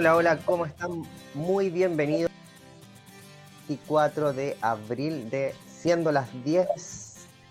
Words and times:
Hola, 0.00 0.16
hola, 0.16 0.38
¿cómo 0.46 0.64
están? 0.64 1.02
Muy 1.34 1.68
bienvenidos. 1.68 2.30
24 3.68 4.32
de 4.32 4.56
abril 4.62 5.28
de 5.28 5.54
siendo 5.68 6.10
las 6.10 6.26
10 6.42 6.66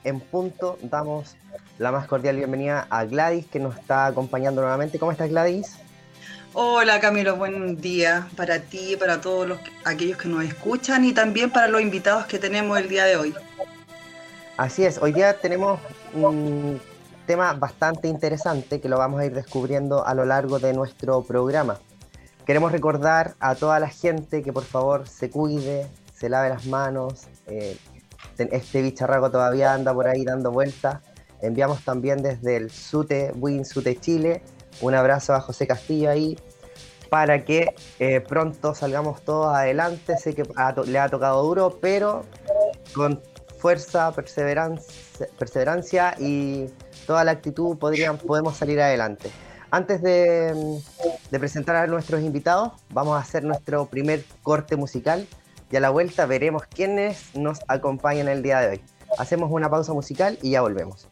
en 0.04 0.20
punto, 0.20 0.80
damos 0.82 1.36
la 1.78 1.92
más 1.92 2.08
cordial 2.08 2.38
bienvenida 2.38 2.88
a 2.90 3.06
Gladys 3.06 3.46
que 3.46 3.60
nos 3.60 3.78
está 3.78 4.08
acompañando 4.08 4.62
nuevamente. 4.62 4.98
¿Cómo 4.98 5.12
estás 5.12 5.30
Gladys? 5.30 5.76
Hola 6.54 7.00
Camilo, 7.00 7.36
buen 7.36 7.80
día 7.80 8.28
para 8.36 8.60
ti, 8.60 8.96
para 9.00 9.22
todos 9.22 9.48
los, 9.48 9.60
aquellos 9.86 10.18
que 10.18 10.28
nos 10.28 10.44
escuchan 10.44 11.06
y 11.06 11.14
también 11.14 11.52
para 11.52 11.68
los 11.68 11.82
invitados 11.82 12.26
que 12.26 12.40
tenemos 12.40 12.80
el 12.80 12.90
día 12.90 13.06
de 13.06 13.16
hoy. 13.16 13.36
Así 14.58 14.84
es, 14.86 14.98
hoy 14.98 15.14
día 15.14 15.40
tenemos 15.40 15.80
un 16.16 16.82
tema 17.28 17.54
bastante 17.54 18.08
interesante 18.08 18.82
que 18.82 18.90
lo 18.90 18.98
vamos 18.98 19.22
a 19.22 19.26
ir 19.28 19.36
descubriendo 19.36 20.04
a 20.04 20.16
lo 20.16 20.26
largo 20.26 20.58
de 20.58 20.74
nuestro 20.74 21.22
programa. 21.22 21.78
Queremos 22.50 22.72
recordar 22.72 23.36
a 23.40 23.54
toda 23.54 23.80
la 23.80 23.90
gente 23.90 24.42
que 24.42 24.52
por 24.52 24.64
favor 24.64 25.08
se 25.08 25.30
cuide, 25.30 25.86
se 26.16 26.30
lave 26.30 26.50
las 26.50 26.66
manos. 26.66 27.28
Eh, 27.46 27.78
este 28.40 28.82
bicharraco 28.82 29.30
todavía 29.30 29.76
anda 29.76 29.94
por 29.94 30.08
ahí 30.08 30.26
dando 30.26 30.52
vueltas. 30.52 30.98
Enviamos 31.44 31.86
también 31.86 32.24
desde 32.24 32.58
el 32.58 32.72
SUTE, 32.72 33.34
Win 33.36 33.66
SUTE 33.66 34.00
Chile, 34.00 34.42
un 34.82 34.96
abrazo 34.96 35.36
a 35.36 35.42
José 35.42 35.68
Castillo 35.68 36.10
ahí 36.10 36.40
para 37.12 37.46
que 37.46 37.76
eh, 38.00 38.20
pronto 38.20 38.74
salgamos 38.74 39.22
todos 39.22 39.56
adelante. 39.56 40.18
Sé 40.18 40.34
que 40.34 40.42
le 40.88 40.98
ha 40.98 41.08
tocado 41.08 41.44
duro, 41.44 41.78
pero 41.80 42.26
con 42.96 43.22
fuerza, 43.60 44.12
perseverancia, 44.12 45.28
perseverancia 45.38 46.16
y 46.18 46.66
toda 47.06 47.24
la 47.26 47.30
actitud 47.30 47.78
podrían, 47.78 48.18
podemos 48.18 48.58
salir 48.58 48.82
adelante. 48.82 49.30
Antes 49.72 50.02
de, 50.02 50.82
presentar 51.30 51.76
a 51.76 51.86
nuestros 51.86 52.22
invitados, 52.22 52.72
vamos 52.92 53.16
a 53.16 53.20
hacer 53.20 53.44
nuestro 53.44 53.86
primer 53.86 54.24
corte 54.42 54.76
musical 54.76 55.28
y 55.72 55.76
a 55.76 55.80
la 55.80 55.92
vuelta 55.92 56.26
veremos 56.26 56.64
quiénes 56.66 57.36
nos 57.36 57.60
acompañan 57.68 58.28
el 58.30 58.42
día 58.42 58.62
de 58.62 58.70
hoy. 58.70 58.82
Hacemos 59.20 59.52
una 59.52 59.70
pausa 59.70 59.94
musical 59.94 60.40
y 60.42 60.52
ya 60.52 60.62
volvemos. 60.62 61.08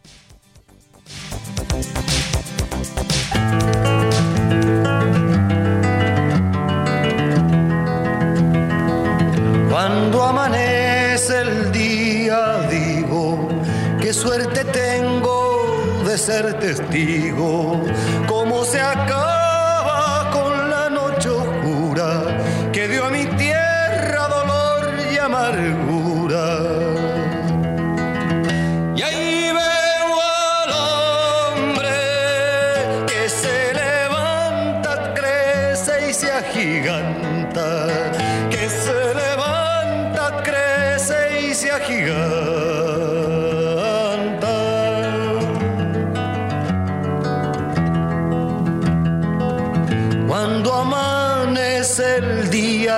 Cuando 9.70 10.24
amanece 10.24 11.42
el 11.42 11.72
día 11.72 12.68
digo, 12.72 13.48
qué 14.02 14.12
suerte 14.12 14.66
tengo 14.66 15.48
de 16.08 16.18
ser 16.18 16.58
testigo 16.60 17.84
se 18.68 18.82
acaba 18.82 19.37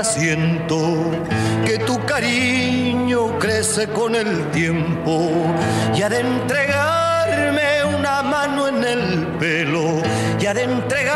siento 0.04 1.12
que 1.66 1.78
tu 1.80 2.00
cariño 2.06 3.38
crece 3.40 3.88
con 3.88 4.16
el 4.16 4.50
tiempo 4.52 5.32
y 5.96 6.02
ha 6.02 6.10
de 6.10 6.20
entregarme 6.22 7.84
una 7.98 8.22
mano 8.24 8.68
en 8.68 8.84
el 8.84 9.28
pelo 9.40 10.02
y 10.40 10.46
ha 10.46 10.54
de 10.54 10.64
entregarme 10.64 11.09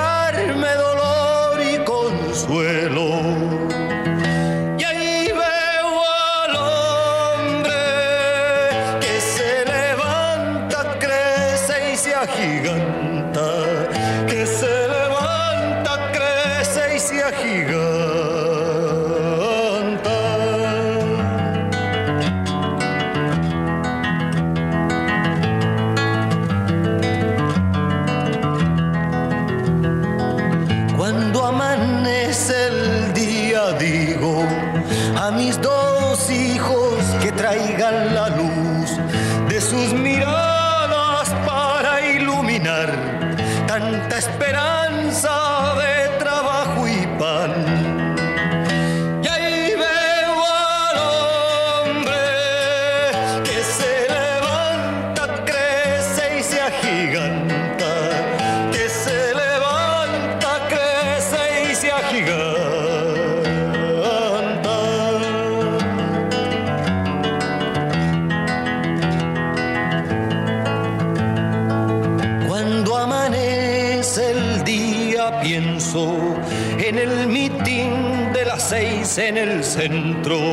en 79.17 79.37
el 79.37 79.63
centro, 79.63 80.52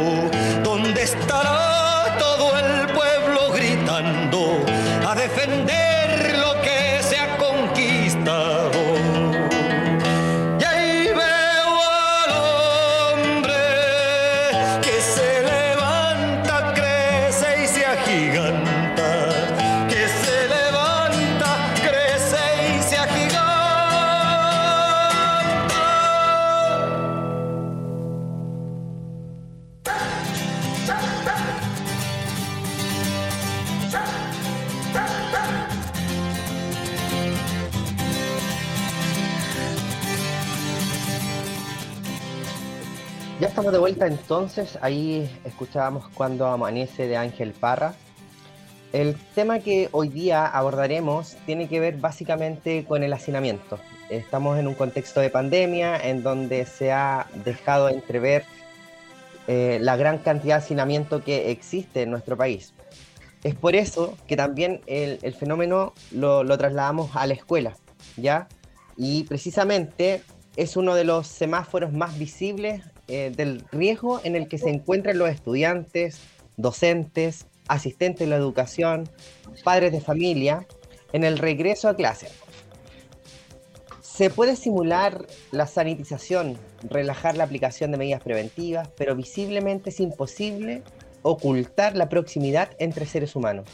entonces, 44.06 44.78
ahí 44.82 45.30
escuchábamos 45.44 46.08
cuando 46.10 46.46
amanece 46.46 47.06
de 47.06 47.16
Ángel 47.16 47.52
Parra. 47.52 47.94
El 48.92 49.14
tema 49.34 49.60
que 49.60 49.88
hoy 49.92 50.08
día 50.08 50.46
abordaremos 50.46 51.36
tiene 51.46 51.68
que 51.68 51.80
ver 51.80 51.98
básicamente 51.98 52.84
con 52.84 53.02
el 53.02 53.12
hacinamiento. 53.12 53.78
Estamos 54.08 54.58
en 54.58 54.66
un 54.66 54.74
contexto 54.74 55.20
de 55.20 55.30
pandemia 55.30 55.96
en 55.96 56.22
donde 56.22 56.66
se 56.66 56.90
ha 56.90 57.28
dejado 57.44 57.88
entrever 57.88 58.44
eh, 59.46 59.78
la 59.80 59.96
gran 59.96 60.18
cantidad 60.18 60.56
de 60.56 60.64
hacinamiento 60.64 61.22
que 61.22 61.50
existe 61.50 62.02
en 62.02 62.10
nuestro 62.10 62.36
país. 62.36 62.72
Es 63.44 63.54
por 63.54 63.74
eso 63.74 64.16
que 64.26 64.36
también 64.36 64.80
el, 64.86 65.18
fenómeno 65.34 65.94
lo, 66.10 66.44
trasladamos 66.58 67.14
a 67.14 67.26
la 67.26 67.34
escuela, 67.34 67.76
¿ya? 68.16 68.48
Y 68.96 69.24
precisamente 69.24 70.22
es 70.56 70.76
uno 70.76 70.94
de 70.94 71.04
los 71.04 71.26
semáforos 71.26 71.92
más 71.92 72.18
visibles 72.18 72.82
eh, 73.10 73.32
del 73.34 73.64
riesgo 73.72 74.20
en 74.22 74.36
el 74.36 74.46
que 74.46 74.56
se 74.56 74.70
encuentran 74.70 75.18
los 75.18 75.30
estudiantes, 75.30 76.20
docentes, 76.56 77.46
asistentes 77.66 78.20
de 78.20 78.30
la 78.30 78.36
educación, 78.36 79.08
padres 79.64 79.90
de 79.90 80.00
familia, 80.00 80.64
en 81.12 81.24
el 81.24 81.38
regreso 81.38 81.88
a 81.88 81.96
clase. 81.96 82.28
Se 84.00 84.30
puede 84.30 84.54
simular 84.54 85.26
la 85.50 85.66
sanitización, 85.66 86.56
relajar 86.88 87.36
la 87.36 87.42
aplicación 87.42 87.90
de 87.90 87.98
medidas 87.98 88.22
preventivas, 88.22 88.88
pero 88.96 89.16
visiblemente 89.16 89.90
es 89.90 89.98
imposible 89.98 90.84
ocultar 91.22 91.96
la 91.96 92.08
proximidad 92.08 92.70
entre 92.78 93.06
seres 93.06 93.34
humanos. 93.34 93.66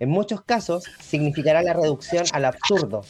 En 0.00 0.08
muchos 0.08 0.40
casos 0.40 0.84
significará 1.02 1.62
la 1.62 1.74
reducción 1.74 2.24
al 2.32 2.46
absurdo, 2.46 3.02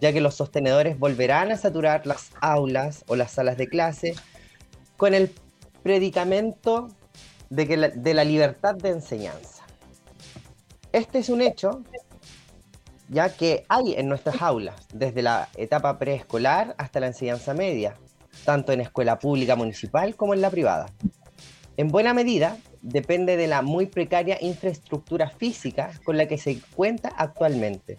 ya 0.00 0.12
que 0.12 0.20
los 0.20 0.36
sostenedores 0.36 1.00
volverán 1.00 1.50
a 1.50 1.56
saturar 1.56 2.06
las 2.06 2.30
aulas 2.40 3.04
o 3.08 3.16
las 3.16 3.32
salas 3.32 3.56
de 3.56 3.66
clase 3.66 4.14
con 5.02 5.14
el 5.14 5.32
predicamento 5.82 6.86
de, 7.50 7.66
que 7.66 7.76
de 7.76 8.14
la 8.14 8.22
libertad 8.22 8.76
de 8.76 8.90
enseñanza. 8.90 9.64
Este 10.92 11.18
es 11.18 11.28
un 11.28 11.42
hecho 11.42 11.82
ya 13.08 13.34
que 13.34 13.64
hay 13.68 13.94
en 13.94 14.08
nuestras 14.08 14.40
aulas, 14.40 14.86
desde 14.94 15.22
la 15.22 15.48
etapa 15.56 15.98
preescolar 15.98 16.76
hasta 16.78 17.00
la 17.00 17.08
enseñanza 17.08 17.52
media, 17.52 17.96
tanto 18.44 18.70
en 18.70 18.80
escuela 18.80 19.18
pública 19.18 19.56
municipal 19.56 20.14
como 20.14 20.34
en 20.34 20.40
la 20.40 20.50
privada 20.50 20.86
en 21.76 21.88
buena 21.88 22.14
medida 22.14 22.58
depende 22.82 23.36
de 23.36 23.46
la 23.46 23.62
muy 23.62 23.86
precaria 23.86 24.38
infraestructura 24.40 25.30
física 25.30 25.90
con 26.04 26.16
la 26.16 26.26
que 26.26 26.38
se 26.38 26.60
cuenta 26.76 27.08
actualmente. 27.08 27.96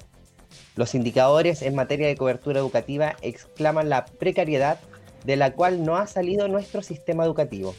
Los 0.76 0.96
indicadores 0.96 1.62
en 1.62 1.76
materia 1.76 2.08
de 2.08 2.16
cobertura 2.16 2.60
educativa 2.60 3.16
exclaman 3.22 3.90
la 3.90 4.06
precariedad 4.06 4.80
de 5.24 5.36
la 5.36 5.54
cual 5.54 5.84
no 5.84 5.98
ha 5.98 6.08
salido 6.08 6.48
nuestro 6.48 6.81
sistema 6.81 7.25
educativo. 7.25 7.75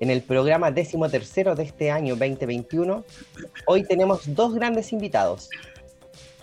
En 0.00 0.10
el 0.10 0.22
programa 0.22 0.70
décimo 0.70 1.08
tercero 1.08 1.54
de 1.54 1.62
este 1.64 1.90
año 1.90 2.16
2021, 2.16 3.04
hoy 3.66 3.84
tenemos 3.84 4.34
dos 4.34 4.54
grandes 4.54 4.92
invitados. 4.92 5.48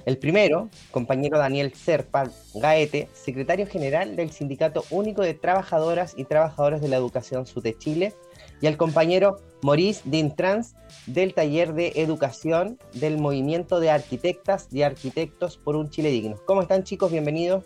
El 0.06 0.18
primero, 0.18 0.70
compañero 0.92 1.38
Daniel 1.38 1.74
Serpa 1.74 2.32
Gaete, 2.56 3.10
secretario 3.14 3.68
general 3.68 4.16
del 4.16 4.32
Sindicato 4.32 4.86
Único 4.90 5.22
de 5.22 5.34
Trabajadoras 5.34 6.14
y 6.18 6.24
Trabajadores 6.24 6.82
de 6.82 6.88
la 6.88 6.96
Educación 6.96 7.46
SUTE 7.46 7.78
Chile, 7.78 8.14
y 8.62 8.68
al 8.68 8.78
compañero 8.78 9.38
Maurice 9.62 10.02
Dintrans 10.06 10.76
del 11.06 11.34
taller 11.34 11.74
de 11.74 11.94
educación 11.96 12.80
del 12.94 13.18
movimiento 13.18 13.80
de 13.80 13.90
arquitectas 13.90 14.68
y 14.72 14.84
arquitectos 14.84 15.58
por 15.58 15.76
un 15.76 15.90
Chile 15.90 16.10
digno. 16.10 16.38
¿Cómo 16.46 16.62
están 16.62 16.84
chicos? 16.84 17.12
Bienvenidos. 17.12 17.66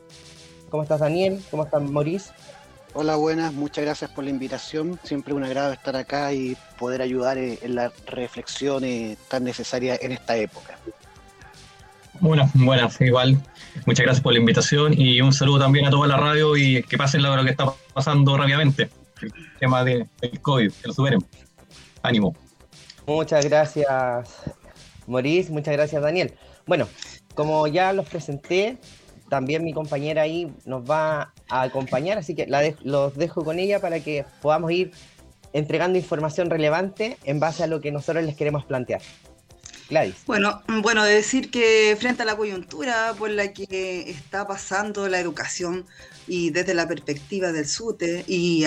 ¿Cómo 0.74 0.82
estás 0.82 1.02
Daniel? 1.02 1.40
¿Cómo 1.52 1.66
estás 1.66 1.84
Maurice? 1.84 2.32
Hola, 2.96 3.16
buenas, 3.16 3.54
muchas 3.54 3.86
gracias 3.86 4.10
por 4.10 4.24
la 4.24 4.32
invitación. 4.32 5.00
Siempre 5.04 5.36
un 5.36 5.44
agrado 5.44 5.72
estar 5.72 5.96
acá 5.96 6.34
y 6.34 6.58
poder 6.80 7.04
ayudar 7.04 7.38
en 7.38 7.76
la 7.76 7.92
reflexión 8.08 8.84
tan 9.28 9.44
necesaria 9.44 9.96
en 10.02 10.14
esta 10.14 10.36
época. 10.36 10.80
Bueno, 12.20 12.50
buenas, 12.56 13.00
igual. 13.02 13.40
Muchas 13.86 14.04
gracias 14.04 14.24
por 14.24 14.34
la 14.34 14.40
invitación 14.40 15.00
y 15.00 15.22
un 15.22 15.32
saludo 15.32 15.60
también 15.60 15.86
a 15.86 15.92
toda 15.92 16.08
la 16.08 16.18
radio 16.18 16.58
y 16.58 16.82
que 16.82 16.98
pasen 16.98 17.22
lo 17.22 17.44
que 17.44 17.52
está 17.52 17.72
pasando 17.94 18.36
rápidamente 18.36 18.90
el 19.22 19.32
tema 19.60 19.84
del 19.84 20.08
COVID, 20.42 20.72
que 20.72 20.88
lo 20.88 20.94
superen. 20.96 21.24
Ánimo. 22.02 22.36
Muchas 23.06 23.46
gracias, 23.46 24.28
Maurice. 25.06 25.52
Muchas 25.52 25.76
gracias, 25.76 26.02
Daniel. 26.02 26.34
Bueno, 26.66 26.88
como 27.36 27.68
ya 27.68 27.94
los 27.94 28.10
presenté, 28.10 28.80
también 29.34 29.64
mi 29.64 29.74
compañera 29.74 30.22
ahí 30.22 30.54
nos 30.66 30.88
va 30.88 31.34
a 31.50 31.64
acompañar, 31.64 32.20
así 32.20 32.36
que 32.36 32.46
la 32.46 32.62
los 32.84 33.18
dejo 33.18 33.44
con 33.44 33.58
ella 33.58 33.80
para 33.80 34.00
que 34.00 34.26
podamos 34.44 34.72
ir 34.72 34.92
entregando 35.54 35.98
información 35.98 36.52
relevante 36.52 37.18
en 37.24 37.40
base 37.40 37.64
a 37.64 37.68
lo 37.68 37.82
que 37.82 37.92
nosotros 37.92 38.24
les 38.24 38.36
queremos 38.36 38.64
plantear. 38.64 39.02
Gladys. 39.90 40.18
Bueno, 40.28 40.62
bueno, 40.84 41.04
decir 41.04 41.50
que 41.50 41.98
frente 42.00 42.22
a 42.22 42.26
la 42.26 42.38
coyuntura 42.38 43.16
por 43.18 43.32
la 43.32 43.54
que 43.54 44.08
está 44.08 44.46
pasando 44.46 45.10
la 45.10 45.20
educación 45.20 45.88
y 46.28 46.52
desde 46.52 46.76
la 46.76 46.88
perspectiva 46.88 47.52
del 47.52 47.68
SUTE 47.68 48.26
y 48.28 48.66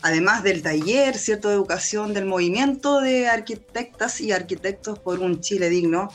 además 0.00 0.42
del 0.42 0.62
taller, 0.62 1.18
¿cierto?, 1.18 1.48
de 1.48 1.56
educación 1.56 2.14
del 2.14 2.24
movimiento 2.24 3.02
de 3.02 3.28
arquitectas 3.28 4.22
y 4.22 4.32
arquitectos 4.32 4.98
por 4.98 5.20
un 5.20 5.42
Chile 5.42 5.68
digno. 5.68 6.08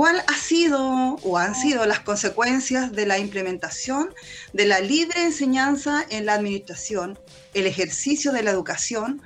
¿Cuál 0.00 0.24
ha 0.26 0.34
sido 0.34 0.80
o 0.82 1.36
han 1.36 1.54
sido 1.54 1.84
las 1.84 2.00
consecuencias 2.00 2.90
de 2.92 3.04
la 3.04 3.18
implementación 3.18 4.14
de 4.54 4.64
la 4.64 4.80
libre 4.80 5.24
enseñanza 5.24 6.06
en 6.08 6.24
la 6.24 6.32
administración, 6.32 7.18
el 7.52 7.66
ejercicio 7.66 8.32
de 8.32 8.42
la 8.42 8.50
educación 8.50 9.20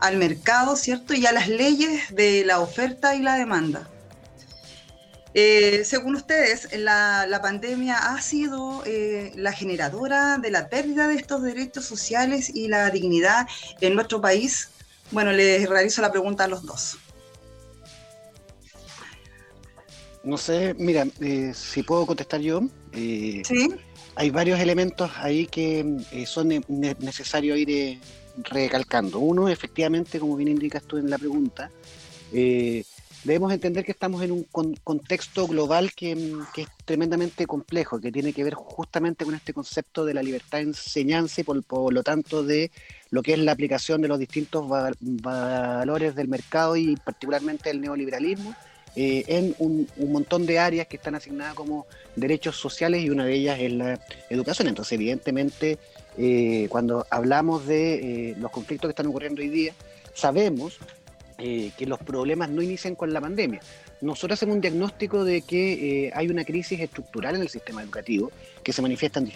al 0.00 0.16
mercado, 0.16 0.76
¿cierto? 0.76 1.12
Y 1.12 1.26
a 1.26 1.32
las 1.32 1.48
leyes 1.48 2.14
de 2.14 2.42
la 2.46 2.60
oferta 2.60 3.14
y 3.14 3.20
la 3.20 3.34
demanda. 3.34 3.86
Eh, 5.34 5.82
según 5.84 6.16
ustedes, 6.16 6.70
la, 6.72 7.38
pandemia 7.42 7.98
ha 7.98 8.22
sido 8.22 8.82
eh, 8.86 9.30
la 9.36 9.52
generadora 9.52 10.38
de 10.38 10.50
la 10.50 10.70
pérdida 10.70 11.06
de 11.06 11.16
estos 11.16 11.42
derechos 11.42 11.84
sociales 11.84 12.48
y 12.48 12.68
la 12.68 12.88
dignidad 12.88 13.46
en 13.82 13.94
nuestro 13.94 14.22
país. 14.22 14.70
Bueno, 15.10 15.32
les 15.32 15.68
realizo 15.68 16.00
la 16.00 16.10
pregunta 16.10 16.44
a 16.44 16.48
los 16.48 16.64
dos. 16.64 16.96
No 20.24 20.38
sé, 20.38 20.74
mira, 20.78 21.06
eh, 21.20 21.52
si 21.54 21.82
puedo 21.82 22.06
contestar 22.06 22.40
yo. 22.40 22.62
sí. 22.92 23.42
Hay 24.16 24.30
varios 24.30 24.60
elementos 24.60 25.10
ahí 25.16 25.46
que 25.46 25.84
son 26.24 26.48
necesarios 27.00 27.58
ir 27.58 27.98
recalcando. 28.44 29.18
Uno, 29.18 29.48
efectivamente, 29.48 30.20
como 30.20 30.36
bien 30.36 30.50
indicas 30.50 30.84
tú 30.84 30.98
en 30.98 31.10
la 31.10 31.18
pregunta, 31.18 31.72
debemos 33.24 33.52
entender 33.52 33.84
que 33.84 33.92
estamos 33.92 34.22
en 34.22 34.30
un 34.30 34.44
contexto 34.84 35.46
global 35.46 35.92
que, 35.94 36.12
es 36.12 36.68
tremendamente 36.84 37.46
complejo, 37.46 37.98
que 37.98 38.12
tiene 38.12 38.32
que 38.32 38.44
ver 38.44 38.54
justamente 38.54 39.24
con 39.24 39.34
este 39.34 39.52
concepto 39.52 40.04
de 40.04 40.14
la 40.14 40.22
libertad 40.22 40.58
de 40.58 40.64
enseñanza 40.64 41.40
y 41.40 41.44
por, 41.44 41.92
lo 41.92 42.02
tanto 42.02 42.44
de 42.44 42.70
lo 43.10 43.22
que 43.22 43.32
es 43.32 43.38
la 43.38 43.52
aplicación 43.52 44.02
de 44.02 44.08
los 44.08 44.18
distintos 44.18 44.66
valores 45.00 46.14
del 46.14 46.28
mercado 46.28 46.76
y 46.76 46.96
particularmente 46.96 47.70
del 47.70 47.80
neoliberalismo 47.80 48.54
eh, 48.96 49.24
en 49.26 49.54
un, 49.58 49.88
montón 49.96 50.46
de 50.46 50.58
áreas 50.58 50.86
que 50.86 50.96
están 50.96 51.16
asignadas 51.16 51.54
como 51.54 51.86
derechos 52.14 52.56
sociales 52.56 53.02
y 53.02 53.10
una 53.10 53.24
de 53.24 53.34
ellas 53.34 53.58
es 53.60 53.72
la 53.72 54.00
educación. 54.30 54.68
Entonces, 54.68 54.92
evidentemente, 54.92 55.78
eh, 56.16 56.68
cuando 56.68 57.04
hablamos 57.10 57.66
de 57.66 58.30
eh, 58.30 58.34
los 58.38 58.52
conflictos 58.52 58.88
que 58.88 58.92
están 58.92 59.06
ocurriendo 59.06 59.42
hoy 59.42 59.48
día, 59.48 59.74
sabemos 60.14 60.78
que 61.36 61.86
los 61.86 61.98
problemas 61.98 62.48
no 62.48 62.62
inician 62.62 62.94
con 62.94 63.12
la 63.12 63.20
pandemia. 63.20 63.60
Nosotros 64.00 64.38
hacemos 64.38 64.54
un 64.54 64.60
diagnóstico 64.60 65.24
de 65.24 65.42
que 65.42 66.12
hay 66.14 66.28
una 66.28 66.44
crisis 66.44 66.78
estructural 66.78 67.34
en 67.34 67.42
el 67.42 67.48
sistema 67.48 67.82
educativo 67.82 68.30
que 68.62 68.72
se 68.72 68.80
manifiesta 68.80 69.18
en 69.18 69.32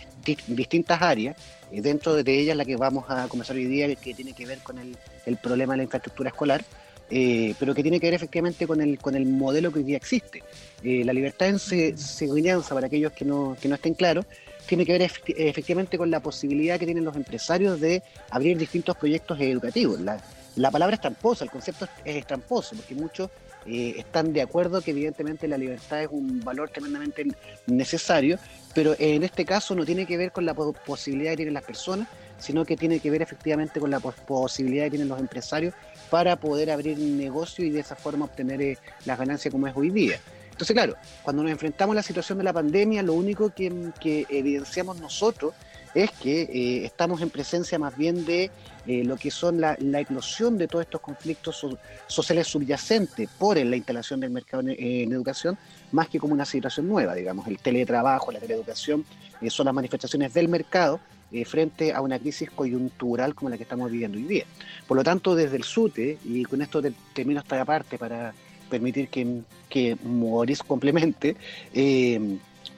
distintas 0.46 1.02
áreas, 1.02 1.36
dentro 1.72 2.14
de 2.14 2.38
ellas 2.38 2.56
la 2.56 2.64
que 2.64 2.76
vamos 2.76 3.04
a 3.08 3.26
comenzar 3.26 3.56
hoy 3.56 3.66
día, 3.66 3.92
que 3.96 4.14
tiene 4.14 4.32
que 4.32 4.46
ver 4.46 4.60
con 4.60 4.78
el, 4.78 5.36
problema 5.38 5.72
de 5.72 5.78
la 5.78 5.82
infraestructura 5.82 6.30
escolar, 6.30 6.64
pero 7.08 7.74
que 7.74 7.82
tiene 7.82 7.98
que 8.00 8.06
ver 8.06 8.14
efectivamente 8.14 8.66
con 8.66 8.80
el, 8.80 8.98
con 8.98 9.14
el 9.14 9.26
modelo 9.26 9.72
que 9.72 9.78
hoy 9.78 9.84
día 9.84 9.96
existe. 9.96 10.42
la 10.82 11.12
libertad 11.12 11.48
en 11.48 11.54
enseñanza, 11.54 12.74
para 12.74 12.86
aquellos 12.86 13.12
que 13.12 13.24
no, 13.24 13.56
que 13.60 13.68
no 13.68 13.74
estén 13.76 13.94
claros, 13.94 14.26
tiene 14.66 14.84
que 14.84 14.98
ver 14.98 15.10
efectivamente 15.28 15.96
con 15.96 16.10
la 16.10 16.20
posibilidad 16.20 16.78
que 16.78 16.84
tienen 16.84 17.04
los 17.04 17.16
empresarios 17.16 17.80
de 17.80 18.02
abrir 18.30 18.58
distintos 18.58 18.96
proyectos 18.96 19.40
educativos. 19.40 20.00
La, 20.00 20.22
la 20.56 20.70
palabra 20.70 20.96
es 20.96 21.00
tramposa, 21.00 21.44
el 21.44 21.50
concepto 21.50 21.88
es 22.04 22.26
tramposo, 22.26 22.76
porque 22.76 22.94
muchos 22.94 23.30
eh, 23.66 23.94
están 23.98 24.32
de 24.32 24.42
acuerdo 24.42 24.80
que 24.80 24.92
evidentemente 24.92 25.46
la 25.46 25.58
libertad 25.58 26.02
es 26.02 26.08
un 26.10 26.40
valor 26.40 26.70
tremendamente 26.70 27.26
necesario, 27.66 28.38
pero 28.74 28.94
en 28.98 29.22
este 29.24 29.44
caso 29.44 29.74
no 29.74 29.84
tiene 29.84 30.06
que 30.06 30.16
ver 30.16 30.32
con 30.32 30.44
la 30.44 30.54
posibilidad 30.54 31.32
que 31.32 31.38
tienen 31.38 31.54
las 31.54 31.64
personas, 31.64 32.08
sino 32.38 32.64
que 32.64 32.76
tiene 32.76 33.00
que 33.00 33.10
ver 33.10 33.22
efectivamente 33.22 33.78
con 33.80 33.90
la 33.90 34.00
posibilidad 34.00 34.84
que 34.84 34.90
tienen 34.90 35.08
los 35.08 35.20
empresarios 35.20 35.74
para 36.10 36.36
poder 36.36 36.70
abrir 36.70 36.98
negocio 36.98 37.64
y 37.64 37.70
de 37.70 37.80
esa 37.80 37.96
forma 37.96 38.26
obtener 38.26 38.60
eh, 38.60 38.78
las 39.04 39.18
ganancias 39.18 39.52
como 39.52 39.66
es 39.66 39.76
hoy 39.76 39.90
día. 39.90 40.20
Entonces, 40.58 40.74
claro, 40.74 40.96
cuando 41.22 41.44
nos 41.44 41.52
enfrentamos 41.52 41.94
a 41.94 41.96
la 41.96 42.02
situación 42.02 42.38
de 42.38 42.42
la 42.42 42.52
pandemia, 42.52 43.00
lo 43.04 43.12
único 43.12 43.50
que, 43.50 44.26
evidenciamos 44.28 44.98
nosotros 44.98 45.54
es 45.94 46.10
que 46.10 46.42
eh, 46.42 46.84
estamos 46.84 47.22
en 47.22 47.30
presencia 47.30 47.78
más 47.78 47.96
bien 47.96 48.24
de 48.24 48.50
eh, 48.88 49.04
lo 49.04 49.16
que 49.16 49.30
son 49.30 49.60
la, 49.60 49.76
eclosión 50.00 50.58
de 50.58 50.66
todos 50.66 50.84
estos 50.84 51.00
conflictos 51.00 51.64
sociales 52.08 52.48
subyacentes 52.48 53.28
por 53.38 53.56
la 53.56 53.76
instalación 53.76 54.18
del 54.18 54.30
mercado 54.30 54.64
en, 54.66 55.12
educación, 55.12 55.56
más 55.92 56.08
que 56.08 56.18
como 56.18 56.34
una 56.34 56.44
situación 56.44 56.88
nueva, 56.88 57.14
digamos. 57.14 57.46
El 57.46 57.60
teletrabajo, 57.60 58.32
la 58.32 58.40
teleeducación 58.40 59.04
eh, 59.40 59.50
son 59.50 59.66
las 59.66 59.74
manifestaciones 59.76 60.34
del 60.34 60.48
mercado 60.48 60.98
frente 61.44 61.92
a 61.92 62.00
una 62.00 62.18
crisis 62.18 62.50
coyuntural 62.50 63.34
como 63.34 63.50
la 63.50 63.56
que 63.56 63.62
estamos 63.64 63.90
viviendo 63.90 64.16
hoy 64.18 64.24
día. 64.24 64.44
Por 64.86 64.96
lo 64.96 65.04
tanto, 65.04 65.34
desde 65.34 65.56
el 65.56 65.64
SUTE, 65.64 66.18
y 66.24 66.44
con 66.44 66.62
esto 66.62 66.82
termino 67.12 67.40
esta 67.40 67.64
parte 67.64 67.98
para 67.98 68.32
permitir 68.70 69.08
que, 69.08 69.42
que 69.68 69.96
Moris 70.02 70.62
complemente, 70.62 71.36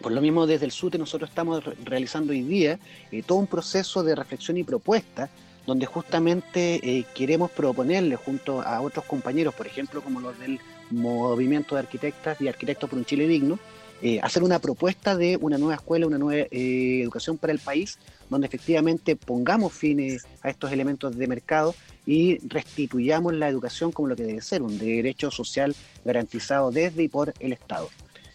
por 0.01 0.13
lo 0.13 0.21
mismo, 0.21 0.47
desde 0.47 0.65
el 0.65 0.73
SUTE 0.73 0.99
nosotros 0.99 1.29
estamos 1.29 1.63
realizando 1.85 2.33
hoy 2.33 2.43
día 2.43 2.79
eh, 3.13 3.23
todo 3.23 3.39
un 3.39 3.47
proceso 3.47 4.03
de 4.03 4.15
reflexión 4.15 4.57
y 4.57 4.65
propuesta 4.65 5.29
donde 5.67 5.87
justamente 5.87 6.81
eh, 6.83 7.05
queremos 7.15 7.51
proponerle 7.51 8.17
junto 8.17 8.63
a 8.63 8.81
otros 8.81 9.05
compañeros, 9.05 9.55
por 9.55 9.67
ejemplo, 9.67 10.03
como 10.03 10.21
los 10.21 10.39
del 10.39 10.59
Movimiento 10.91 11.75
de 11.75 11.83
Arquitectas 11.83 12.41
y 12.41 12.49
Arquitectos 12.49 12.89
por 12.89 12.99
un 12.99 13.05
Chile 13.05 13.29
Digno, 13.29 13.59
eh, 14.03 14.21
hacer 14.23 14.43
una 14.43 14.59
propuesta 14.59 15.17
de 15.17 15.37
una 15.41 15.59
nueva 15.59 15.75
escuela, 15.75 16.07
una 16.07 16.19
nueva 16.19 16.47
educación 16.51 17.39
para 17.39 17.53
el 17.53 17.59
país, 17.59 17.99
donde 18.29 18.47
efectivamente 18.47 19.17
pongamos 19.17 19.73
fines 19.73 20.27
a 20.43 20.51
estos 20.51 20.73
elementos 20.73 21.17
de 21.17 21.27
mercado 21.27 21.75
y 22.07 22.39
restituyamos 22.47 23.35
la 23.35 23.49
educación 23.49 23.93
como 23.93 24.09
lo 24.09 24.17
que 24.17 24.25
debe 24.25 24.41
ser, 24.41 24.63
un 24.63 24.79
derecho 24.79 25.31
social 25.31 25.75
garantizado 26.05 26.71
desde 26.71 27.03
y 27.03 27.09
por 27.09 27.35
el 27.41 27.53
Estado. 27.53 27.91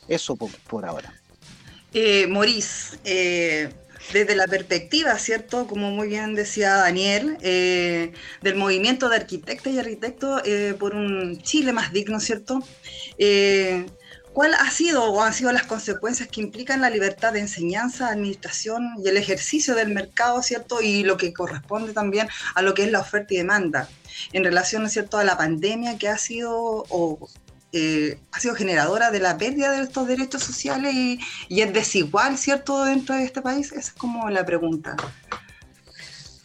Eso 0.08 0.36
por 0.36 0.86
ahora. 0.86 1.14
Eh, 1.94 2.28
Morís, 2.28 3.00
eh, 3.06 3.70
desde 4.14 4.36
la 4.36 4.48
perspectiva, 4.48 5.18
¿cierto? 5.18 5.66
Como 5.68 5.92
muy 5.92 6.10
bien 6.10 6.36
decía 6.36 6.76
Daniel, 6.76 7.38
eh, 7.42 8.12
del 8.42 8.56
movimiento 8.56 9.10
de 9.10 9.16
arquitectas 9.16 9.74
y 9.74 9.80
arquitectos 9.80 10.42
eh, 10.46 10.76
por 10.78 10.94
un 10.94 11.42
Chile 11.42 11.74
más 11.74 11.92
digno, 11.92 12.20
¿cierto? 12.20 12.60
¿Cuál 14.36 14.54
ha 14.54 14.70
sido 14.70 15.06
o 15.06 15.22
han 15.22 15.34
sido 15.34 15.54
las 15.54 15.64
consecuencias 15.64 16.28
que 16.28 16.42
implican 16.42 16.82
la 16.82 16.90
libertad 16.90 17.32
de 17.32 17.40
enseñanza, 17.40 18.10
administración 18.10 18.96
y 19.02 19.08
el 19.08 19.16
ejercicio 19.16 19.76
del 19.76 19.94
mercado, 19.94 20.44
¿cierto? 20.44 20.82
Y 20.82 21.06
lo 21.06 21.16
que 21.16 21.32
corresponde 21.32 21.94
también 21.94 22.28
a 22.54 22.62
lo 22.62 22.74
que 22.74 22.84
es 22.84 22.92
la 22.92 23.00
oferta 23.00 23.34
y 23.34 23.38
demanda 23.38 23.88
en 24.34 24.44
relación, 24.44 24.90
¿cierto?, 24.90 25.18
a 25.20 25.24
la 25.24 25.38
pandemia 25.38 25.98
que 25.98 26.10
ha 26.10 26.18
sido 26.18 26.52
o 26.90 27.30
eh, 27.72 28.20
ha 28.34 28.40
sido 28.42 28.56
generadora 28.56 29.10
de 29.10 29.22
la 29.22 29.38
pérdida 29.38 29.72
de 29.72 29.84
estos 29.84 30.06
derechos 30.06 30.44
sociales 30.44 30.94
y, 30.94 31.62
es 31.62 31.72
desigual, 31.72 32.38
¿cierto?, 32.38 32.84
dentro 32.84 33.16
de 33.16 33.24
este 33.24 33.42
país? 33.42 33.72
Esa 33.72 33.80
es 33.80 33.92
como 33.94 34.30
la 34.30 34.46
pregunta. 34.46 34.98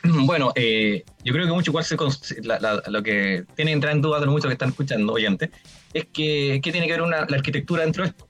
Bueno, 0.26 0.52
eh, 0.54 1.04
yo 1.24 1.32
creo 1.32 1.46
que 1.46 1.52
mucho 1.52 1.72
cual 1.72 1.84
se, 1.84 1.96
lo 1.96 3.02
que 3.02 3.44
tiene 3.54 3.70
que 3.70 3.74
entrar 3.74 3.92
en 3.92 4.02
duda 4.02 4.20
de 4.20 4.26
muchos 4.26 4.46
que 4.46 4.54
están 4.54 4.70
escuchando, 4.70 5.12
oyentes, 5.12 5.50
es 5.92 6.06
que, 6.12 6.60
tiene 6.62 6.86
que 6.86 6.92
ver 6.92 7.02
una, 7.02 7.26
la 7.26 7.36
arquitectura 7.36 7.82
dentro 7.82 8.04
de 8.04 8.10
esto. 8.10 8.28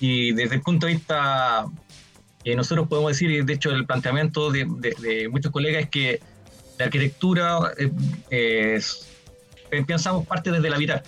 Y 0.00 0.32
desde 0.32 0.56
el 0.56 0.62
punto 0.62 0.86
de 0.86 0.94
vista 0.94 1.66
que 2.44 2.54
nosotros 2.54 2.86
podemos 2.88 3.12
decir, 3.12 3.30
y 3.30 3.42
de 3.42 3.52
hecho 3.54 3.70
el 3.70 3.86
planteamiento 3.86 4.50
de, 4.50 5.28
muchos 5.30 5.50
colegas 5.50 5.84
es 5.84 5.90
que 5.90 6.20
la 6.78 6.84
arquitectura 6.86 7.72
eh, 8.30 8.78
pensamos 9.86 10.26
parte 10.26 10.50
desde 10.50 10.68
la 10.68 10.76
vida 10.76 11.02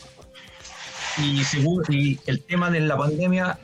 y, 1.19 1.43
y 1.89 2.21
el 2.27 2.43
tema 2.43 2.71
de 2.71 2.81
la 2.81 2.97
pandemia, 2.97 3.59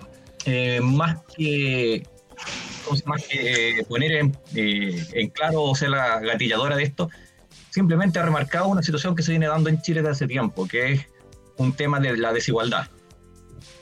eh, 0.45 0.81
más 0.83 1.19
que 1.37 2.07
más 3.07 3.27
que 3.27 3.85
poner 3.89 4.13
en, 4.13 4.39
eh, 4.55 5.05
en, 5.13 5.31
claro 5.31 5.63
o 5.63 5.75
ser 5.75 5.91
la 5.91 6.21
gatilladora 6.21 6.77
de 6.77 6.85
esto, 6.85 7.11
simplemente 7.71 8.19
ha 8.19 8.23
remarcado 8.23 8.69
una 8.69 8.83
situación 8.83 9.15
que 9.15 9.23
se 9.23 9.33
viene 9.33 9.47
dando 9.47 9.69
en 9.69 9.81
Chile 9.83 10.01
desde 10.01 10.13
hace 10.13 10.27
tiempo, 10.27 10.67
que 10.67 10.93
es 10.93 11.07
un 11.57 11.73
tema 11.75 12.01
de 12.01 12.17
la 12.17 12.33
desigualdad. 12.33 12.89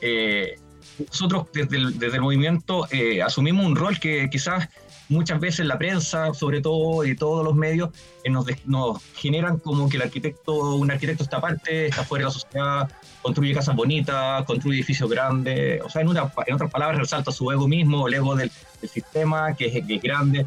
Eh, 0.01 0.55
nosotros 0.99 1.47
desde 1.53 1.77
el, 1.77 1.99
desde 1.99 2.17
el 2.17 2.21
movimiento 2.21 2.87
asumimos 3.23 3.65
un 3.65 3.75
rol 3.75 3.99
que 3.99 4.29
quizás 4.29 4.69
muchas 5.09 5.39
veces 5.39 5.65
la 5.65 5.77
prensa, 5.77 6.33
sobre 6.33 6.61
todo, 6.61 7.03
y 7.05 7.15
todos 7.15 7.43
los 7.43 7.55
medios, 7.55 7.89
eh, 8.23 8.29
nos, 8.29 8.45
nos, 8.65 9.03
generan 9.15 9.59
como 9.59 9.89
que 9.89 9.97
el 9.97 10.03
arquitecto, 10.03 10.75
un 10.75 10.91
arquitecto 10.91 11.23
está 11.23 11.37
aparte, 11.37 11.87
está 11.87 12.03
fuera 12.03 12.23
de 12.23 12.25
la 12.25 12.31
sociedad, 12.31 12.91
construye 13.21 13.53
casas 13.53 13.75
bonitas, 13.75 14.43
construye 14.45 14.77
edificios 14.77 15.09
grandes, 15.09 15.81
o 15.81 15.89
sea, 15.89 16.01
en, 16.01 16.09
una, 16.09 16.31
en 16.45 16.53
otras 16.55 16.71
palabras, 16.71 16.99
resalta 16.99 17.31
su 17.31 17.51
ego 17.51 17.67
mismo, 17.67 18.07
el 18.07 18.15
ego 18.15 18.35
del, 18.35 18.51
sistema, 18.91 19.55
que 19.55 19.67
es, 19.67 20.01
grande, 20.01 20.45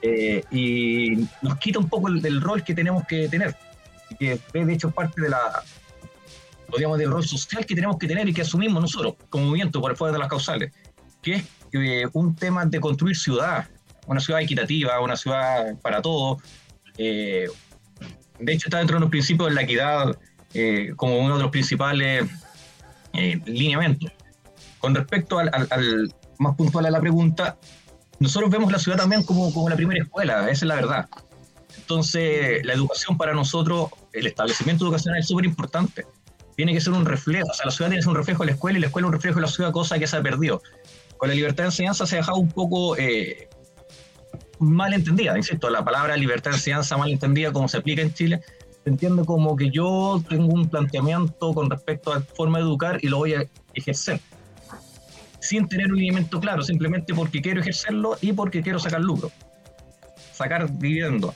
eh, 0.00 0.42
y 0.50 1.28
nos 1.42 1.58
quita 1.58 1.78
un 1.78 1.88
poco 1.88 2.08
el, 2.08 2.40
rol 2.40 2.64
que 2.64 2.74
tenemos 2.74 3.06
que 3.06 3.28
tener, 3.28 3.54
que 4.18 4.32
es 4.32 4.66
de 4.66 4.72
hecho 4.72 4.90
parte 4.90 5.20
de 5.20 5.28
la 5.28 5.62
digamos, 6.76 6.98
del 6.98 7.10
rol 7.10 7.24
social 7.24 7.64
que 7.66 7.74
tenemos 7.74 7.98
que 7.98 8.08
tener 8.08 8.28
y 8.28 8.32
que 8.34 8.42
asumimos 8.42 8.82
nosotros 8.82 9.14
como 9.28 9.46
movimiento 9.46 9.80
por 9.80 9.94
fuera 9.96 10.12
de 10.12 10.18
las 10.18 10.28
causales, 10.28 10.72
que 11.22 11.34
es 11.34 11.44
eh, 11.72 12.06
un 12.12 12.34
tema 12.34 12.64
de 12.64 12.80
construir 12.80 13.16
ciudad, 13.16 13.68
una 14.06 14.20
ciudad 14.20 14.40
equitativa, 14.40 15.00
una 15.00 15.16
ciudad 15.16 15.76
para 15.80 16.02
todos. 16.02 16.42
Eh, 16.98 17.46
de 18.38 18.52
hecho, 18.52 18.68
está 18.68 18.78
dentro 18.78 18.96
de 18.96 19.00
los 19.00 19.10
principios 19.10 19.48
de 19.48 19.54
la 19.54 19.62
equidad 19.62 20.16
eh, 20.54 20.92
como 20.96 21.18
uno 21.18 21.36
de 21.36 21.42
los 21.42 21.50
principales 21.50 22.28
eh, 23.12 23.40
lineamientos. 23.46 24.12
Con 24.78 24.94
respecto 24.94 25.38
al, 25.38 26.14
más 26.38 26.56
puntual 26.56 26.86
a 26.86 26.90
la 26.90 27.00
pregunta, 27.00 27.56
nosotros 28.18 28.50
vemos 28.50 28.70
la 28.70 28.78
ciudad 28.78 28.98
también 28.98 29.22
como, 29.24 29.52
como 29.52 29.68
la 29.68 29.76
primera 29.76 30.02
escuela, 30.02 30.42
esa 30.42 30.50
es 30.50 30.62
la 30.62 30.74
verdad. 30.74 31.08
Entonces, 31.76 32.64
la 32.64 32.72
educación 32.72 33.16
para 33.16 33.34
nosotros, 33.34 33.90
el 34.12 34.26
establecimiento 34.26 34.84
educacional 34.84 35.20
es 35.20 35.26
súper 35.26 35.44
importante. 35.44 36.06
Tiene 36.56 36.72
que 36.72 36.80
ser 36.80 36.92
un 36.92 37.04
reflejo, 37.04 37.48
o 37.50 37.54
sea, 37.54 37.66
la 37.66 37.72
ciudad 37.72 37.90
tiene 37.90 37.98
que 37.98 38.04
ser 38.04 38.10
un 38.10 38.16
reflejo 38.16 38.42
de 38.42 38.46
la 38.46 38.52
escuela 38.52 38.78
y 38.78 38.80
la 38.80 38.86
escuela 38.86 39.08
un 39.08 39.12
reflejo 39.12 39.36
de 39.36 39.42
la 39.42 39.48
ciudad, 39.48 39.72
cosa 39.72 39.98
que 39.98 40.06
se 40.06 40.16
ha 40.16 40.22
perdido. 40.22 40.62
Con 41.16 41.28
la 41.28 41.34
libertad 41.34 41.64
de 41.64 41.68
enseñanza 41.68 42.06
se 42.06 42.16
ha 42.16 42.18
dejado 42.18 42.38
un 42.38 42.50
poco 42.50 42.96
mal 44.64 44.92
entendida, 44.92 45.36
insisto, 45.36 45.70
la 45.70 45.84
palabra 45.84 46.16
libertad 46.16 46.50
de 46.50 46.56
enseñanza 46.56 46.96
mal 46.96 47.10
entendida 47.10 47.52
como 47.52 47.68
se 47.68 47.78
aplica 47.78 48.02
en 48.02 48.12
Chile, 48.12 48.40
se 48.82 48.90
entiende 48.90 49.24
como 49.24 49.56
que 49.56 49.70
yo 49.70 50.22
tengo 50.28 50.52
un 50.52 50.68
planteamiento 50.68 51.52
con 51.52 51.70
respecto 51.70 52.12
a 52.12 52.18
la 52.18 52.24
forma 52.24 52.58
de 52.58 52.64
educar 52.64 52.98
y 53.02 53.08
lo 53.08 53.18
voy 53.18 53.34
a 53.34 53.46
ejercer, 53.74 54.20
sin 55.40 55.68
tener 55.68 55.90
un 55.90 55.98
lineamiento 55.98 56.40
claro, 56.40 56.62
simplemente 56.62 57.14
porque 57.14 57.40
quiero 57.40 57.60
ejercerlo 57.60 58.16
y 58.20 58.32
porque 58.32 58.62
quiero 58.62 58.78
sacar 58.78 59.00
lucro, 59.00 59.30
sacar 60.32 60.70
dividendos. 60.78 61.34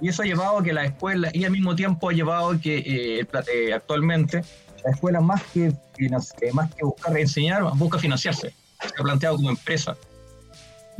Y 0.00 0.08
eso 0.08 0.22
ha 0.22 0.26
llevado 0.26 0.58
a 0.58 0.62
que 0.62 0.72
la 0.72 0.84
escuela, 0.84 1.30
y 1.32 1.44
al 1.44 1.52
mismo 1.52 1.74
tiempo 1.74 2.08
ha 2.08 2.12
llevado 2.12 2.50
a 2.50 2.60
que 2.60 2.78
eh, 2.78 3.26
eh, 3.54 3.72
actualmente 3.72 4.42
la 4.84 4.90
escuela 4.92 5.20
más 5.20 5.42
que, 5.52 5.66
eh, 5.66 6.52
más 6.52 6.74
que 6.74 6.84
buscar 6.84 7.16
enseñar, 7.18 7.62
busca 7.74 7.98
financiarse. 7.98 8.54
Se 8.80 8.94
ha 8.98 9.02
planteado 9.02 9.36
como 9.36 9.50
empresa. 9.50 9.96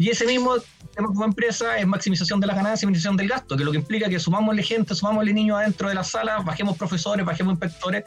Y 0.00 0.09
ese 0.09 0.25
mismo 0.25 0.54
tema 0.95 1.09
como 1.09 1.26
empresa 1.26 1.76
es 1.76 1.87
maximización 1.87 2.40
de 2.40 2.47
las 2.47 2.57
ganancias 2.57 2.85
y 2.85 2.87
minimización 2.87 3.19
del 3.19 3.28
gasto, 3.28 3.54
que 3.54 3.64
lo 3.64 3.71
que 3.71 3.76
implica 3.76 4.09
que 4.09 4.19
sumámosle 4.19 4.62
gente, 4.62 4.95
sumámosle 4.95 5.35
niños 5.35 5.59
adentro 5.59 5.90
de 5.90 5.95
la 5.95 6.02
sala, 6.02 6.38
bajemos 6.38 6.78
profesores, 6.78 7.26
bajemos 7.26 7.52
inspectores, 7.52 8.04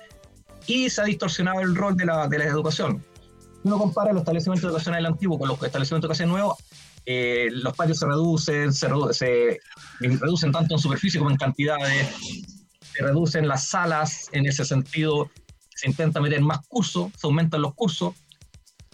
y 0.65 0.89
se 0.89 1.01
ha 1.01 1.03
distorsionado 1.03 1.61
el 1.61 1.75
rol 1.75 1.95
de 1.95 2.05
la, 2.05 2.27
de 2.27 2.39
la 2.39 2.45
educación. 2.45 3.05
Si 3.21 3.67
uno 3.67 3.77
compara 3.77 4.11
los 4.11 4.21
establecimientos 4.21 4.67
educacionales 4.67 5.07
antiguos 5.07 5.37
con 5.37 5.47
los 5.47 5.61
establecimientos 5.61 6.07
educacionales 6.07 6.35
nuevos, 6.35 6.57
eh, 7.05 7.49
los 7.51 7.75
patios 7.75 7.99
se 7.99 8.07
reducen, 8.07 8.73
se, 8.73 8.89
se 9.11 9.59
reducen 9.99 10.51
tanto 10.51 10.73
en 10.73 10.79
superficie 10.79 11.19
como 11.19 11.29
en 11.29 11.37
cantidades, 11.37 12.07
se 12.91 13.03
reducen 13.03 13.47
las 13.47 13.67
salas 13.67 14.29
en 14.31 14.47
ese 14.47 14.65
sentido, 14.65 15.29
se 15.75 15.89
intenta 15.89 16.19
meter 16.19 16.41
más 16.41 16.65
cursos, 16.67 17.11
se 17.15 17.27
aumentan 17.27 17.61
los 17.61 17.75
cursos, 17.75 18.15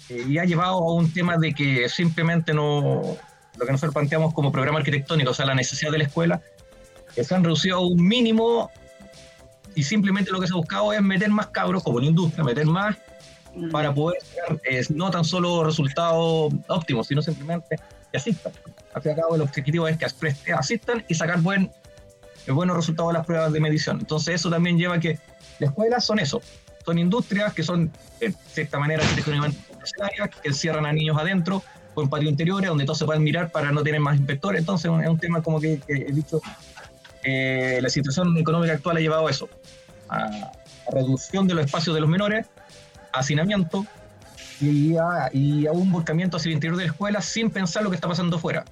eh, 0.10 0.26
y 0.28 0.38
ha 0.38 0.46
llevado 0.46 0.78
a 0.78 0.94
un 0.94 1.12
tema 1.14 1.38
de 1.38 1.54
que 1.54 1.88
simplemente 1.90 2.54
no, 2.54 3.18
lo 3.58 3.66
que 3.66 3.72
nosotros 3.72 3.94
planteamos 3.94 4.34
como 4.34 4.52
programa 4.52 4.80
arquitectónico, 4.80 5.32
o 5.32 5.34
sea, 5.34 5.46
la 5.46 5.56
necesidad 5.56 5.92
de 5.92 6.00
la 6.00 6.04
escuela, 6.06 6.42
que 7.14 7.24
se 7.24 7.36
han 7.36 7.44
reducido 7.44 7.78
a 7.78 7.80
un 7.80 8.08
mínimo 8.08 8.72
y 9.76 9.84
simplemente 9.84 10.32
lo 10.32 10.40
que 10.40 10.48
se 10.48 10.54
ha 10.54 10.58
buscado 10.58 10.94
es 10.94 11.02
meter 11.02 11.30
más 11.30 11.48
cabros, 11.48 11.84
como 11.84 12.00
en 12.00 12.06
industria, 12.06 12.44
meter 12.44 12.66
más 12.66 12.98
mm. 13.56 13.70
para 13.70 13.94
poder 13.94 14.20
eh, 14.64 14.84
no 14.90 15.12
tan 15.12 15.24
solo 15.24 15.64
resultados 15.64 16.54
óptimos, 16.68 17.08
sino 17.08 17.22
simplemente 17.22 17.78
que 18.12 18.18
asistan. 18.18 18.52
Al 18.94 19.02
fin 19.02 19.12
y 19.12 19.14
al 19.14 19.22
cabo, 19.22 19.36
el 19.36 19.42
objetivo 19.42 19.88
es 19.88 19.98
que 19.98 20.06
asistan 20.54 21.04
y 21.08 21.14
sacar 21.14 21.42
buen, 21.42 21.72
buenos 22.48 22.76
resultados 22.76 23.14
de 23.14 23.20
las 23.20 23.26
pruebas 23.26 23.52
de 23.54 23.60
medición. 23.60 24.00
Entonces, 24.00 24.36
eso 24.36 24.50
también 24.50 24.78
lleva 24.78 24.96
a 24.96 25.00
que 25.00 25.20
las 25.60 25.70
escuelas 25.70 26.06
son 26.06 26.20
eso, 26.20 26.42
son 26.86 26.98
industrias 26.98 27.54
que 27.54 27.64
son, 27.64 27.92
de 28.20 28.34
cierta 28.48 28.80
manera, 28.80 29.04
que 30.42 30.50
encierran 30.50 30.86
a 30.86 30.94
niños 30.94 31.18
adentro, 31.18 31.64
con 31.94 32.10
patio 32.10 32.30
interiores, 32.30 32.70
donde 32.70 32.86
todos 32.86 33.00
se 33.00 33.06
pueden 33.06 33.24
mirar 33.24 33.52
para 33.52 33.72
no 33.72 33.84
tener 33.84 34.00
más 34.00 34.18
inspectores. 34.18 34.60
Entonces 34.60 34.92
es 35.02 35.10
un 35.10 35.20
tema 35.20 35.42
como 35.42 35.60
que, 35.60 35.82
he 35.88 36.12
dicho, 36.12 36.42
eh, 37.24 37.80
la 37.82 37.90
situación 37.90 38.38
económica 38.38 38.74
actual 38.74 38.98
ha 38.98 39.00
llevado 39.00 39.28
a 39.28 39.32
eso, 39.32 39.50
a, 40.08 40.52
reducción 40.92 41.48
de 41.48 41.54
los 41.54 41.66
espacios 41.66 41.94
de 41.94 42.02
los 42.02 42.10
menores, 42.10 42.48
hacinamiento, 43.14 43.86
y 44.62 44.98
a, 44.98 45.30
y 45.32 45.68
a, 45.68 45.72
un 45.72 45.92
volcamiento 45.92 46.38
hacia 46.38 46.50
el 46.50 46.56
interior 46.56 46.78
de 46.78 46.86
la 46.86 46.92
escuela 46.92 47.22
sin 47.22 47.50
pensar 47.50 47.84
lo 47.84 47.90
que 47.90 47.96
está 47.96 48.08
pasando 48.08 48.38
afuera. 48.38 48.66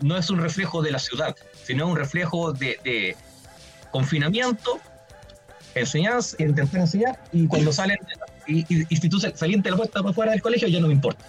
No 0.00 0.16
es 0.16 0.30
un 0.30 0.40
reflejo 0.40 0.82
de 0.82 0.90
la 0.90 0.98
ciudad, 0.98 1.36
sino 1.64 1.86
un 1.86 1.96
reflejo 1.96 2.52
de, 2.52 2.78
de 2.82 3.16
confinamiento, 3.90 4.80
enseñanza, 5.74 6.36
intentar 6.42 6.80
enseñar, 6.80 7.18
y 7.32 7.46
cuando 7.46 7.72
salen, 7.72 7.98
y, 8.46 8.60
y, 8.60 8.86
y, 8.88 8.96
si 8.96 9.08
tú 9.08 9.18
saliente 9.20 9.68
de 9.68 9.70
la 9.72 9.76
puerta 9.76 10.00
para 10.00 10.10
afuera 10.10 10.32
del 10.32 10.42
colegio, 10.42 10.68
ya 10.68 10.80
no 10.80 10.88
me 10.88 10.94
importa. 10.94 11.24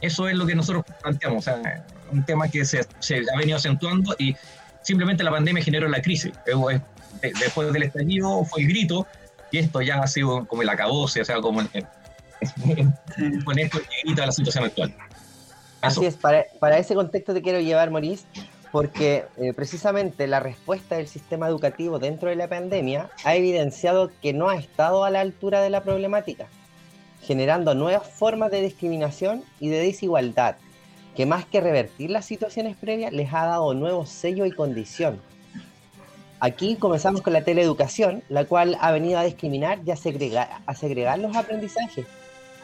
Eso 0.00 0.28
es 0.28 0.36
lo 0.36 0.46
que 0.46 0.54
nosotros 0.54 0.84
planteamos, 1.02 1.38
o 1.38 1.42
sea, 1.42 1.84
un 2.10 2.24
tema 2.24 2.48
que 2.48 2.64
se, 2.64 2.86
se 2.98 3.22
ha 3.32 3.38
venido 3.38 3.56
acentuando 3.56 4.14
y 4.18 4.36
simplemente 4.82 5.24
la 5.24 5.30
pandemia 5.30 5.62
generó 5.62 5.88
la 5.88 6.02
crisis. 6.02 6.32
Después 7.22 7.72
del 7.72 7.82
estallido 7.82 8.44
fue 8.44 8.62
el 8.62 8.68
grito 8.68 9.06
y 9.50 9.58
esto 9.58 9.80
ya 9.80 10.00
ha 10.00 10.06
sido 10.06 10.46
como 10.46 10.62
el 10.62 10.68
acabose, 10.68 11.20
o 11.20 11.24
sea, 11.24 11.40
como 11.40 11.60
el, 11.60 11.68
con 13.44 13.58
esto 13.58 13.78
grita 14.04 14.26
la 14.26 14.32
situación 14.32 14.64
actual. 14.64 14.94
Así 15.80 16.04
es, 16.04 16.16
para, 16.16 16.44
para, 16.60 16.78
ese 16.78 16.94
contexto 16.94 17.34
te 17.34 17.42
quiero 17.42 17.60
llevar, 17.60 17.90
Maurice, 17.90 18.24
porque 18.74 19.26
eh, 19.36 19.52
precisamente 19.52 20.26
la 20.26 20.40
respuesta 20.40 20.96
del 20.96 21.06
sistema 21.06 21.46
educativo 21.46 22.00
dentro 22.00 22.28
de 22.28 22.34
la 22.34 22.48
pandemia 22.48 23.08
ha 23.22 23.36
evidenciado 23.36 24.10
que 24.20 24.32
no 24.32 24.48
ha 24.48 24.56
estado 24.56 25.04
a 25.04 25.10
la 25.10 25.20
altura 25.20 25.62
de 25.62 25.70
la 25.70 25.84
problemática, 25.84 26.48
generando 27.22 27.76
nuevas 27.76 28.04
formas 28.04 28.50
de 28.50 28.62
discriminación 28.62 29.44
y 29.60 29.68
de 29.68 29.78
desigualdad, 29.78 30.56
que 31.14 31.24
más 31.24 31.44
que 31.44 31.60
revertir 31.60 32.10
las 32.10 32.24
situaciones 32.24 32.76
previas, 32.76 33.12
les 33.12 33.32
ha 33.32 33.46
dado 33.46 33.74
nuevos 33.74 34.08
sello 34.08 34.44
y 34.44 34.50
condición. 34.50 35.20
Aquí 36.40 36.74
comenzamos 36.74 37.22
con 37.22 37.32
la 37.32 37.44
teleeducación, 37.44 38.24
la 38.28 38.44
cual 38.44 38.76
ha 38.80 38.90
venido 38.90 39.20
a 39.20 39.24
discriminar 39.24 39.78
y 39.86 39.92
a 39.92 39.96
segregar, 39.96 40.50
a 40.66 40.74
segregar 40.74 41.20
los 41.20 41.36
aprendizajes, 41.36 42.06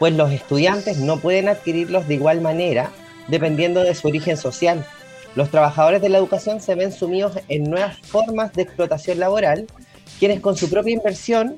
pues 0.01 0.13
los 0.15 0.33
estudiantes 0.33 0.99
no 0.99 1.19
pueden 1.19 1.49
adquirirlos 1.49 2.09
de 2.09 2.15
igual 2.15 2.41
manera 2.41 2.91
dependiendo 3.29 3.85
de 3.85 3.95
su 3.95 4.09
origen 4.09 4.37
social. 4.37 4.85
Los 5.35 5.51
trabajadores 5.51 6.03
de 6.03 6.09
la 6.09 6.19
educación 6.19 6.61
se 6.61 6.75
ven 6.75 6.93
sumidos 6.93 7.39
en 7.49 7.71
nuevas 7.71 7.99
formas 7.99 8.53
de 8.53 8.63
explotación 8.63 9.21
laboral, 9.21 9.67
quienes 10.19 10.41
con 10.41 10.57
su 10.57 10.69
propia 10.69 10.95
inversión 10.95 11.57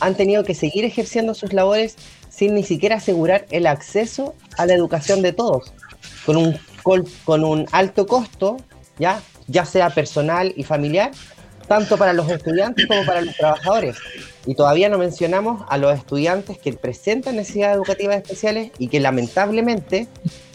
han 0.00 0.16
tenido 0.16 0.42
que 0.44 0.54
seguir 0.54 0.84
ejerciendo 0.84 1.34
sus 1.34 1.52
labores 1.52 1.96
sin 2.28 2.54
ni 2.54 2.64
siquiera 2.64 2.96
asegurar 2.96 3.46
el 3.50 3.66
acceso 3.66 4.34
a 4.58 4.66
la 4.66 4.74
educación 4.74 5.22
de 5.22 5.32
todos, 5.32 5.72
con 6.26 7.44
un, 7.44 7.66
alto 7.70 8.06
costo, 8.06 8.56
¿ya? 8.98 9.22
ya 9.46 9.64
sea 9.64 9.90
personal 9.90 10.52
y 10.56 10.64
familiar, 10.64 11.12
tanto 11.68 11.96
para 11.96 12.12
los 12.12 12.28
estudiantes 12.28 12.86
como 12.86 13.06
para 13.06 13.20
los 13.20 13.36
trabajadores. 13.36 13.96
Y 14.46 14.56
todavía 14.56 14.88
no 14.88 14.98
mencionamos 14.98 15.64
a 15.68 15.78
los 15.78 15.96
estudiantes 15.96 16.58
que 16.58 16.72
presentan 16.72 17.36
necesidades 17.36 17.76
educativas 17.76 18.16
especiales 18.16 18.72
y 18.78 18.88
que 18.88 18.98
lamentablemente 18.98 20.08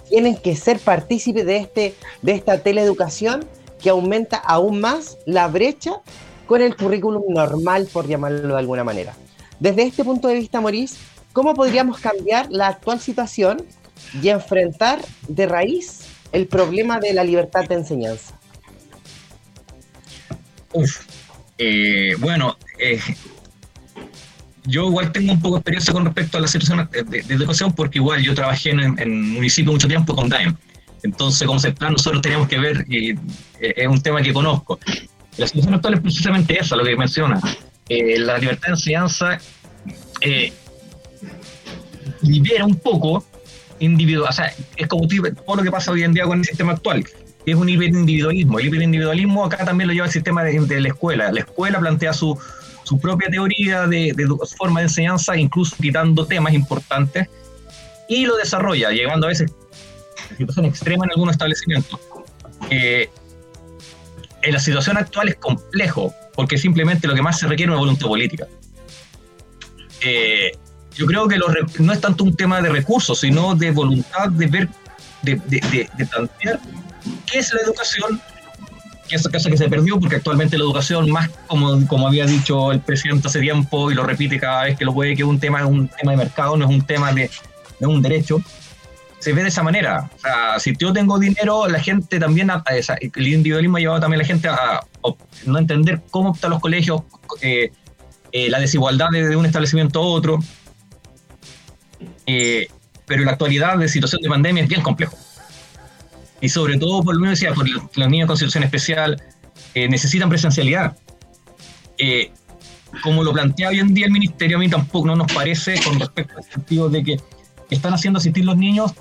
tienen 0.09 0.35
que 0.35 0.55
ser 0.55 0.79
partícipes 0.79 1.45
de, 1.45 1.57
este, 1.57 1.95
de 2.21 2.31
esta 2.33 2.59
teleeducación 2.59 3.45
que 3.81 3.89
aumenta 3.89 4.37
aún 4.37 4.81
más 4.81 5.17
la 5.25 5.47
brecha 5.47 6.01
con 6.45 6.61
el 6.61 6.75
currículum 6.75 7.23
normal, 7.29 7.87
por 7.91 8.07
llamarlo 8.07 8.55
de 8.55 8.59
alguna 8.59 8.83
manera. 8.83 9.13
Desde 9.59 9.83
este 9.83 10.03
punto 10.03 10.27
de 10.27 10.35
vista, 10.35 10.59
Maurice, 10.59 10.97
¿cómo 11.31 11.53
podríamos 11.53 11.99
cambiar 11.99 12.47
la 12.49 12.67
actual 12.67 12.99
situación 12.99 13.63
y 14.21 14.29
enfrentar 14.29 14.99
de 15.27 15.45
raíz 15.45 16.05
el 16.31 16.47
problema 16.47 16.99
de 16.99 17.13
la 17.13 17.23
libertad 17.23 17.65
de 17.65 17.75
enseñanza? 17.75 18.39
Uf, 20.73 21.01
eh, 21.57 22.15
bueno, 22.19 22.57
eh, 22.79 22.99
yo 24.69 24.87
igual 24.87 25.11
tengo 25.11 25.33
un 25.33 25.41
poco 25.41 25.55
de 25.55 25.59
experiencia 25.59 25.93
con 25.93 26.05
respecto 26.05 26.37
a 26.37 26.41
la 26.41 26.47
situación 26.47 26.89
de, 26.91 27.19
educación 27.29 27.73
porque 27.73 27.99
igual 27.99 28.21
yo 28.21 28.33
trabajé 28.33 28.71
en, 28.71 28.99
en 28.99 29.31
municipio 29.31 29.71
mucho 29.71 29.87
tiempo 29.87 30.15
con 30.15 30.29
DAEM. 30.29 30.55
Entonces, 31.03 31.47
como 31.47 31.59
se 31.59 31.71
plan, 31.71 31.93
nosotros 31.93 32.21
teníamos 32.21 32.47
que 32.49 32.59
ver, 32.59 32.85
y 32.89 33.11
eh, 33.11 33.73
es 33.75 33.87
un 33.87 34.01
tema 34.01 34.21
que 34.21 34.33
conozco. 34.33 34.79
La 35.37 35.47
situación 35.47 35.75
actual 35.75 35.93
es 35.93 36.01
precisamente 36.01 36.59
eso, 36.59 36.75
lo 36.75 36.83
que 36.83 36.95
menciona. 36.97 37.39
la 37.89 38.37
libertad 38.37 38.67
de 38.67 38.73
enseñanza 38.73 39.39
libera 42.21 42.65
un 42.65 42.75
poco 42.75 43.25
individual, 43.79 44.29
o 44.29 44.33
sea, 44.33 44.53
es 44.75 44.87
como 44.87 45.07
todo 45.07 45.55
lo 45.55 45.63
que 45.63 45.71
pasa 45.71 45.91
hoy 45.91 46.03
en 46.03 46.13
día 46.13 46.25
con 46.25 46.39
el 46.39 46.45
sistema 46.45 46.73
actual, 46.73 47.03
que 47.03 47.51
es 47.51 47.55
un 47.55 47.69
hiperindividualismo. 47.69 48.59
El 48.59 48.67
hiperindividualismo 48.67 49.45
acá 49.45 49.63
también 49.63 49.87
lo 49.87 49.93
lleva 49.93 50.07
el 50.07 50.11
sistema 50.11 50.43
de, 50.43 50.81
la 50.81 50.87
escuela. 50.87 51.31
La 51.31 51.39
escuela 51.41 51.79
plantea 51.79 52.13
su, 52.13 52.37
su 52.89 52.99
propia 52.99 53.29
teoría 53.29 53.85
de, 53.85 54.13
de, 54.15 54.27
forma 54.57 54.79
de 54.79 54.87
enseñanza, 54.87 55.37
incluso 55.37 55.75
quitando 55.79 56.25
temas 56.25 56.53
importantes, 56.53 57.27
y 58.07 58.25
lo 58.25 58.35
desarrolla, 58.35 58.89
llegando 58.89 59.27
a 59.27 59.29
veces 59.29 59.51
a 60.31 60.35
situación 60.35 60.65
extrema 60.65 61.05
en 61.05 61.11
algunos 61.11 61.33
establecimientos. 61.33 61.99
Eh, 62.71 63.07
en 64.41 64.53
la 64.53 64.59
situación 64.59 64.97
actual 64.97 65.29
es 65.29 65.35
complejo, 65.35 66.11
porque 66.33 66.57
simplemente 66.57 67.07
lo 67.07 67.13
que 67.13 67.21
más 67.21 67.37
se 67.39 67.47
requiere 67.47 67.71
es 67.71 67.75
una 67.75 67.79
voluntad 67.79 68.07
política. 68.07 68.47
Eh, 70.01 70.51
yo 70.95 71.05
creo 71.05 71.27
que 71.27 71.37
no 71.79 71.93
es 71.93 72.01
tanto 72.01 72.23
un 72.23 72.35
tema 72.35 72.59
de 72.59 72.69
recursos, 72.69 73.19
sino 73.19 73.53
de 73.53 73.69
voluntad 73.69 74.29
de 74.29 74.47
ver, 74.47 74.67
de, 75.21 75.35
de, 75.45 75.87
de, 75.95 76.05
plantear 76.07 76.59
qué 77.27 77.37
es 77.37 77.53
la 77.53 77.61
educación, 77.61 78.19
que 79.09 79.15
es 79.15 79.27
cosa 79.27 79.49
que 79.49 79.57
se 79.57 79.67
perdió, 79.67 79.99
porque 79.99 80.17
actualmente 80.17 80.57
la 80.57 80.63
educación, 80.63 81.09
más 81.09 81.29
como, 81.47 81.85
como 81.87 82.07
había 82.07 82.25
dicho 82.25 82.71
el 82.71 82.79
presidente 82.79 83.27
hace 83.27 83.41
tiempo 83.41 83.91
y 83.91 83.95
lo 83.95 84.03
repite 84.03 84.39
cada 84.39 84.65
vez 84.65 84.77
que 84.77 84.85
lo 84.85 84.93
puede, 84.93 85.15
que 85.15 85.23
es 85.23 85.27
un 85.27 85.39
tema, 85.39 85.65
un 85.65 85.89
tema 85.89 86.11
de 86.11 86.17
mercado, 86.17 86.55
no 86.55 86.65
es 86.65 86.71
un 86.71 86.81
tema 86.83 87.11
de, 87.11 87.29
de 87.79 87.87
un 87.87 88.01
derecho, 88.01 88.41
se 89.19 89.33
ve 89.33 89.43
de 89.43 89.49
esa 89.49 89.63
manera. 89.63 90.09
O 90.15 90.19
sea, 90.19 90.59
si 90.59 90.73
yo 90.77 90.93
tengo 90.93 91.19
dinero, 91.19 91.67
la 91.67 91.79
gente 91.79 92.19
también, 92.19 92.49
el 92.49 93.27
individualismo 93.27 93.77
ha 93.77 93.79
llevado 93.79 93.99
también 93.99 94.21
a 94.21 94.23
la 94.23 94.27
gente 94.27 94.47
a, 94.47 94.81
no 95.45 95.57
entender 95.57 96.01
cómo 96.09 96.33
están 96.33 96.51
los 96.51 96.59
colegios, 96.59 97.01
eh, 97.41 97.71
eh, 98.31 98.49
la 98.49 98.59
desigualdad 98.59 99.09
de, 99.11 99.35
un 99.35 99.45
establecimiento 99.45 99.99
a 99.99 100.03
otro. 100.03 100.39
Eh, 102.25 102.67
pero 103.05 103.21
en 103.21 103.25
la 103.25 103.33
actualidad 103.33 103.77
de 103.77 103.89
situación 103.89 104.21
de 104.21 104.29
pandemia 104.29 104.63
es 104.63 104.69
bien 104.69 104.81
complejo. 104.81 105.17
Y 106.41 106.49
sobre 106.49 106.77
todo, 106.77 107.03
por 107.03 107.15
lo 107.15 107.21
menos 107.21 107.39
decía, 107.39 107.53
por 107.53 107.67
los 107.69 108.09
niños 108.09 108.27
con 108.27 108.37
situación 108.37 108.63
especial, 108.63 109.21
eh, 109.73 109.87
necesitan 109.87 110.29
presencialidad. 110.29 110.97
Eh, 111.97 112.31
como 113.03 113.23
lo 113.23 113.33
plantea 113.33 113.69
hoy 113.69 113.79
en 113.79 113.93
día 113.93 114.05
el 114.05 114.11
ministerio, 114.11 114.57
a 114.57 114.59
mí 114.59 114.69
tampoco 114.69 115.07
no 115.07 115.15
nos 115.15 115.31
parece 115.31 115.79
con 115.83 115.99
respecto 115.99 116.37
al 116.37 116.43
sentido 116.43 116.89
de 116.89 117.03
que 117.03 117.19
están 117.69 117.93
haciendo 117.93 118.17
asistir 118.17 118.45
los 118.45 118.57
niños 118.57 118.93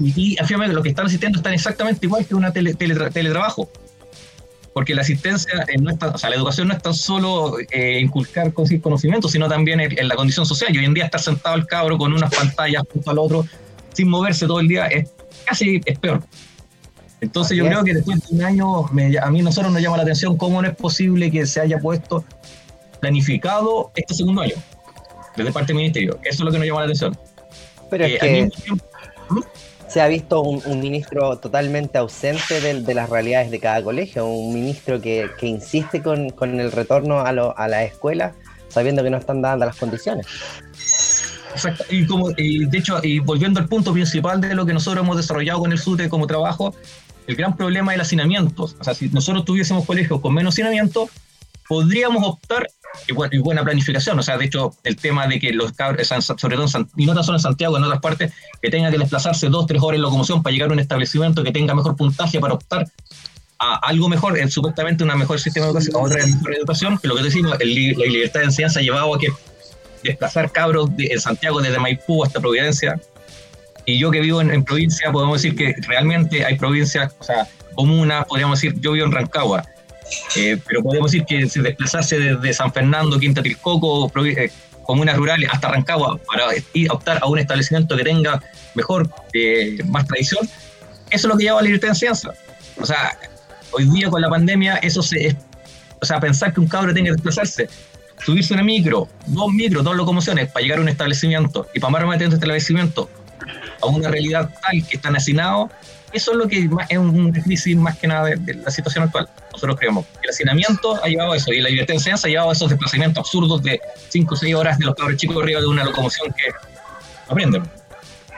y, 0.00 0.36
afirma 0.38 0.66
que 0.66 0.72
lo 0.72 0.82
que 0.82 0.88
están 0.88 1.06
asistiendo 1.06 1.38
están 1.38 1.52
exactamente 1.52 2.06
igual 2.06 2.26
que 2.26 2.34
una 2.34 2.52
tele, 2.52 2.74
teletrabajo 2.74 3.70
porque 4.72 4.94
la 4.94 5.02
asistencia, 5.02 5.52
no 5.80 5.90
está, 5.90 6.08
o 6.08 6.18
sea, 6.18 6.30
la 6.30 6.36
educación 6.36 6.68
no 6.68 6.74
es 6.74 6.82
tan 6.82 6.94
solo 6.94 7.58
eh, 7.70 8.00
inculcar 8.00 8.52
conocimientos, 8.54 9.30
sino 9.30 9.46
también 9.46 9.80
en, 9.80 10.08
la 10.08 10.14
condición 10.14 10.46
social. 10.46 10.74
Y 10.74 10.78
hoy 10.78 10.86
en 10.86 10.94
día 10.94 11.04
estar 11.04 11.20
sentado 11.20 11.56
el 11.56 11.66
cabro 11.66 11.98
con 11.98 12.10
unas 12.12 12.34
pantallas 12.34 12.82
junto 12.90 13.10
al 13.10 13.18
otro, 13.18 13.46
sin 13.92 14.08
moverse 14.08 14.46
todo 14.46 14.60
el 14.60 14.68
día, 14.68 14.86
es 14.86 15.10
casi 15.44 15.80
es 15.84 15.98
peor. 15.98 16.22
Entonces 17.22 17.56
yo 17.56 17.64
creo 17.64 17.84
que 17.84 17.94
después 17.94 18.20
de 18.28 18.34
un 18.34 18.42
año, 18.42 18.86
a 18.86 19.30
mí 19.30 19.42
nosotros 19.42 19.72
nos 19.72 19.80
llama 19.80 19.96
la 19.96 20.02
atención 20.02 20.36
cómo 20.36 20.60
no 20.60 20.66
es 20.66 20.74
posible 20.74 21.30
que 21.30 21.46
se 21.46 21.60
haya 21.60 21.78
puesto 21.78 22.24
planificado 22.98 23.92
este 23.94 24.12
segundo 24.14 24.42
año, 24.42 24.56
desde 25.36 25.52
parte 25.52 25.68
del 25.68 25.76
ministerio. 25.76 26.18
Eso 26.24 26.34
es 26.34 26.40
lo 26.40 26.50
que 26.50 26.58
nos 26.58 26.66
llama 26.66 26.80
la 26.80 26.86
atención. 26.86 27.16
Pero 27.90 28.06
es 28.06 28.14
eh, 28.14 28.18
que 28.18 28.50
se 29.86 30.00
ha 30.00 30.08
visto 30.08 30.42
un, 30.42 30.80
ministro 30.80 31.38
totalmente 31.38 31.96
ausente 31.96 32.60
de, 32.60 32.94
las 32.94 33.08
realidades 33.08 33.52
de 33.52 33.60
cada 33.60 33.80
colegio, 33.84 34.26
un 34.26 34.52
ministro 34.52 35.00
que, 35.00 35.30
insiste 35.42 36.02
con, 36.02 36.32
el 36.60 36.72
retorno 36.72 37.20
a, 37.20 37.28
a 37.28 37.68
la 37.68 37.84
escuela 37.84 38.34
sabiendo 38.68 39.04
que 39.04 39.10
no 39.10 39.18
están 39.18 39.42
dadas 39.42 39.60
las 39.60 39.76
condiciones. 39.76 40.26
Exacto. 41.52 41.84
Y, 41.90 42.06
como, 42.06 42.30
de 42.30 42.68
hecho, 42.72 42.98
y 43.02 43.18
volviendo 43.20 43.60
al 43.60 43.68
punto 43.68 43.92
principal 43.92 44.40
de 44.40 44.54
lo 44.54 44.64
que 44.64 44.72
nosotros 44.72 45.04
hemos 45.04 45.16
desarrollado 45.16 45.60
con 45.60 45.70
el 45.70 45.78
SUTE 45.78 46.08
como 46.08 46.26
trabajo, 46.26 46.74
el 47.26 47.36
gran 47.36 47.56
problema 47.56 47.92
es 47.92 47.96
el 47.96 48.00
hacinamiento. 48.02 48.64
O 48.64 48.84
sea, 48.84 48.94
si 48.94 49.08
nosotros 49.08 49.44
tuviésemos 49.44 49.84
colegios 49.86 50.20
con 50.20 50.34
menos 50.34 50.54
hacinamiento, 50.54 51.08
podríamos 51.68 52.26
optar 52.26 52.68
y, 53.06 53.38
buena 53.38 53.64
planificación. 53.64 54.18
O 54.18 54.22
sea, 54.22 54.36
de 54.36 54.46
hecho, 54.46 54.74
el 54.84 54.96
tema 54.96 55.26
de 55.26 55.40
que 55.40 55.52
los 55.52 55.72
cabros, 55.72 56.08
sobre 56.08 56.56
todo 56.56 56.66
en, 56.74 56.88
y 56.96 57.06
no 57.06 57.14
tan 57.14 57.24
solo 57.24 57.38
en 57.38 57.42
Santiago, 57.42 57.76
en 57.76 57.84
otras 57.84 58.00
partes, 58.00 58.32
que 58.60 58.70
tengan 58.70 58.92
que 58.92 58.98
desplazarse 58.98 59.48
dos, 59.48 59.66
tres 59.66 59.82
horas 59.82 59.96
en 59.96 60.02
locomoción 60.02 60.42
para 60.42 60.52
llegar 60.52 60.70
a 60.70 60.72
un 60.74 60.80
establecimiento 60.80 61.42
que 61.42 61.52
tenga 61.52 61.74
mejor 61.74 61.96
puntaje 61.96 62.40
para 62.40 62.54
optar 62.54 62.86
a 63.58 63.76
algo 63.76 64.08
mejor, 64.08 64.38
en, 64.38 64.50
supuestamente 64.50 65.04
una 65.04 65.14
mejor 65.14 65.38
sistema 65.38 65.66
de 65.66 65.72
educación, 65.72 65.96
a 65.96 66.00
otra 66.00 66.26
mejor 66.26 66.54
educación, 66.54 66.98
que 66.98 67.08
lo 67.08 67.14
que 67.14 67.22
decimos, 67.22 67.56
la 67.58 67.64
libertad 67.64 68.40
de 68.40 68.46
enseñanza 68.46 68.80
ha 68.80 68.82
llevado 68.82 69.14
a 69.14 69.18
que 69.18 69.28
desplazar 70.02 70.50
cabros 70.50 70.90
en 70.98 71.20
Santiago 71.20 71.60
desde 71.60 71.78
Maipú 71.78 72.24
hasta 72.24 72.40
Providencia. 72.40 73.00
Y 73.84 73.98
yo 73.98 74.10
que 74.10 74.20
vivo 74.20 74.40
en, 74.40 74.64
provincia, 74.64 75.10
podemos 75.10 75.42
decir 75.42 75.56
que 75.56 75.74
realmente 75.88 76.44
hay 76.44 76.56
provincias, 76.56 77.14
o 77.18 77.24
sea, 77.24 77.48
comunas, 77.74 78.26
podríamos 78.26 78.60
decir, 78.60 78.78
yo 78.80 78.92
vivo 78.92 79.06
en 79.06 79.12
Rancagua, 79.12 79.64
eh, 80.36 80.58
pero 80.66 80.82
podemos 80.82 81.10
decir 81.10 81.26
que 81.26 81.46
desplazarse 81.60 82.18
desde 82.18 82.52
San 82.52 82.72
Fernando, 82.72 83.18
Quinta 83.18 83.42
Tilcoco, 83.42 84.10
eh, 84.24 84.50
comunas 84.84 85.16
rurales 85.16 85.48
hasta 85.52 85.68
Rancagua 85.68 86.18
para 86.26 86.46
optar 86.90 87.18
a 87.22 87.26
un 87.26 87.38
establecimiento 87.38 87.96
que 87.96 88.04
tenga 88.04 88.40
mejor, 88.74 89.08
eh, 89.32 89.78
más 89.86 90.06
tradición, 90.06 90.48
eso 91.10 91.26
es 91.26 91.32
lo 91.32 91.36
que 91.36 91.44
lleva 91.44 91.58
a 91.58 91.62
la 91.62 91.66
libertad 91.66 91.88
de 91.88 91.92
enseñanza. 91.92 92.32
O 92.80 92.86
sea, 92.86 93.18
hoy 93.72 93.84
día 93.90 94.08
con 94.10 94.22
la 94.22 94.30
pandemia, 94.30 94.76
eso 94.76 95.02
se, 95.02 95.36
o 96.00 96.06
sea, 96.06 96.20
pensar 96.20 96.52
que 96.52 96.60
un 96.60 96.68
cabro 96.68 96.94
tenga 96.94 97.10
que 97.10 97.14
desplazarse, 97.14 97.68
subirse 98.24 98.54
una 98.54 98.62
micro, 98.62 99.08
dos 99.26 99.52
micros, 99.52 99.82
dos 99.82 99.96
locomociones 99.96 100.50
para 100.50 100.62
llegar 100.62 100.78
a 100.78 100.82
un 100.82 100.88
establecimiento 100.88 101.68
y 101.74 101.80
para 101.80 102.06
más 102.06 102.20
este 102.20 102.34
establecimiento 102.34 103.10
a 103.82 103.86
una 103.86 104.08
realidad 104.08 104.50
tal 104.62 104.86
que 104.86 104.96
están 104.96 105.16
hacinados, 105.16 105.70
eso 106.12 106.32
es 106.32 106.36
lo 106.36 106.46
que 106.46 106.68
es 106.88 106.98
una 106.98 107.32
crisis 107.42 107.76
más 107.76 107.96
que 107.98 108.06
nada 108.06 108.26
de, 108.26 108.54
la 108.54 108.70
situación 108.70 109.04
actual. 109.04 109.28
Nosotros 109.52 109.76
creemos 109.78 110.04
que 110.06 110.20
el 110.24 110.30
hacinamiento 110.30 111.02
ha 111.02 111.08
llevado 111.08 111.32
a 111.32 111.36
eso 111.36 111.52
y 111.52 111.60
la 111.60 111.70
libertad 111.70 111.94
de 111.94 111.98
enseñanza 111.98 112.28
ha 112.28 112.30
llevado 112.30 112.50
a 112.50 112.52
esos 112.52 112.68
desplazamientos 112.68 113.18
absurdos 113.18 113.62
de 113.62 113.80
5 114.10 114.34
o 114.34 114.36
6 114.36 114.54
horas 114.54 114.78
de 114.78 114.84
los 114.84 114.94
cabros 114.94 115.16
chicos 115.16 115.42
arriba 115.42 115.60
de 115.60 115.66
una 115.66 115.84
locomoción 115.84 116.32
que 116.32 116.52
aprenden. 117.28 117.62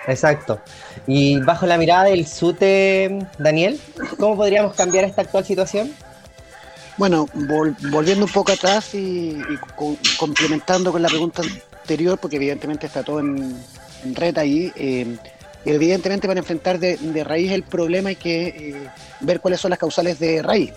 Exacto. 0.06 0.60
Y 1.06 1.40
bajo 1.40 1.66
la 1.66 1.76
mirada 1.76 2.04
del 2.04 2.26
SUTE, 2.26 3.26
Daniel, 3.38 3.80
¿cómo 4.18 4.36
podríamos 4.36 4.74
cambiar 4.74 5.04
esta 5.04 5.22
actual 5.22 5.44
situación? 5.44 5.92
Bueno, 6.96 7.26
volviendo 7.90 8.24
un 8.24 8.30
poco 8.30 8.52
atrás 8.52 8.94
y, 8.94 9.42
complementando 10.16 10.92
con 10.92 11.02
la 11.02 11.08
pregunta 11.08 11.42
anterior, 11.82 12.18
porque 12.18 12.36
evidentemente 12.36 12.86
está 12.86 13.02
todo 13.02 13.18
en, 13.18 13.56
red 14.14 14.36
ahí, 14.38 14.70
eh, 14.76 15.16
evidentemente 15.64 16.26
para 16.26 16.40
enfrentar 16.40 16.78
de, 16.78 17.24
raíz 17.24 17.52
el 17.52 17.62
problema 17.62 18.10
hay 18.10 18.16
que 18.16 18.46
eh, 18.46 18.88
ver 19.20 19.40
cuáles 19.40 19.60
son 19.60 19.70
las 19.70 19.78
causales 19.78 20.18
de 20.18 20.42
raíz. 20.42 20.72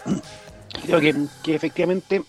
Creo 0.85 0.99
que, 0.99 1.15
que 1.43 1.55
efectivamente 1.55 2.23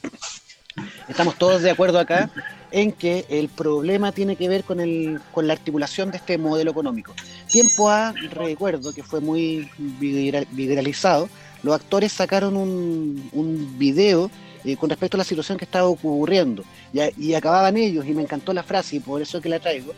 estamos 1.09 1.37
todos 1.37 1.63
de 1.63 1.71
acuerdo 1.71 1.99
acá 1.99 2.31
en 2.71 2.93
que 2.93 3.25
el 3.29 3.49
problema 3.49 4.13
tiene 4.13 4.37
que 4.37 4.49
ver 4.49 4.65
con, 4.65 4.81
el, 4.81 5.21
con 5.33 5.47
la 5.47 5.55
articulación 5.55 6.11
de 6.11 6.19
este 6.19 6.39
modelo 6.39 6.71
económico. 6.71 7.15
Tiempo 7.49 7.91
A, 7.91 8.13
recuerdo 8.31 8.93
que 8.93 9.03
fue 9.03 9.21
muy 9.21 9.71
viralizado, 9.79 11.29
los 11.63 11.75
actores 11.75 12.13
sacaron 12.13 12.57
un, 12.57 13.29
un 13.33 13.79
video 13.79 14.31
eh, 14.65 14.77
con 14.77 14.91
respecto 14.91 15.17
a 15.17 15.19
la 15.19 15.25
situación 15.25 15.57
que 15.57 15.65
estaba 15.65 15.87
ocurriendo 15.89 16.65
y, 16.93 17.35
acababan 17.35 17.77
ellos, 17.77 18.07
y 18.07 18.13
me 18.13 18.23
encantó 18.23 18.53
la 18.53 18.63
frase 18.63 18.97
y 18.97 19.01
por 19.01 19.23
eso 19.23 19.41
que 19.41 19.49
la 19.49 19.61
traigo, 19.61 19.93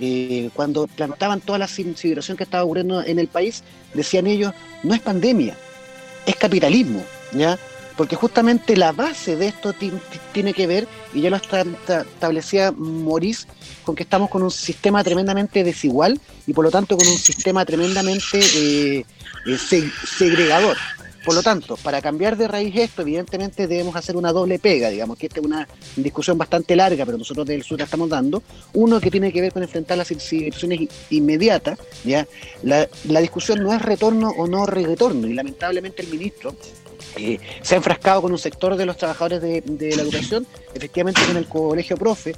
eh, 0.00 0.50
cuando 0.54 0.86
plantaban 0.86 1.40
toda 1.40 1.58
la 1.58 1.68
situación 1.68 2.36
que 2.36 2.44
estaba 2.44 2.64
ocurriendo 2.64 3.02
en 3.02 3.18
el 3.18 3.28
país, 3.28 3.62
decían 3.94 4.26
ellos, 4.26 4.52
no 4.82 4.94
es 4.94 5.00
pandemia, 5.00 5.56
es 6.26 6.36
capitalismo, 6.36 7.02
¿ya? 7.32 7.58
porque 7.96 8.14
justamente 8.14 8.76
la 8.76 8.92
base 8.92 9.36
de 9.36 9.48
esto 9.48 9.74
tiene 10.32 10.52
que 10.52 10.66
ver, 10.66 10.86
y 11.14 11.22
ya 11.22 11.30
lo 11.30 11.36
establecía 11.36 12.70
Maurice, 12.72 13.46
con 13.84 13.96
que 13.96 14.02
estamos 14.02 14.28
con 14.28 14.42
un 14.42 14.50
sistema 14.50 15.02
tremendamente 15.02 15.64
desigual 15.64 16.20
y 16.46 16.52
por 16.52 16.64
lo 16.64 16.70
tanto 16.70 16.96
con 16.96 17.06
un 17.06 17.18
sistema 17.18 17.64
tremendamente 17.64 18.38
eh, 18.38 19.04
eh, 19.46 19.90
segregador. 20.18 20.76
Por 21.26 21.34
lo 21.34 21.42
tanto, 21.42 21.76
para 21.78 22.00
cambiar 22.00 22.36
de 22.36 22.46
raíz 22.46 22.72
esto, 22.76 23.02
evidentemente 23.02 23.66
debemos 23.66 23.96
hacer 23.96 24.16
una 24.16 24.30
doble 24.30 24.60
pega, 24.60 24.90
digamos 24.90 25.18
que 25.18 25.26
esta 25.26 25.40
es 25.40 25.44
una 25.44 25.66
discusión 25.96 26.38
bastante 26.38 26.76
larga, 26.76 27.04
pero 27.04 27.18
nosotros 27.18 27.44
del 27.44 27.64
sur 27.64 27.78
la 27.78 27.84
estamos 27.84 28.08
dando. 28.08 28.44
Uno 28.74 29.00
que 29.00 29.10
tiene 29.10 29.32
que 29.32 29.40
ver 29.40 29.52
con 29.52 29.64
enfrentar 29.64 29.98
las 29.98 30.06
situaciones 30.06 30.88
inmediatas, 31.10 31.80
¿ya? 32.04 32.28
La, 32.62 32.86
discusión 33.20 33.60
no 33.60 33.74
es 33.74 33.82
retorno 33.82 34.30
o 34.38 34.46
no 34.46 34.66
retorno, 34.66 35.26
y 35.26 35.34
lamentablemente 35.34 36.02
el 36.02 36.08
ministro 36.10 36.54
eh, 37.16 37.40
se 37.60 37.74
ha 37.74 37.78
enfrascado 37.78 38.22
con 38.22 38.30
un 38.30 38.38
sector 38.38 38.76
de 38.76 38.86
los 38.86 38.96
trabajadores 38.96 39.42
de, 39.42 39.96
la 39.96 40.02
educación, 40.02 40.46
efectivamente 40.74 41.20
con 41.26 41.36
el 41.36 41.46
colegio 41.46 41.96
profe, 41.96 42.36